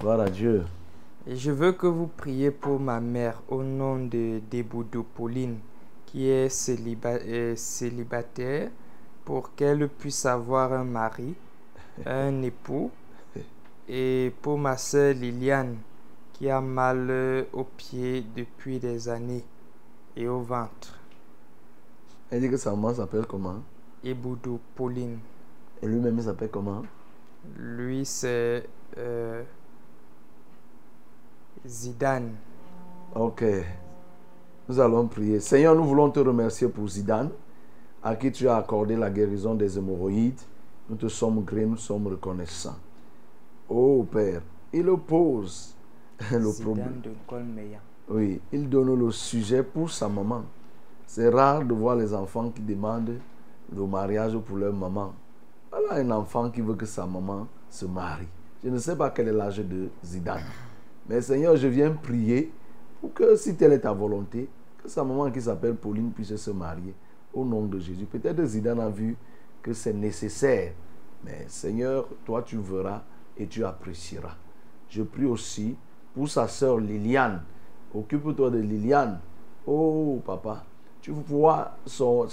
[0.00, 0.64] Gloire à Dieu.
[1.26, 5.58] Et je veux que vous priez pour ma mère au nom de Deboudou Pauline,
[6.06, 8.70] qui est euh, célibataire,
[9.24, 11.34] pour qu'elle puisse avoir un mari,
[12.06, 12.90] un époux.
[13.88, 15.76] Et pour ma soeur Liliane,
[16.32, 19.44] qui a mal aux pieds depuis des années
[20.16, 20.98] et au ventre.
[22.30, 23.62] Elle dit que sa maman s'appelle comment?
[24.04, 25.18] Eboudou Pauline.
[25.82, 26.82] Et lui-même, il s'appelle comment?
[27.56, 28.68] Lui, c'est
[28.98, 29.42] euh,
[31.66, 32.34] Zidane.
[33.14, 33.44] Ok.
[34.68, 35.40] Nous allons prier.
[35.40, 37.30] Seigneur, nous voulons te remercier pour Zidane,
[38.02, 40.40] à qui tu as accordé la guérison des hémorroïdes.
[40.88, 42.78] Nous te sommes grés, nous sommes reconnaissants.
[43.68, 45.74] Oh Père, il oppose
[46.32, 47.02] le problème.
[48.08, 50.42] Oui, il donne le sujet pour sa maman.
[51.06, 53.18] C'est rare de voir les enfants qui demandent
[53.72, 55.12] le mariage pour leur maman.
[55.70, 58.26] Voilà un enfant qui veut que sa maman se marie.
[58.64, 60.42] Je ne sais pas quel est l'âge de Zidane.
[61.08, 62.52] Mais Seigneur, je viens prier
[63.00, 64.48] pour que, si telle est ta volonté,
[64.82, 66.94] que sa maman qui s'appelle Pauline puisse se marier
[67.32, 68.06] au nom de Jésus.
[68.06, 69.16] Peut-être Zidane a vu
[69.62, 70.72] que c'est nécessaire.
[71.24, 73.02] Mais Seigneur, toi tu verras
[73.36, 74.36] et tu apprécieras.
[74.88, 75.76] Je prie aussi
[76.14, 77.42] pour sa sœur Liliane.
[77.94, 79.20] Occupe-toi de Liliane.
[79.66, 80.64] Oh papa,
[81.00, 82.26] tu vois son,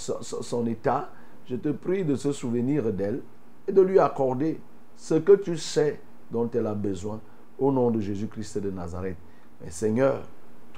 [0.67, 1.09] état.
[1.45, 3.21] Je te prie de se souvenir d'elle
[3.67, 4.59] et de lui accorder
[4.95, 5.99] ce que tu sais
[6.31, 7.19] dont elle a besoin
[7.59, 9.17] au nom de Jésus-Christ de Nazareth.
[9.61, 10.23] Mais Seigneur,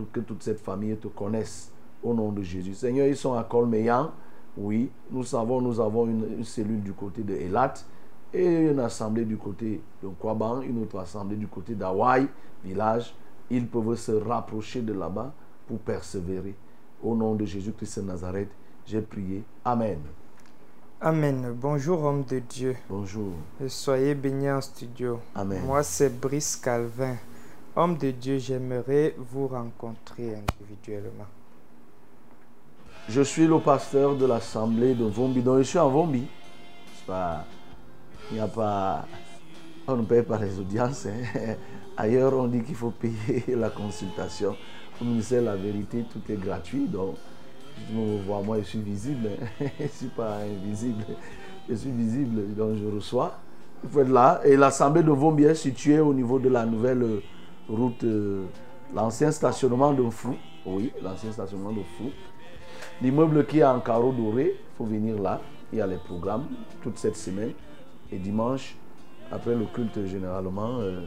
[0.05, 1.71] que toute cette famille te connaisse
[2.03, 2.73] au nom de Jésus.
[2.73, 4.11] Seigneur, ils sont à Colmeyan.
[4.57, 7.73] Oui, nous savons, nous avons une, une cellule du côté de Elat
[8.33, 12.27] et une assemblée du côté de Kwaban, une autre assemblée du côté d'Hawaï,
[12.63, 13.13] village.
[13.49, 15.33] Ils peuvent se rapprocher de là-bas
[15.67, 16.55] pour persévérer.
[17.01, 18.49] Au nom de Jésus-Christ de Nazareth,
[18.85, 19.43] j'ai prié.
[19.63, 19.99] Amen.
[21.01, 21.55] Amen.
[21.55, 22.75] Bonjour, homme de Dieu.
[22.89, 23.31] Bonjour.
[23.63, 25.19] Et Soyez bénis en studio.
[25.33, 25.63] Amen.
[25.65, 27.15] Moi, c'est Brice Calvin.
[27.75, 31.27] Homme de Dieu, j'aimerais vous rencontrer individuellement.
[33.07, 35.41] Je suis le pasteur de l'assemblée de Vombi.
[35.41, 36.27] Donc, je suis en Vombi.
[37.07, 37.45] Pas-
[38.31, 39.05] Il n'y a pas.
[39.87, 41.07] On ne paye pas les audiences.
[41.07, 41.55] hein.
[41.97, 44.55] Ailleurs, on dit qu'il faut payer la consultation.
[45.01, 46.87] Au ministère la vérité, tout est gratuit.
[46.87, 47.15] Donc,
[47.89, 49.29] je me moi, je suis visible.
[49.61, 49.65] hein.
[49.79, 51.03] je ne suis pas invisible.
[51.67, 52.53] Je suis visible.
[52.55, 53.39] Donc, je reçois.
[53.83, 54.41] Il faut être là.
[54.45, 57.21] Et l'assemblée de Vombi est située au niveau de la nouvelle
[57.67, 58.45] route, euh,
[58.93, 60.35] l'ancien stationnement de Fou.
[60.65, 62.11] Oui, l'ancien stationnement de Fou.
[63.01, 65.39] L'immeuble qui est en carreau doré, il faut venir là.
[65.71, 66.47] Il y a les programmes
[66.83, 67.53] toute cette semaine.
[68.11, 68.75] Et dimanche,
[69.31, 71.01] après le culte, généralement, euh,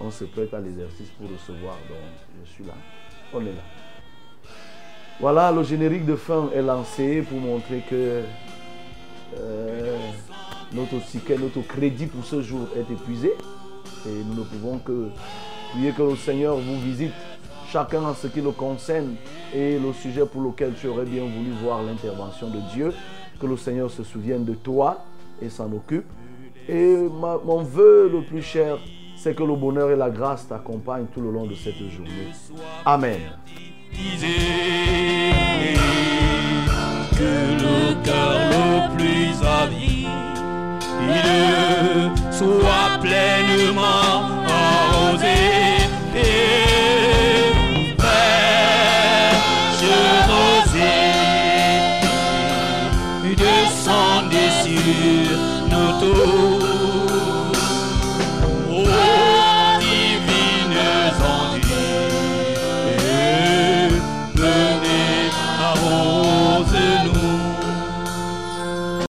[0.00, 1.76] on se prête à l'exercice pour recevoir.
[1.88, 1.98] Donc,
[2.44, 2.72] je suis là.
[3.32, 3.62] On est là.
[5.20, 8.22] Voilà, le générique de fin est lancé pour montrer que
[9.38, 9.96] euh,
[10.72, 13.34] notre ticket, notre crédit pour ce jour est épuisé.
[14.06, 15.10] Et nous ne pouvons que
[15.70, 17.12] prier que le Seigneur vous visite
[17.74, 19.16] chacun en ce qui le concerne
[19.52, 22.94] et le sujet pour lequel tu aurais bien voulu voir l'intervention de Dieu.
[23.40, 25.04] Que le Seigneur se souvienne de toi
[25.42, 26.06] et s'en occupe.
[26.68, 28.78] Et mon vœu le plus cher,
[29.16, 32.28] c'est que le bonheur et la grâce t'accompagnent tout le long de cette journée.
[32.84, 33.18] Amen.
[37.18, 37.32] que
[37.64, 40.08] le cœur le plus avide
[42.30, 45.74] soit pleinement arrosé